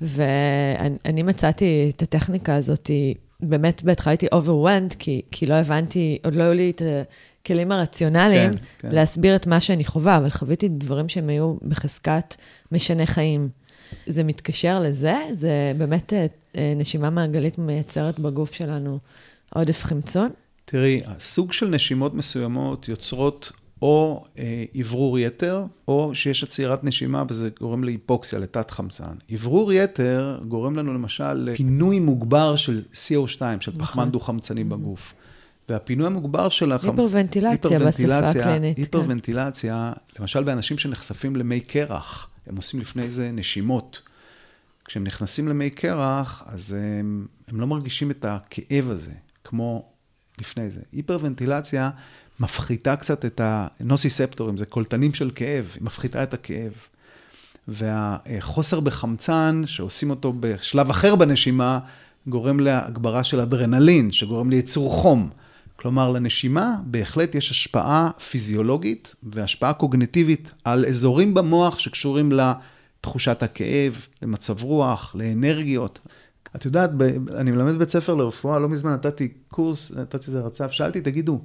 ואני 0.01 1.23
מצאתי 1.23 1.91
את 1.97 2.03
הטכניקה 2.03 2.55
הזאת, 2.55 2.91
באמת 3.41 3.83
בהתחלה 3.83 4.11
הייתי 4.11 4.27
overwhelmed, 4.27 4.95
כי, 4.99 5.23
כי 5.31 5.47
לא 5.47 5.55
הבנתי, 5.55 6.19
עוד 6.25 6.35
לא 6.35 6.43
היו 6.43 6.55
לי 6.55 6.71
את 6.71 6.83
הכלים 7.43 7.73
הרציונליים 7.73 8.51
כן, 8.51 8.59
כן. 8.79 8.89
להסביר 8.95 9.37
את 9.37 9.47
מה 9.47 9.61
שאני 9.61 9.85
חווה, 9.85 10.17
אבל 10.17 10.31
חוויתי 10.31 10.69
דברים 10.69 11.09
שהם 11.09 11.29
היו 11.29 11.55
בחזקת 11.63 12.35
משנה 12.73 13.07
חיים. 13.07 13.49
זה 14.07 14.25
מתקשר 14.25 14.81
לזה? 14.81 15.17
זה 15.33 15.73
באמת 15.79 16.13
אה, 16.13 16.73
נשימה 16.77 17.11
מעגלית 17.11 17.59
מייצרת 17.59 18.19
בגוף 18.19 18.55
שלנו 18.55 18.99
עודף 19.55 19.85
חמצון? 19.85 20.31
תראי, 20.65 21.01
הסוג 21.07 21.53
של 21.53 21.69
נשימות 21.69 22.15
מסוימות 22.15 22.89
יוצרות 22.89 23.53
או 23.85 24.25
אוורור 24.81 25.19
אה, 25.19 25.23
יתר, 25.23 25.65
או 25.89 26.15
שיש 26.15 26.43
עצירת 26.45 26.85
נשימה 26.85 27.25
וזה 27.29 27.51
גורם 27.61 27.85
להיפוקסיה, 27.85 28.39
לתת 28.39 28.71
חמצן. 28.71 29.15
אוורור 29.33 29.73
יתר 29.73 30.41
גורם 30.49 30.77
לנו 30.77 30.95
למשל 30.95 31.33
לפינוי 31.33 31.99
מוגבר 31.99 32.57
של 32.57 32.83
CO2, 32.93 33.39
של 33.61 33.71
נכון. 33.71 33.73
פחמן 33.79 34.11
דו-חמצני 34.11 34.65
בגוף. 34.65 35.15
והפינוי 35.69 36.07
המוגבר 36.07 36.49
של 36.49 36.73
החמצן... 36.73 36.99
היפרוונטילציה 36.99 37.79
בשפה 37.79 38.19
הקלינית. 38.19 38.77
כן. 38.77 38.83
היפרוונטילציה, 38.83 39.93
כן. 39.95 40.23
למשל 40.23 40.45
באנשים 40.45 40.79
שנחשפים 40.79 41.37
למי 41.37 41.61
קרח, 41.61 42.31
הם 42.47 42.57
עושים 42.57 42.81
לפני 42.81 43.11
זה 43.11 43.31
נשימות. 43.33 44.03
כשהם 44.85 45.05
נכנסים 45.05 45.49
למי 45.49 45.71
קרח, 45.71 46.43
אז 46.47 46.73
הם, 46.73 47.27
הם 47.49 47.61
לא 47.61 47.67
מרגישים 47.67 48.11
את 48.11 48.25
הכאב 48.25 48.91
הזה, 48.91 49.13
כמו 49.45 49.89
לפני 50.41 50.71
זה. 50.71 50.81
היפרוונטילציה 50.93 51.91
מפחיתה 52.41 52.97
קצת 52.97 53.25
את 53.25 53.41
הנוסיספטורים, 53.45 54.57
זה 54.57 54.67
קולטנים 54.67 55.15
של 55.15 55.31
כאב, 55.35 55.71
היא 55.75 55.83
מפחיתה 55.83 56.23
את 56.23 56.35
הכאב. 56.35 56.73
והחוסר 57.69 58.81
בחמצן, 58.81 59.63
שעושים 59.67 60.11
אותו 60.11 60.33
בשלב 60.41 60.91
אחר 60.91 61.17
בנשימה, 61.17 61.79
גורם 62.27 62.61
להגברה 62.61 63.25
של 63.25 63.41
אדרנלין, 63.41 64.13
שגורם 64.13 64.51
לייצור 64.51 64.93
חום. 64.93 65.31
כלומר, 65.77 66.13
לנשימה 66.13 66.77
בהחלט 66.85 67.35
יש 67.35 67.51
השפעה 67.51 68.11
פיזיולוגית 68.31 69.15
והשפעה 69.23 69.73
קוגנטיבית 69.73 70.53
על 70.65 70.87
אזורים 70.87 71.35
במוח 71.35 71.79
שקשורים 71.79 72.33
לתחושת 72.33 73.43
הכאב, 73.43 74.07
למצב 74.23 74.63
רוח, 74.63 75.15
לאנרגיות. 75.19 75.99
את 76.57 76.65
יודעת, 76.65 76.91
אני 77.37 77.51
מלמד 77.51 77.79
בית 77.79 77.89
ספר 77.89 78.15
לרפואה, 78.15 78.59
לא 78.59 78.69
מזמן 78.69 78.93
נתתי 78.93 79.29
קורס, 79.49 79.93
נתתי 79.97 80.27
איזה 80.27 80.41
רצף, 80.41 80.71
שאלתי, 80.71 81.01
תגידו, 81.01 81.41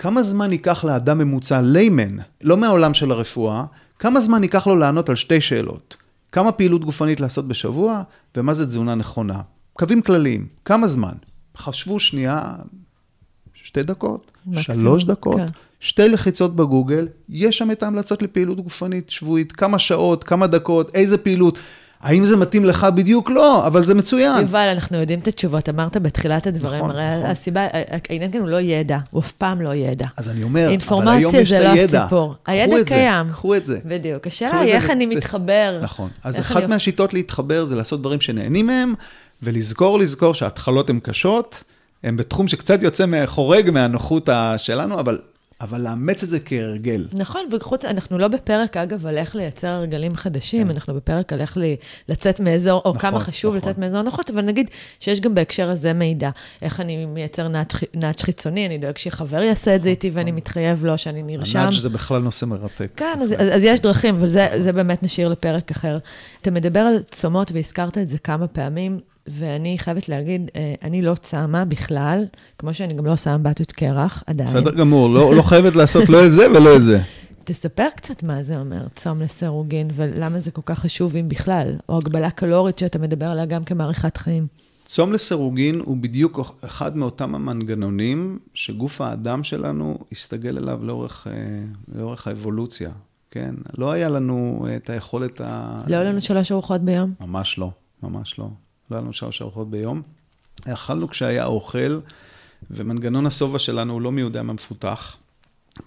כמה 0.00 0.22
זמן 0.22 0.52
ייקח 0.52 0.84
לאדם 0.84 1.18
ממוצע, 1.18 1.60
ליימן, 1.60 2.16
לא 2.40 2.56
מהעולם 2.56 2.94
של 2.94 3.10
הרפואה, 3.10 3.64
כמה 3.98 4.20
זמן 4.20 4.42
ייקח 4.42 4.66
לו 4.66 4.76
לענות 4.76 5.08
על 5.08 5.16
שתי 5.16 5.40
שאלות? 5.40 5.96
כמה 6.32 6.52
פעילות 6.52 6.84
גופנית 6.84 7.20
לעשות 7.20 7.48
בשבוע, 7.48 8.02
ומה 8.36 8.54
זה 8.54 8.66
תזונה 8.66 8.94
נכונה? 8.94 9.40
קווים 9.72 10.02
כלליים, 10.02 10.46
כמה 10.64 10.88
זמן? 10.88 11.12
חשבו 11.56 12.00
שנייה, 12.00 12.54
שתי 13.54 13.82
דקות, 13.82 14.30
מקסימום, 14.46 14.80
שלוש 14.80 15.04
דקות, 15.04 15.36
כן. 15.36 15.46
שתי 15.80 16.08
לחיצות 16.08 16.56
בגוגל, 16.56 17.08
יש 17.28 17.58
שם 17.58 17.70
את 17.70 17.82
ההמלצות 17.82 18.22
לפעילות 18.22 18.60
גופנית 18.60 19.10
שבועית, 19.10 19.52
כמה 19.52 19.78
שעות, 19.78 20.24
כמה 20.24 20.46
דקות, 20.46 20.94
איזה 20.94 21.18
פעילות. 21.18 21.58
האם 22.00 22.24
זה 22.24 22.36
מתאים 22.36 22.64
לך 22.64 22.86
בדיוק? 22.94 23.30
לא, 23.30 23.66
אבל 23.66 23.84
זה 23.84 23.94
מצוין. 23.94 24.40
יובל, 24.40 24.68
אנחנו 24.74 24.98
יודעים 24.98 25.18
את 25.18 25.28
התשובות, 25.28 25.68
אמרת 25.68 25.96
בתחילת 25.96 26.46
הדברים, 26.46 26.78
נכון, 26.78 26.90
הרי 26.90 27.18
נכון. 27.18 27.30
הסיבה, 27.30 27.66
העניין 28.10 28.32
כאן 28.32 28.40
הוא 28.40 28.48
לא 28.48 28.60
ידע, 28.60 28.98
הוא 29.10 29.22
אף 29.22 29.32
פעם 29.32 29.60
לא 29.60 29.74
ידע. 29.74 30.06
אז 30.16 30.28
אני 30.28 30.42
אומר, 30.42 30.66
אבל 30.88 31.08
היום 31.08 31.34
יש 31.34 31.52
את 31.52 31.58
הידע. 31.58 31.72
אינפורמציה 31.72 31.84
זה 31.84 31.94
לא 31.94 32.00
הסיפור. 32.00 32.34
הידע 32.46 32.76
קיים. 32.86 33.28
קחו 33.32 33.54
את 33.54 33.66
זה. 33.66 33.78
בדיוק. 33.84 34.26
השאלה 34.26 34.60
היא 34.60 34.72
איך 34.72 34.90
אני 34.90 35.06
מתחבר. 35.06 35.78
נכון. 35.82 36.10
אז 36.24 36.40
אחת 36.40 36.64
מהשיטות 36.64 37.14
להתחבר 37.14 37.64
זה 37.64 37.76
לעשות 37.76 38.00
דברים 38.00 38.20
שנהנים 38.20 38.66
מהם, 38.66 38.94
ולזכור, 39.42 39.98
לזכור 39.98 40.34
שההתחלות 40.34 40.90
הן 40.90 40.98
קשות, 41.02 41.64
הן 42.04 42.16
בתחום 42.16 42.48
שקצת 42.48 42.82
יוצא, 42.82 43.04
חורג 43.26 43.70
מהנוחות 43.70 44.28
שלנו, 44.56 45.00
אבל 45.00 45.18
אבל 45.60 45.80
לאמץ 45.80 46.22
את 46.22 46.28
זה 46.28 46.40
כהרגל. 46.40 47.08
נכון, 47.12 47.40
וחוץ, 47.52 47.84
אנחנו 47.84 48.18
לא 48.18 48.28
בפרק, 48.28 48.76
אגב, 48.76 49.06
על 49.06 49.18
איך 49.18 49.36
לייצר 49.36 49.68
הרגלים 49.68 50.16
חדשים, 50.16 50.66
כן. 50.66 50.74
אנחנו 50.74 50.94
בפרק 50.94 51.32
על 51.32 51.40
איך 51.40 51.56
לי, 51.56 51.76
לצאת 52.08 52.40
מאזור, 52.40 52.82
או 52.84 52.90
נכון, 52.90 53.00
כמה 53.00 53.20
חשוב 53.20 53.56
נכון. 53.56 53.68
לצאת 53.68 53.78
מאזור 53.78 54.02
נוחות, 54.02 54.30
אבל 54.30 54.42
נגיד 54.42 54.70
שיש 55.00 55.20
גם 55.20 55.34
בהקשר 55.34 55.70
הזה 55.70 55.92
מידע. 55.92 56.30
איך 56.62 56.80
אני 56.80 57.06
מייצר 57.06 57.48
נאץ' 57.94 58.22
חיצוני, 58.22 58.66
אני 58.66 58.78
דואג 58.78 58.98
שחבר 58.98 59.42
יעשה 59.42 59.76
את 59.76 59.82
זה 59.82 59.88
איתי 59.88 60.10
ואני 60.10 60.30
נכון. 60.30 60.36
מתחייב 60.36 60.84
לו 60.84 60.98
שאני 60.98 61.22
נרשם. 61.22 61.58
הנאץ' 61.58 61.74
זה 61.74 61.88
בכלל 61.88 62.22
נושא 62.22 62.44
מרתק. 62.44 62.90
כן, 62.96 63.18
אז, 63.22 63.32
אז, 63.32 63.38
אז 63.38 63.64
יש 63.64 63.80
דרכים, 63.80 64.14
אבל 64.14 64.28
זה, 64.28 64.48
זה 64.58 64.72
באמת 64.72 65.02
נשאיר 65.02 65.28
לפרק 65.28 65.70
אחר. 65.70 65.98
אתה 66.42 66.50
מדבר 66.50 66.80
על 66.80 67.02
צומות, 67.10 67.52
והזכרת 67.52 67.98
את 67.98 68.08
זה 68.08 68.18
כמה 68.18 68.48
פעמים. 68.48 69.00
ואני 69.38 69.78
חייבת 69.78 70.08
להגיד, 70.08 70.50
אה, 70.56 70.74
אני 70.82 71.02
לא 71.02 71.14
צמה 71.14 71.64
בכלל, 71.64 72.24
כמו 72.58 72.74
שאני 72.74 72.94
גם 72.94 73.06
לא 73.06 73.12
עושה 73.12 73.34
אמבטיות 73.34 73.72
קרח, 73.72 74.22
עדיין. 74.26 74.48
בסדר 74.48 74.74
גמור, 74.74 75.10
לא, 75.10 75.34
לא 75.34 75.42
חייבת 75.42 75.76
לעשות 75.76 76.08
לא 76.08 76.26
את 76.26 76.32
זה 76.32 76.50
ולא 76.50 76.76
את 76.76 76.82
זה. 76.82 77.00
תספר 77.44 77.86
קצת 77.96 78.22
מה 78.22 78.42
זה 78.42 78.58
אומר, 78.58 78.82
צום 78.94 79.20
לסירוגין, 79.20 79.88
ולמה 79.92 80.40
זה 80.40 80.50
כל 80.50 80.62
כך 80.64 80.78
חשוב, 80.78 81.16
אם 81.16 81.28
בכלל, 81.28 81.76
או 81.88 81.98
הגבלה 81.98 82.30
קלורית 82.30 82.78
שאתה 82.78 82.98
מדבר 82.98 83.26
עליה 83.26 83.44
גם 83.44 83.64
כמעריכת 83.64 84.16
חיים. 84.16 84.46
צום 84.86 85.12
לסירוגין 85.12 85.80
הוא 85.84 85.96
בדיוק 85.96 86.40
אחד 86.64 86.96
מאותם 86.96 87.34
המנגנונים 87.34 88.38
שגוף 88.54 89.00
האדם 89.00 89.44
שלנו 89.44 89.98
הסתגל 90.12 90.58
אליו 90.58 90.80
לאורך, 90.82 91.26
אה, 91.26 91.32
לאורך 91.94 92.26
האבולוציה, 92.26 92.90
כן? 93.30 93.54
לא 93.78 93.90
היה 93.90 94.08
לנו 94.08 94.66
את 94.76 94.90
היכולת 94.90 95.40
ה... 95.40 95.76
לא 95.86 95.96
היה 95.96 96.04
לנו 96.04 96.20
שלוש 96.20 96.52
ארוחות 96.52 96.80
ביום? 96.80 97.12
ממש 97.20 97.58
לא, 97.58 97.70
ממש 98.02 98.38
לא. 98.38 98.48
לא 98.90 98.96
היה 98.96 99.02
לנו 99.02 99.12
שלוש 99.12 99.42
ארוחות 99.42 99.70
ביום. 99.70 100.02
אכלנו 100.68 101.08
כשהיה 101.08 101.46
אוכל, 101.46 102.00
ומנגנון 102.70 103.26
השובע 103.26 103.58
שלנו 103.58 103.92
הוא 103.92 104.00
לא 104.00 104.12
מי 104.12 104.20
יודע 104.20 104.42
מה 104.42 104.52
מפותח, 104.52 105.16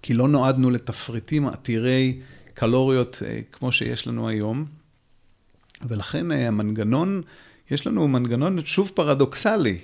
כי 0.02 0.14
לא 0.14 0.28
נועדנו 0.28 0.72
לתפריטים 0.72 1.48
עתירי 1.48 2.20
קלוריות 2.54 3.18
אה, 3.26 3.40
כמו 3.52 3.72
שיש 3.72 4.08
לנו 4.08 4.28
היום, 4.28 4.66
ולכן 5.88 6.32
אה, 6.32 6.48
המנגנון, 6.48 7.22
יש 7.72 7.88
לנו 7.88 8.08
מנגנון 8.08 8.66
שוב 8.66 8.92
פרדוקסלי. 8.96 9.78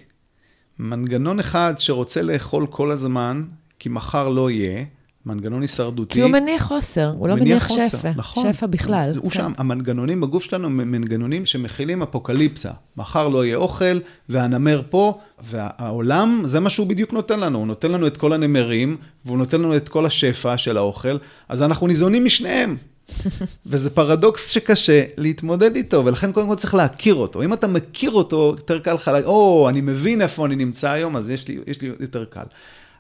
מנגנון 0.80 1.40
אחד 1.40 1.74
שרוצה 1.78 2.22
לאכול 2.22 2.68
כל 2.68 2.92
הזמן, 2.92 3.44
כי 3.80 3.90
מחר 3.90 4.30
לא 4.30 4.52
יהיה, 4.52 4.86
מנגנון 5.26 5.62
הישרדותי. 5.62 6.14
כי 6.14 6.22
הוא 6.22 6.32
מניח 6.32 6.64
חוסר, 6.64 7.14
הוא 7.18 7.28
לא 7.28 7.36
מניח 7.36 7.68
חוסר, 7.68 7.88
שפע, 7.88 8.12
נכון, 8.16 8.54
שפע 8.54 8.66
בכלל. 8.66 9.12
הוא 9.16 9.32
כן. 9.32 9.40
שם, 9.40 9.52
המנגנונים 9.58 10.22
בגוף 10.22 10.44
שלנו 10.44 10.68
הם 10.68 10.92
מנגנונים 10.92 11.46
שמכילים 11.46 12.02
אפוקליפסה. 12.02 12.72
מחר 12.98 13.28
לא 13.28 13.46
יהיה 13.46 13.58
אוכל, 13.58 14.00
והנמר 14.30 14.82
פה, 14.90 15.20
והעולם, 15.44 16.42
זה 16.46 16.60
מה 16.60 16.70
שהוא 16.70 16.88
בדיוק 16.88 17.14
נותן 17.14 17.40
לנו. 17.40 17.58
הוא 17.58 17.68
נותן 17.68 17.92
לנו 17.92 18.08
את 18.08 18.18
כל 18.18 18.34
הנמרים, 18.34 18.98
והוא 19.26 19.38
נותן 19.38 19.62
לנו 19.62 19.76
את 19.76 19.90
כל 19.90 20.06
השפע 20.06 20.58
של 20.58 20.78
האוכל, 20.78 21.18
אז 21.50 21.64
אנחנו 21.64 21.88
ניזונים 21.88 22.26
משניהם. 22.26 22.78
וזה 23.66 23.90
פרדוקס 23.90 24.50
שקשה 24.50 25.04
להתמודד 25.18 25.76
איתו, 25.76 26.06
ולכן 26.06 26.32
קודם 26.32 26.48
כל 26.48 26.56
צריך 26.56 26.76
להכיר 26.76 27.16
אותו. 27.16 27.44
אם 27.44 27.54
אתה 27.54 27.68
מכיר 27.68 28.12
אותו, 28.12 28.54
יותר 28.58 28.80
קל 28.80 28.94
לך 28.94 29.12
או, 29.26 29.70
אני 29.70 29.82
מבין 29.82 30.22
איפה 30.22 30.46
אני 30.46 30.56
נמצא 30.56 30.92
היום, 30.92 31.16
אז 31.16 31.30
יש 31.30 31.48
לי, 31.48 31.58
יש 31.68 31.82
לי 31.82 31.92
יותר 32.00 32.26
קל. 32.26 32.44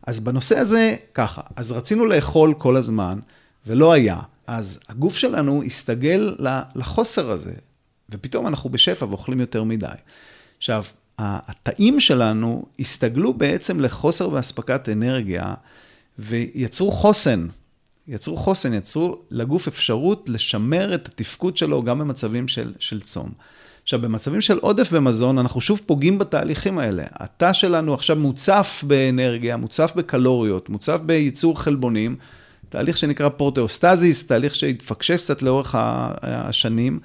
אז 0.08 0.20
בנושא 0.20 0.58
הזה, 0.58 0.95
ככה, 1.14 1.41
אז 1.56 1.72
רצינו 1.72 2.06
לאכול 2.06 2.54
כל 2.58 2.76
הזמן, 2.76 3.20
ולא 3.68 3.91
היה. 3.91 4.20
אז 4.47 4.80
הגוף 4.89 5.18
שלנו 5.18 5.64
הסתגל 5.64 6.36
לחוסר 6.76 7.32
הזה, 7.32 7.54
ופתאום 8.10 8.47
אנחנו 8.47 8.70
בשפע 8.70 9.06
ואוכלים 9.06 9.39
יותר 9.39 9.64
מדי. 9.64 9.88
עכשיו, 10.58 10.84
התאים 11.20 12.00
שלנו 12.00 12.66
הסתגלו 12.80 13.34
בעצם 13.34 13.80
לחוסר 13.80 14.30
באספקת 14.30 14.89
אנרגיה, 14.89 15.54
ויצרו 16.20 16.91
חוסן. 16.91 17.47
יצרו 18.08 18.38
חוסן, 18.38 18.74
יצרו 18.74 19.22
לגוף 19.32 19.68
אפשרות 19.68 20.30
לשמר 20.30 20.95
את 20.95 21.08
התפקוד 21.08 21.58
שלו 21.58 21.84
גם 21.84 22.00
במצבים 22.00 22.47
של, 22.47 22.74
של 22.80 23.02
צום. 23.02 23.30
עכשיו, 23.90 24.02
במצבים 24.02 24.42
של 24.42 24.58
עודף 24.58 24.92
במזון, 24.92 25.38
אנחנו 25.38 25.62
שוב 25.62 25.82
פוגעים 25.86 26.20
בתהליכים 26.20 26.80
האלה. 26.80 27.04
התא 27.14 27.54
שלנו 27.54 27.94
עכשיו 27.94 28.16
מוצף 28.16 28.84
באנרגיה, 28.88 29.58
מוצף 29.58 29.92
בקלוריות, 29.96 30.70
מוצף 30.70 31.00
בייצור 31.06 31.62
חלבונים, 31.62 32.16
תהליך 32.70 32.98
שנקרא 32.98 33.30
proteostasis, 33.30 34.28
תהליך 34.28 34.56
שהתפקשש 34.56 35.24
קצת 35.24 35.42
לאורך 35.42 35.76
השנים, 36.22 37.00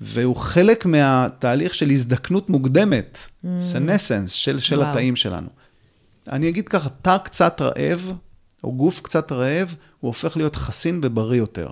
והוא 0.00 0.36
חלק 0.36 0.86
מהתהליך 0.86 1.74
של 1.74 1.90
הזדקנות 1.90 2.50
מוקדמת, 2.50 3.18
senescence 3.60 4.30
mm. 4.30 4.34
של, 4.34 4.58
של 4.58 4.82
התאים 4.82 5.16
שלנו. 5.16 5.48
אני 6.28 6.48
אגיד 6.48 6.68
ככה, 6.68 6.88
תא 7.02 7.18
קצת 7.18 7.60
רעב, 7.60 8.12
או 8.64 8.72
גוף 8.72 9.00
קצת 9.00 9.32
רעב, 9.32 9.74
הוא 10.00 10.08
הופך 10.08 10.36
להיות 10.36 10.56
חסין 10.56 11.00
ובריא 11.02 11.38
יותר. 11.38 11.68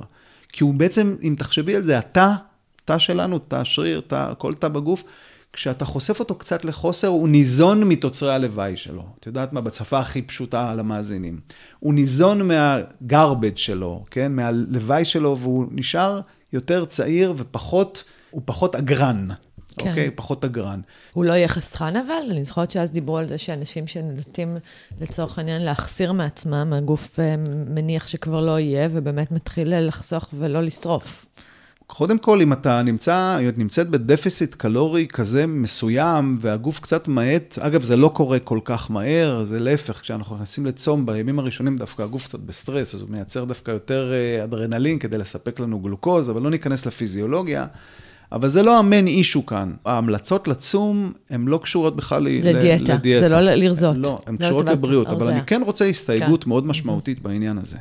כי 0.49 0.65
הוא 0.65 0.75
בעצם, 0.75 1.17
אם 1.23 1.35
תחשבי 1.39 1.77
על 1.77 1.83
זה, 1.83 1.99
התא 1.99 2.33
תא 2.85 2.99
שלנו, 2.99 3.39
תא 3.39 3.65
שריר, 3.65 4.01
תא, 4.07 4.33
כל 4.39 4.55
תא 4.55 4.69
בגוף, 4.69 5.05
כשאתה 5.53 5.85
חושף 5.85 6.21
אותו 6.21 6.35
קצת 6.35 6.65
לחוסר, 6.65 7.07
הוא 7.07 7.29
ניזון 7.29 7.85
מתוצרי 7.85 8.35
הלוואי 8.35 8.77
שלו. 8.77 9.05
את 9.21 9.27
יודעת 9.27 9.53
מה? 9.53 9.61
בשפה 9.61 9.99
הכי 9.99 10.23
פשוטה 10.23 10.75
למאזינים. 10.75 11.41
הוא 11.79 11.95
ניזון 11.95 12.49
מה-garbage 12.49 13.57
שלו, 13.57 14.05
כן? 14.11 14.33
מהלוואי 14.33 15.05
שלו, 15.05 15.39
והוא 15.39 15.67
נשאר 15.71 16.21
יותר 16.53 16.85
צעיר 16.85 17.35
ופחות, 17.37 18.05
הוא 18.31 18.43
פחות 18.45 18.77
אגרן. 18.77 19.29
כן. 19.79 19.89
אוקיי? 19.89 20.11
פחות 20.11 20.45
אגרן. 20.45 20.81
הוא 21.13 21.25
לא 21.25 21.33
יהיה 21.33 21.49
חסכן 21.49 21.97
אבל? 21.97 22.31
אני 22.31 22.45
זוכרת 22.45 22.71
שאז 22.71 22.91
דיברו 22.91 23.19
על 23.19 23.29
זה 23.29 23.39
שאנשים 23.39 23.87
שנוטים 23.87 24.57
לצורך 25.01 25.39
העניין 25.39 25.63
להחסיר 25.63 26.13
מעצמם, 26.13 26.73
הגוף 26.73 27.21
אה, 27.21 27.35
מניח 27.67 28.07
שכבר 28.07 28.41
לא 28.41 28.59
יהיה, 28.59 28.89
ובאמת 28.93 29.33
מתחיל 29.33 29.87
לחסוך 29.89 30.29
ולא 30.39 30.63
לשרוף. 30.63 31.27
קודם 31.95 32.19
כל, 32.19 32.41
אם 32.41 32.53
אתה 32.53 32.83
נמצא, 32.83 33.39
אם 33.43 33.49
את 33.49 33.59
נמצאת 33.59 33.89
ב-deficit 33.89 34.55
קלורי 34.55 35.07
כזה 35.07 35.47
מסוים, 35.47 36.35
והגוף 36.41 36.81
קצת 36.81 37.09
מאט, 37.09 37.59
אגב, 37.61 37.83
זה 37.83 37.97
לא 37.97 38.09
קורה 38.09 38.39
כל 38.39 38.59
כך 38.65 38.91
מהר, 38.91 39.45
זה 39.45 39.61
להפך, 39.61 40.01
כשאנחנו 40.01 40.37
נכנסים 40.37 40.67
לצום, 40.67 41.07
בימים 41.07 41.39
הראשונים 41.39 41.77
דווקא 41.77 42.03
הגוף 42.03 42.27
קצת 42.27 42.39
בסטרס, 42.39 42.95
אז 42.95 43.01
הוא 43.01 43.11
מייצר 43.11 43.45
דווקא 43.45 43.71
יותר 43.71 44.13
אה, 44.13 44.45
אדרנלין 44.45 44.99
כדי 44.99 45.19
לספק 45.19 45.61
לנו 45.61 45.81
גלוקוז, 45.81 46.31
אבל 46.31 46.43
לא 46.43 46.51
ניכנס 46.51 46.87
לפיזיולוגיה. 46.87 47.67
אבל 48.33 48.49
זה 48.49 48.63
לא 48.63 48.79
המיין 48.79 49.07
אישו 49.07 49.47
כאן. 49.47 49.73
ההמלצות 49.85 50.49
לצום, 50.49 51.13
הן 51.31 51.45
לא 51.49 51.61
קשורות 51.63 51.97
בכלל 51.97 52.23
לדיאטה. 52.23 52.95
לדיאטה. 52.95 53.21
זה 53.21 53.29
לא 53.29 53.41
לרזות. 53.41 53.99
לא, 53.99 54.21
הן 54.27 54.37
לא 54.41 54.47
קשורות 54.47 54.67
לבריאות, 54.67 55.07
אבל 55.07 55.29
אני 55.29 55.41
כן 55.47 55.63
רוצה 55.67 55.85
הסתייגות 55.85 56.45
כן. 56.45 56.51
מאוד 56.51 56.67
משמעותית 56.67 57.23
בעניין 57.23 57.59
הזה. 57.59 57.77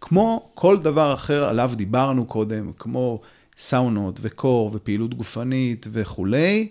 כמו 0.00 0.50
כל 0.54 0.78
דבר 0.78 1.14
אחר 1.14 1.44
עליו 1.44 1.70
דיברנו 1.76 2.24
קודם, 2.24 2.70
כמו 2.78 3.20
סאונות 3.58 4.20
וקור 4.22 4.70
ופעילות 4.74 5.14
גופנית 5.14 5.86
וכולי, 5.92 6.68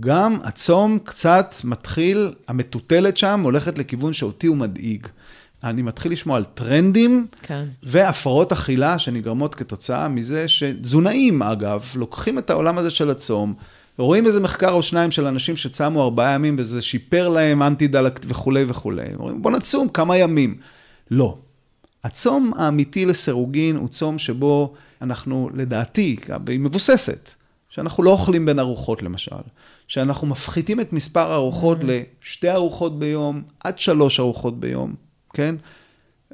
גם 0.00 0.38
הצום 0.44 0.98
קצת 1.04 1.54
מתחיל, 1.64 2.32
המטוטלת 2.48 3.16
שם 3.16 3.40
הולכת 3.44 3.78
לכיוון 3.78 4.12
שאותי 4.12 4.46
הוא 4.46 4.56
מדאיג. 4.56 5.06
אני 5.64 5.82
מתחיל 5.82 6.12
לשמוע 6.12 6.36
על 6.36 6.44
טרנדים, 6.44 7.26
כן. 7.42 7.64
והפרעות 7.82 8.52
אכילה 8.52 8.98
שנגרמות 8.98 9.54
כתוצאה 9.54 10.08
מזה 10.08 10.48
שתזונאים, 10.48 11.42
אגב, 11.42 11.86
לוקחים 11.94 12.38
את 12.38 12.50
העולם 12.50 12.78
הזה 12.78 12.90
של 12.90 13.10
הצום, 13.10 13.54
רואים 13.98 14.26
איזה 14.26 14.40
מחקר 14.40 14.72
או 14.72 14.82
שניים 14.82 15.10
של 15.10 15.26
אנשים 15.26 15.56
שצמו 15.56 16.02
ארבעה 16.02 16.32
ימים 16.32 16.56
וזה 16.58 16.82
שיפר 16.82 17.28
להם 17.28 17.62
אנטי 17.62 17.86
דלקת 17.86 18.22
וכולי 18.28 18.64
וכולי. 18.68 19.14
אומרים, 19.18 19.42
בוא 19.42 19.50
נצום 19.50 19.88
כמה 19.88 20.16
ימים. 20.16 20.56
לא. 21.10 21.38
הצום 22.04 22.52
האמיתי 22.56 23.06
לסירוגין 23.06 23.76
הוא 23.76 23.88
צום 23.88 24.18
שבו 24.18 24.74
אנחנו, 25.02 25.50
לדעתי, 25.54 26.16
והיא 26.46 26.60
מבוססת, 26.60 27.30
שאנחנו 27.70 28.02
לא 28.02 28.10
אוכלים 28.10 28.46
בין 28.46 28.58
ארוחות 28.58 29.02
למשל, 29.02 29.36
שאנחנו 29.88 30.26
מפחיתים 30.26 30.80
את 30.80 30.92
מספר 30.92 31.32
הארוחות 31.32 31.80
mm. 31.80 31.84
לשתי 31.84 32.50
ארוחות 32.50 32.98
ביום, 32.98 33.42
עד 33.64 33.78
שלוש 33.78 34.20
ארוחות 34.20 34.60
ביום, 34.60 34.94
כן? 35.34 35.54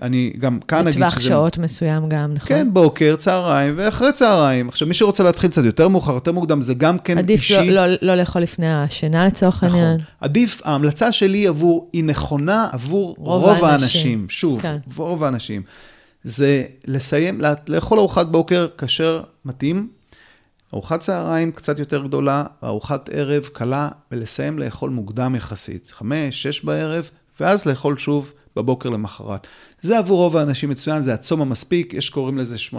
אני 0.02 0.32
גם 0.38 0.60
כאן 0.60 0.78
אגיד 0.78 0.92
שזה... 0.92 1.04
בטווח 1.04 1.20
שעות 1.20 1.58
מסוים 1.58 2.08
גם, 2.08 2.34
נכון? 2.34 2.48
כן, 2.48 2.68
בוקר, 2.72 3.16
צהריים 3.16 3.74
ואחרי 3.76 4.12
צהריים. 4.12 4.68
עכשיו, 4.68 4.88
מי 4.88 4.94
שרוצה 4.94 5.22
להתחיל 5.22 5.50
קצת 5.50 5.64
יותר 5.64 5.88
מאוחר, 5.88 6.12
יותר 6.14 6.32
מוקדם, 6.32 6.62
זה 6.62 6.74
גם 6.74 6.98
כן 6.98 7.18
עדיף 7.18 7.40
אישי. 7.40 7.56
עדיף 7.56 7.70
לא, 7.72 7.86
לא, 7.86 7.96
לא 8.02 8.14
לאכול 8.14 8.42
לפני 8.42 8.74
השינה 8.74 9.26
לצורך 9.26 9.64
נכון. 9.64 9.78
העניין. 9.78 10.00
עדיף, 10.20 10.60
ההמלצה 10.64 11.12
שלי 11.12 11.46
עבור, 11.46 11.90
היא 11.92 12.04
נכונה 12.04 12.68
עבור 12.72 13.14
רוב, 13.18 13.44
רוב 13.44 13.64
האנשים. 13.64 13.70
האנשים. 13.70 14.26
שוב, 14.28 14.60
כן. 14.60 14.76
רוב 14.96 15.24
האנשים. 15.24 15.62
זה 16.24 16.64
לסיים, 16.84 17.40
לאכול 17.68 17.98
ארוחת 17.98 18.26
בוקר 18.26 18.66
כשר 18.78 19.22
מתאים, 19.44 19.88
ארוחת 20.74 21.00
צהריים 21.00 21.52
קצת 21.52 21.78
יותר 21.78 22.04
גדולה, 22.04 22.44
ארוחת 22.64 23.08
ערב 23.12 23.44
קלה, 23.52 23.88
ולסיים 24.12 24.58
לאכול 24.58 24.90
מוקדם 24.90 25.34
יחסית, 25.34 25.90
חמש, 25.94 26.42
שש 26.42 26.64
בערב, 26.64 27.10
ואז 27.40 27.66
לאכול 27.66 27.96
שוב 27.96 28.32
בבוקר 28.56 28.88
למחרת. 28.88 29.46
זה 29.82 29.98
עבור 29.98 30.18
רוב 30.18 30.36
האנשים 30.36 30.70
מצוין, 30.70 31.02
זה 31.02 31.14
הצום 31.14 31.40
המספיק, 31.40 31.94
יש 31.94 32.10
קוראים 32.10 32.38
לזה 32.38 32.56
8-16, 32.72 32.74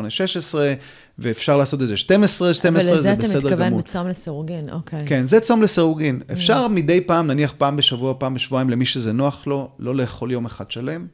ואפשר 1.20 1.58
לעשות 1.58 1.82
את 1.82 1.88
זה 1.88 1.98
12, 1.98 2.54
12, 2.54 2.98
זה 2.98 3.16
בסדר 3.16 3.20
גמור. 3.20 3.20
אבל 3.20 3.26
לזה 3.26 3.38
אתה 3.40 3.48
מתכוון 3.48 3.78
בצום 3.78 4.08
לסירוגין, 4.08 4.70
אוקיי. 4.70 5.00
כן, 5.06 5.28
זה 5.28 5.40
צום 5.40 5.62
לסירוגין. 5.62 6.22
Mm. 6.22 6.34
אפשר 6.34 6.68
מדי 6.68 7.02
פעם, 7.02 7.28
נניח 7.28 7.54
פעם 7.58 7.78
בשבוע, 7.78 8.14
פעם 8.18 8.34
בשבועיים, 8.34 8.70
למי 8.70 8.86
שזה 8.86 9.12
נוח 9.12 9.48
לו, 9.48 9.72
לא 9.80 9.96
לאכול 9.96 10.32
יום 10.32 10.46
אחד 10.46 10.72
שלם, 10.72 11.08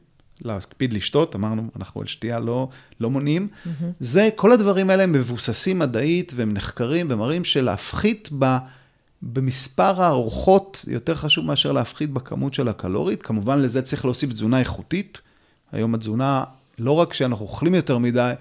להקפיד 0.44 0.92
לשתות, 0.92 1.34
אמרנו, 1.36 1.68
אנחנו 1.76 2.00
על 2.00 2.06
שתייה 2.06 2.38
לא, 2.38 2.68
לא 3.00 3.10
מונעים. 3.10 3.48
Mm-hmm. 3.48 3.84
זה, 4.00 4.28
כל 4.36 4.52
הדברים 4.52 4.90
האלה 4.90 5.02
הם 5.02 5.12
מבוססים 5.12 5.78
מדעית 5.78 6.32
והם 6.34 6.52
נחקרים 6.52 7.06
ומראים 7.10 7.44
שלהפחית 7.44 8.28
ב... 8.38 8.56
במספר 9.22 10.02
הארוחות 10.02 10.84
יותר 10.88 11.14
חשוב 11.14 11.44
מאשר 11.44 11.72
להפחית 11.72 12.10
בכמות 12.10 12.54
של 12.54 12.68
הקלורית. 12.68 13.22
כמובן, 13.22 13.58
לזה 13.58 13.82
צריך 13.82 14.04
להוסיף 14.04 14.32
תזונה 14.32 14.58
איכותית. 14.58 15.20
היום 15.72 15.94
התזונה, 15.94 16.44
לא 16.78 16.92
רק 16.92 17.14
שאנחנו 17.14 17.44
אוכלים 17.44 17.74
יותר 17.74 17.98
מדי, 17.98 18.32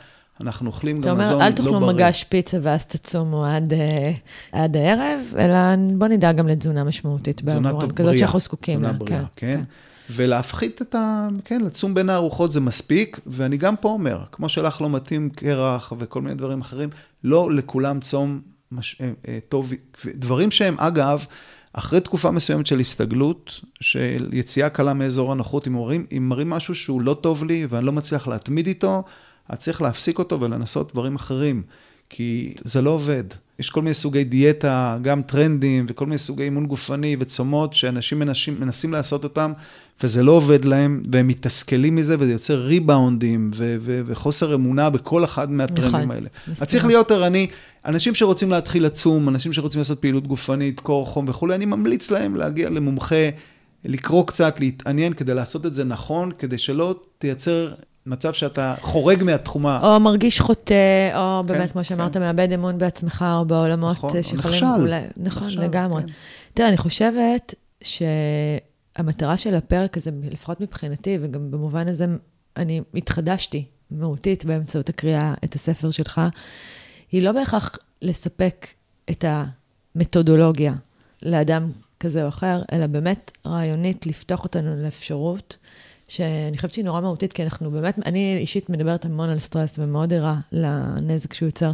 אנחנו 0.42 0.68
אוכלים 0.68 0.98
גם 1.02 1.18
מזון 1.18 1.32
לא 1.32 1.38
בריא. 1.38 1.50
אתה 1.50 1.64
אומר, 1.64 1.76
אל 1.76 1.80
תאכלו 1.80 1.94
מגש 1.94 2.24
פיצה 2.24 2.58
ואז 2.62 2.86
תצומו 2.86 3.46
עד, 3.46 3.74
אה, 3.74 4.12
עד 4.52 4.78
הערב, 4.78 5.20
אלא 5.38 5.58
בוא 5.98 6.08
נדאג 6.08 6.36
גם 6.38 6.48
לתזונה 6.48 6.84
משמעותית 6.84 7.42
בעבורם, 7.42 7.92
כזאת 7.92 8.18
שאנחנו 8.18 8.40
זקוקים 8.40 8.84
לה. 8.84 8.90
תזונה 8.90 9.06
בריאה, 9.06 9.24
כן. 9.36 9.56
כן. 9.58 9.64
ולהפחית 10.10 10.82
את 10.82 10.96
ה... 10.96 11.28
כן, 11.46 11.62
לצום 11.62 11.94
בין 11.94 12.10
הארוחות 12.10 12.52
זה 12.52 12.62
מספיק, 12.62 13.20
ואני 13.28 13.58
גם 13.58 13.76
פה 13.76 13.90
אומר, 13.90 14.24
כמו 14.32 14.50
שלך 14.50 14.82
לא 14.82 14.90
מתאים 14.90 15.30
קרח 15.30 15.94
וכל 15.98 16.22
מיני 16.22 16.36
דברים 16.36 16.62
אחרים, 16.62 16.90
לא 17.24 17.52
לכולם 17.52 18.00
צום 18.00 18.42
מש... 18.72 18.96
אה, 19.02 19.12
אה, 19.28 19.40
טוב, 19.50 19.74
דברים 20.06 20.52
שהם, 20.52 20.76
אגב, 20.80 21.26
אחרי 21.74 22.02
תקופה 22.02 22.32
מסוימת 22.32 22.68
של 22.68 22.80
הסתגלות, 22.80 23.62
של 23.82 24.30
יציאה 24.34 24.70
קלה 24.70 24.94
מאזור 24.94 25.32
הנוחות, 25.32 25.68
אם 25.68 25.74
מראים, 25.74 26.06
אם 26.18 26.30
מראים 26.30 26.50
משהו 26.50 26.76
שהוא 26.76 27.02
לא 27.02 27.14
טוב 27.14 27.44
לי 27.44 27.68
ואני 27.70 27.86
לא 27.86 27.92
מצליח 27.92 28.28
להתמיד 28.28 28.68
איתו, 28.68 29.04
אז 29.50 29.58
צריך 29.58 29.82
להפסיק 29.82 30.20
אותו 30.20 30.42
ולנסות 30.42 30.92
דברים 30.92 31.16
אחרים, 31.16 31.64
כי 32.10 32.56
זה 32.64 32.82
לא 32.82 32.90
עובד. 32.90 33.24
יש 33.60 33.70
כל 33.70 33.82
מיני 33.82 33.94
סוגי 33.94 34.24
דיאטה, 34.24 34.98
גם 35.02 35.22
טרנדים 35.22 35.86
וכל 35.90 36.06
מיני 36.06 36.18
סוגי 36.18 36.44
אימון 36.44 36.66
גופני 36.66 37.16
וצומות 37.20 37.74
שאנשים 37.74 38.20
מנסים, 38.20 38.60
מנסים 38.60 38.94
לעשות 38.94 39.24
אותם, 39.24 39.54
וזה 40.04 40.24
לא 40.24 40.32
עובד 40.32 40.66
להם, 40.66 41.02
והם 41.12 41.28
מתסכלים 41.28 41.96
מזה, 41.96 42.16
וזה 42.20 42.32
יוצר 42.32 42.60
ריבאונדים 42.60 43.52
ו- 43.56 43.76
ו- 43.80 44.02
וחוסר 44.06 44.56
אמונה 44.56 44.90
בכל 44.90 45.24
אחד 45.24 45.52
מהטרנדים 45.52 45.96
נכון, 45.96 46.12
האלה. 46.12 46.30
אז 46.52 46.64
צריך 46.64 46.86
להיות 46.86 47.12
ערני. 47.12 47.48
אנשים 47.86 48.16
שרוצים 48.16 48.52
להתחיל 48.52 48.86
לצום, 48.86 49.30
אנשים 49.30 49.54
שרוצים 49.54 49.80
לעשות 49.80 50.00
פעילות 50.00 50.28
גופנית, 50.28 50.80
קור, 50.80 51.06
חום 51.06 51.26
וכולי, 51.28 51.56
אני 51.56 51.66
ממליץ 51.66 52.12
להם 52.12 52.36
להגיע 52.36 52.70
למומחה, 52.70 53.30
לקרוא 53.86 54.28
קצת, 54.28 54.60
להתעניין 54.60 55.14
כדי 55.14 55.34
לעשות 55.34 55.66
את 55.66 55.74
זה 55.74 55.84
נכון, 55.84 56.32
כדי 56.38 56.58
שלא 56.58 56.96
תייצר 57.18 57.74
מצב 58.06 58.34
שאתה 58.34 58.76
חורג 58.82 59.24
מהתחומה. 59.24 59.80
או 59.84 60.00
מרגיש 60.00 60.42
חוטא, 60.42 61.12
או 61.14 61.42
כן, 61.42 61.48
באמת, 61.48 61.72
כמו 61.72 61.84
שאמרת, 61.84 62.14
כן. 62.14 62.20
מאבד 62.20 62.52
אמון 62.52 62.78
בעצמך, 62.78 63.26
או 63.38 63.46
בעולמות 63.46 63.98
נכון, 63.98 64.24
שיכולים... 64.24 64.64
נכשל. 64.64 64.82
אולי, 64.82 65.02
נכון, 65.18 65.48
נכשל, 65.48 65.62
לגמרי. 65.62 66.04
כן. 66.04 66.12
תראה, 66.54 66.70
אני 66.70 66.78
חושבת 66.78 67.54
שהמטרה 67.82 69.38
של 69.38 69.56
הפרק 69.56 69.98
הזה, 69.98 70.12
לפחות 70.32 70.62
מבחינתי, 70.62 71.18
וגם 71.22 71.52
במובן 71.52 71.88
הזה, 71.88 72.06
אני 72.58 72.82
התחדשתי 72.94 73.66
מהותית 73.92 74.46
באמצעות 74.46 74.90
הקריאה 74.90 75.34
את 75.44 75.56
הספר 75.56 75.92
שלך, 75.92 76.22
היא 77.12 77.22
לא 77.22 77.32
בהכרח 77.32 77.78
לספק 78.02 78.68
את 79.12 79.26
המתודולוגיה 79.28 80.74
לאדם 81.24 81.72
כזה 82.00 82.24
או 82.24 82.28
אחר, 82.28 82.62
אלא 82.72 82.88
באמת 82.88 83.32
רעיונית 83.46 84.06
לפתוח 84.06 84.44
אותנו 84.44 84.76
לאפשרות. 84.84 85.58
שאני 86.08 86.56
חושבת 86.56 86.72
שהיא 86.72 86.86
נורא 86.86 87.02
מהותית, 87.02 87.34
כי 87.34 87.44
אנחנו 87.44 87.72
באמת, 87.72 88.00
אני 88.06 88.38
אישית 88.38 88.70
מדברת 88.70 89.06
המון 89.06 89.30
על 89.30 89.40
סטרס 89.40 89.80
ומאוד 89.80 90.14
ערה 90.14 90.36
לנזק 90.52 91.34
שהוא 91.34 91.46
יוצר, 91.48 91.72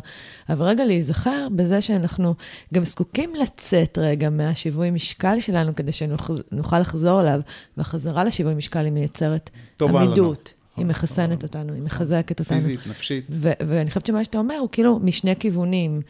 אבל 0.50 0.66
רגע 0.66 0.86
להיזכר 0.86 1.48
בזה 1.56 1.82
שאנחנו 1.82 2.36
גם 2.74 2.84
זקוקים 2.84 3.36
לצאת 3.36 3.98
רגע 3.98 4.30
מהשיווי 4.30 4.92
משקל 4.92 5.40
שלנו, 5.40 5.76
כדי 5.76 5.92
שנוכל 5.92 6.80
לחזור 6.80 7.22
אליו, 7.22 7.42
והחזרה 7.78 8.24
לשיווי 8.24 8.54
משקל 8.54 8.86
היא 8.86 8.92
מייצרת 8.92 9.50
עמידות. 9.82 10.54
היא 10.78 10.86
מחסנת 10.86 11.44
אותנו, 11.44 11.74
היא 11.74 11.82
מחזקת 11.82 12.40
אותנו. 12.40 12.58
פיזית, 12.58 12.88
נפשית. 12.88 13.26
ואני 13.68 13.90
חושבת 13.90 14.06
שמה 14.06 14.24
שאתה 14.24 14.38
אומר 14.38 14.56
הוא 14.56 14.70
כאילו 14.72 15.00
משני 15.00 15.36
כיוונים. 15.36 16.02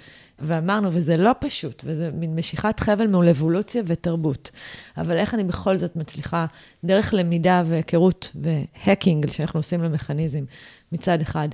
ואמרנו, 0.42 0.89
וזה 0.94 1.18
לא 1.18 1.32
פשוט, 1.39 1.84
וזה 1.86 2.10
מין 2.14 2.36
משיכת 2.36 2.80
חבל 2.80 3.08
מול 3.08 3.30
אבולוציה 3.30 3.84
ותרבות. 3.86 4.52
אבל 4.98 5.18
איך 5.18 5.34
אני 5.34 5.44
בכל 5.44 5.78
זאת 5.78 5.96
מצליחה, 5.96 6.46
דרך 6.84 7.14
למידה 7.14 7.64
והיכרות 7.66 8.36
ו-hacking 8.42 9.30
שאנחנו 9.32 9.60
עושים 9.60 9.84
למכניזם, 9.84 10.44
מצד 10.92 11.22
אחד, 11.22 11.50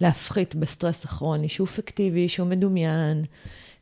להפחית 0.00 0.54
בסטרס 0.54 1.04
הכרוני, 1.04 1.48
שהוא 1.48 1.68
פיקטיבי, 1.68 2.28
שהוא 2.28 2.48
מדומיין, 2.48 3.24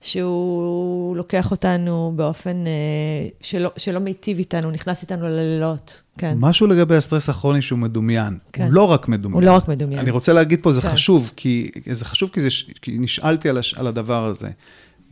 שהוא 0.03 1.17
לוקח 1.17 1.51
אותנו 1.51 2.13
באופן 2.17 2.67
אה, 2.67 3.29
שלא, 3.41 3.71
שלא 3.77 3.99
מיטיב 3.99 4.39
איתנו, 4.39 4.71
נכנס 4.71 5.03
איתנו 5.03 5.29
ללילות, 5.29 6.03
כן. 6.19 6.37
משהו 6.41 6.67
לגבי 6.67 6.97
הסטרס 6.97 7.29
הכרוני 7.29 7.63
שהוא 7.63 7.79
מדומיין. 7.79 8.39
כן. 8.53 8.65
הוא 8.65 8.73
לא 8.73 8.85
רק 8.85 9.09
מדומיין. 9.09 9.43
הוא 9.43 9.53
לא 9.53 9.57
רק 9.57 9.69
מדומיין. 9.69 10.01
אני 10.01 10.11
רוצה 10.11 10.33
להגיד 10.33 10.63
פה, 10.63 10.73
זה 10.73 10.83
כן. 10.83 10.89
חשוב, 10.89 11.33
כי 11.37 11.71
זה 11.87 12.05
חשוב 12.05 12.31
כי, 12.33 12.41
זה, 12.41 12.49
כי 12.83 12.99
נשאלתי 12.99 13.49
על, 13.49 13.59
הש, 13.59 13.75
על 13.75 13.87
הדבר 13.87 14.25
הזה. 14.25 14.51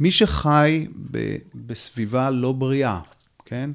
מי 0.01 0.11
שחי 0.11 0.86
ב, 1.11 1.36
בסביבה 1.55 2.30
לא 2.30 2.53
בריאה, 2.53 3.01
כן? 3.47 3.70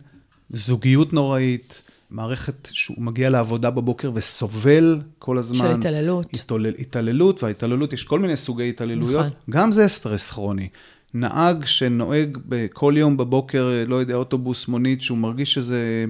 זוגיות 0.49 1.13
נוראית, 1.13 1.82
מערכת 2.09 2.70
שהוא 2.72 2.97
מגיע 2.99 3.30
לעבודה 3.30 3.70
בבוקר 3.70 4.11
וסובל 4.13 5.01
כל 5.20 5.38
הזמן. 5.38 5.57
של 5.57 5.72
התעללות. 5.72 6.34
התעלל, 6.34 6.74
התעללות, 6.80 7.43
וההתעללות, 7.43 7.93
יש 7.93 8.03
כל 8.03 8.20
מיני 8.20 8.38
סוגי 8.38 8.70
התעללויות. 8.70 9.26
נכון. 9.26 9.38
גם 9.49 9.72
זה 9.72 9.88
סטרס 9.88 10.32
כרוני. 10.32 10.68
נהג 11.16 11.66
שנוהג 11.66 12.38
כל 12.74 12.93
יום 12.97 13.18
בבוקר, 13.18 13.84
לא 13.88 13.95
יודע, 13.95 14.16
אוטובוס, 14.16 14.68
מונית, 14.68 15.01
שהוא 15.01 15.18
מרגיש 15.18 15.53
שזה... 15.53 16.05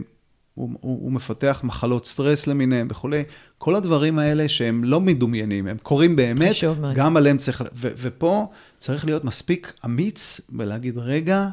הוא, 0.53 0.69
הוא, 0.81 0.99
הוא 1.01 1.11
מפתח 1.11 1.61
מחלות 1.63 2.05
סטרס 2.05 2.47
למיניהם 2.47 2.87
וכולי. 2.91 3.23
כל 3.57 3.75
הדברים 3.75 4.19
האלה 4.19 4.49
שהם 4.49 4.83
לא 4.83 5.01
מדומיינים, 5.01 5.67
הם 5.67 5.77
קורים 5.83 6.15
באמת, 6.15 6.55
גם 6.95 7.17
עליהם 7.17 7.37
צריך... 7.37 7.63
ו, 7.75 7.87
ופה 7.97 8.51
צריך 8.79 9.05
להיות 9.05 9.23
מספיק 9.23 9.73
אמיץ 9.85 10.41
ולהגיד, 10.55 10.97
רגע, 10.97 11.49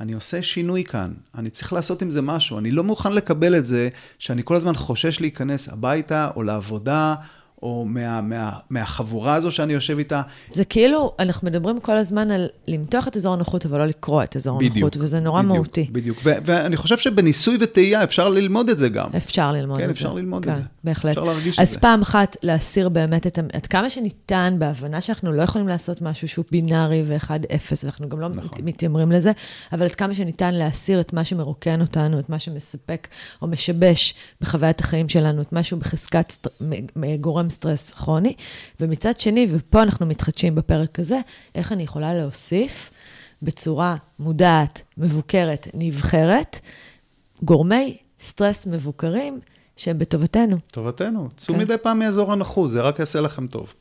אני 0.00 0.12
עושה 0.12 0.42
שינוי 0.42 0.84
כאן, 0.84 1.12
אני 1.34 1.50
צריך 1.50 1.72
לעשות 1.72 2.02
עם 2.02 2.10
זה 2.10 2.22
משהו, 2.22 2.58
אני 2.58 2.70
לא 2.70 2.84
מוכן 2.84 3.12
לקבל 3.12 3.56
את 3.56 3.64
זה 3.64 3.88
שאני 4.18 4.42
כל 4.44 4.54
הזמן 4.56 4.74
חושש 4.74 5.20
להיכנס 5.20 5.68
הביתה 5.68 6.30
או 6.36 6.42
לעבודה 6.42 7.14
או 7.62 7.84
מה, 7.88 8.20
מה, 8.20 8.52
מהחבורה 8.70 9.34
הזו 9.34 9.50
שאני 9.50 9.72
יושב 9.72 9.98
איתה. 9.98 10.22
זה 10.50 10.64
כאילו, 10.64 11.12
אנחנו 11.18 11.46
מדברים 11.46 11.80
כל 11.80 11.96
הזמן 11.96 12.30
על 12.30 12.48
למתוח 12.68 13.08
את 13.08 13.16
אזור 13.16 13.34
הנוחות, 13.34 13.66
אבל 13.66 13.78
לא 13.78 13.86
לקרוע 13.86 14.24
את 14.24 14.36
אזור 14.36 14.58
בדיוק, 14.58 14.76
הנוחות, 14.76 14.96
וזה 14.96 15.20
נורא 15.20 15.42
בדיוק, 15.42 15.54
מהותי. 15.54 15.88
בדיוק, 15.92 16.18
ו- 16.24 16.32
ואני 16.44 16.76
חושב 16.76 16.98
שבניסוי 16.98 17.56
וטעייה 17.60 18.04
אפשר 18.04 18.28
ללמוד 18.28 18.68
את 18.68 18.78
זה 18.78 18.88
גם. 18.88 19.08
אפשר 19.16 19.52
ללמוד 19.52 19.78
כן, 19.78 19.84
את 19.84 19.90
אפשר 19.90 20.08
זה. 20.08 20.14
כן, 20.14 20.18
ללמוד 20.18 20.44
כן, 20.44 20.50
את 20.50 20.56
זה. 20.56 20.62
בהחלט. 20.84 21.10
אפשר 21.10 21.24
להרגיש 21.24 21.48
את 21.48 21.54
זה. 21.54 21.62
אז 21.62 21.76
פעם 21.76 22.02
אחת 22.02 22.36
להסיר 22.42 22.88
באמת 22.88 23.26
את, 23.26 23.38
עד 23.52 23.66
כמה 23.66 23.90
שניתן, 23.90 24.56
בהבנה 24.58 25.00
שאנחנו 25.00 25.32
לא 25.32 25.42
יכולים 25.42 25.68
לעשות 25.68 26.02
משהו 26.02 26.28
שהוא 26.28 26.44
בינארי 26.50 27.02
ו-1-0, 27.06 27.30
ואנחנו 27.82 28.08
גם 28.08 28.20
לא 28.20 28.28
נכון. 28.28 28.58
מתיימרים 28.62 29.12
לזה, 29.12 29.32
אבל 29.72 29.84
עד 29.84 29.94
כמה 29.94 30.14
שניתן 30.14 30.54
להסיר 30.54 31.00
את 31.00 31.12
מה 31.12 31.24
שמרוקן 31.24 31.80
אותנו, 31.80 32.18
את 32.18 32.30
מה 32.30 32.38
שמספק 32.38 33.08
או 33.42 33.46
משבש 33.46 34.14
בחוויית 34.40 34.80
החיים 34.80 35.08
שלנו, 35.08 35.42
את 35.42 35.52
מה 35.52 35.62
שהוא 35.62 35.80
בחזקת 35.80 36.30
סטר... 36.30 36.50
גורם 37.48 37.50
סטרס 37.50 37.90
כרוני. 37.90 38.34
ומצד 38.80 39.20
שני, 39.20 39.46
ופה 39.50 39.82
אנחנו 39.82 40.06
מתחדשים 40.06 40.54
בפרק 40.54 40.98
הזה, 40.98 41.20
איך 41.54 41.72
אני 41.72 41.82
יכולה 41.82 42.14
להוסיף 42.14 42.90
בצורה 43.42 43.96
מודעת, 44.18 44.82
מבוקרת, 44.98 45.68
נבחרת, 45.74 46.60
גורמי 47.42 47.96
סטרס 48.20 48.66
מבוקרים 48.66 49.40
שהם 49.76 49.98
בטובתנו. 49.98 50.56
טובתנו. 50.70 51.28
צאו 51.36 51.54
כן. 51.54 51.60
מדי 51.60 51.76
פעם 51.82 51.98
מאזור 51.98 52.32
הנוחות, 52.32 52.70
זה 52.70 52.80
רק 52.80 52.98
יעשה 52.98 53.20
לכם 53.20 53.46
טוב. 53.46 53.74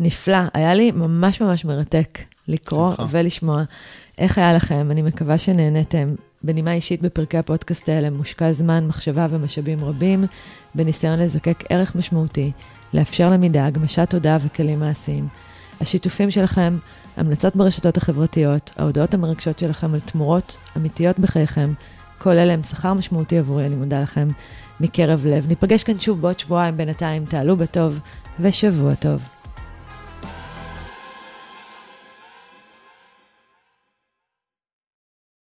נפלא. 0.00 0.38
היה 0.54 0.74
לי 0.74 0.90
ממש 0.90 1.40
ממש 1.40 1.64
מרתק 1.64 2.18
לקרוא 2.48 2.90
שמחה. 2.90 3.06
ולשמוע. 3.10 3.62
איך 4.18 4.38
היה 4.38 4.52
לכם? 4.52 4.88
אני 4.90 5.02
מקווה 5.02 5.38
שנהניתם. 5.38 6.06
בנימה 6.42 6.72
אישית 6.72 7.02
בפרקי 7.02 7.38
הפודקאסט 7.38 7.88
האלה 7.88 8.10
מושקע 8.10 8.52
זמן, 8.52 8.86
מחשבה 8.86 9.26
ומשאבים 9.30 9.84
רבים, 9.84 10.24
בניסיון 10.74 11.18
לזקק 11.18 11.64
ערך 11.68 11.96
משמעותי 11.96 12.52
לאפשר 12.94 13.30
למידה, 13.30 13.66
הגמשת 13.66 14.10
תודעה 14.10 14.36
וכלים 14.40 14.80
מעשיים. 14.80 15.28
השיתופים 15.80 16.30
שלכם, 16.30 16.76
המלצות 17.16 17.56
ברשתות 17.56 17.96
החברתיות, 17.96 18.70
ההודעות 18.76 19.14
המרגשות 19.14 19.58
שלכם 19.58 19.94
על 19.94 20.00
תמורות 20.00 20.56
אמיתיות 20.76 21.18
בחייכם, 21.18 21.72
כל 22.18 22.30
אלה 22.30 22.52
הם 22.52 22.62
שכר 22.62 22.94
משמעותי 22.94 23.38
עבורי, 23.38 23.66
אני 23.66 23.74
מודה 23.74 24.02
לכם 24.02 24.28
מקרב 24.80 25.26
לב. 25.26 25.48
ניפגש 25.48 25.84
כאן 25.84 25.98
שוב 25.98 26.20
בעוד 26.20 26.38
שבועיים, 26.38 26.76
בינתיים 26.76 27.24
תעלו 27.24 27.56
בטוב 27.56 28.00
ושבוע 28.40 28.94
טוב. 28.94 29.41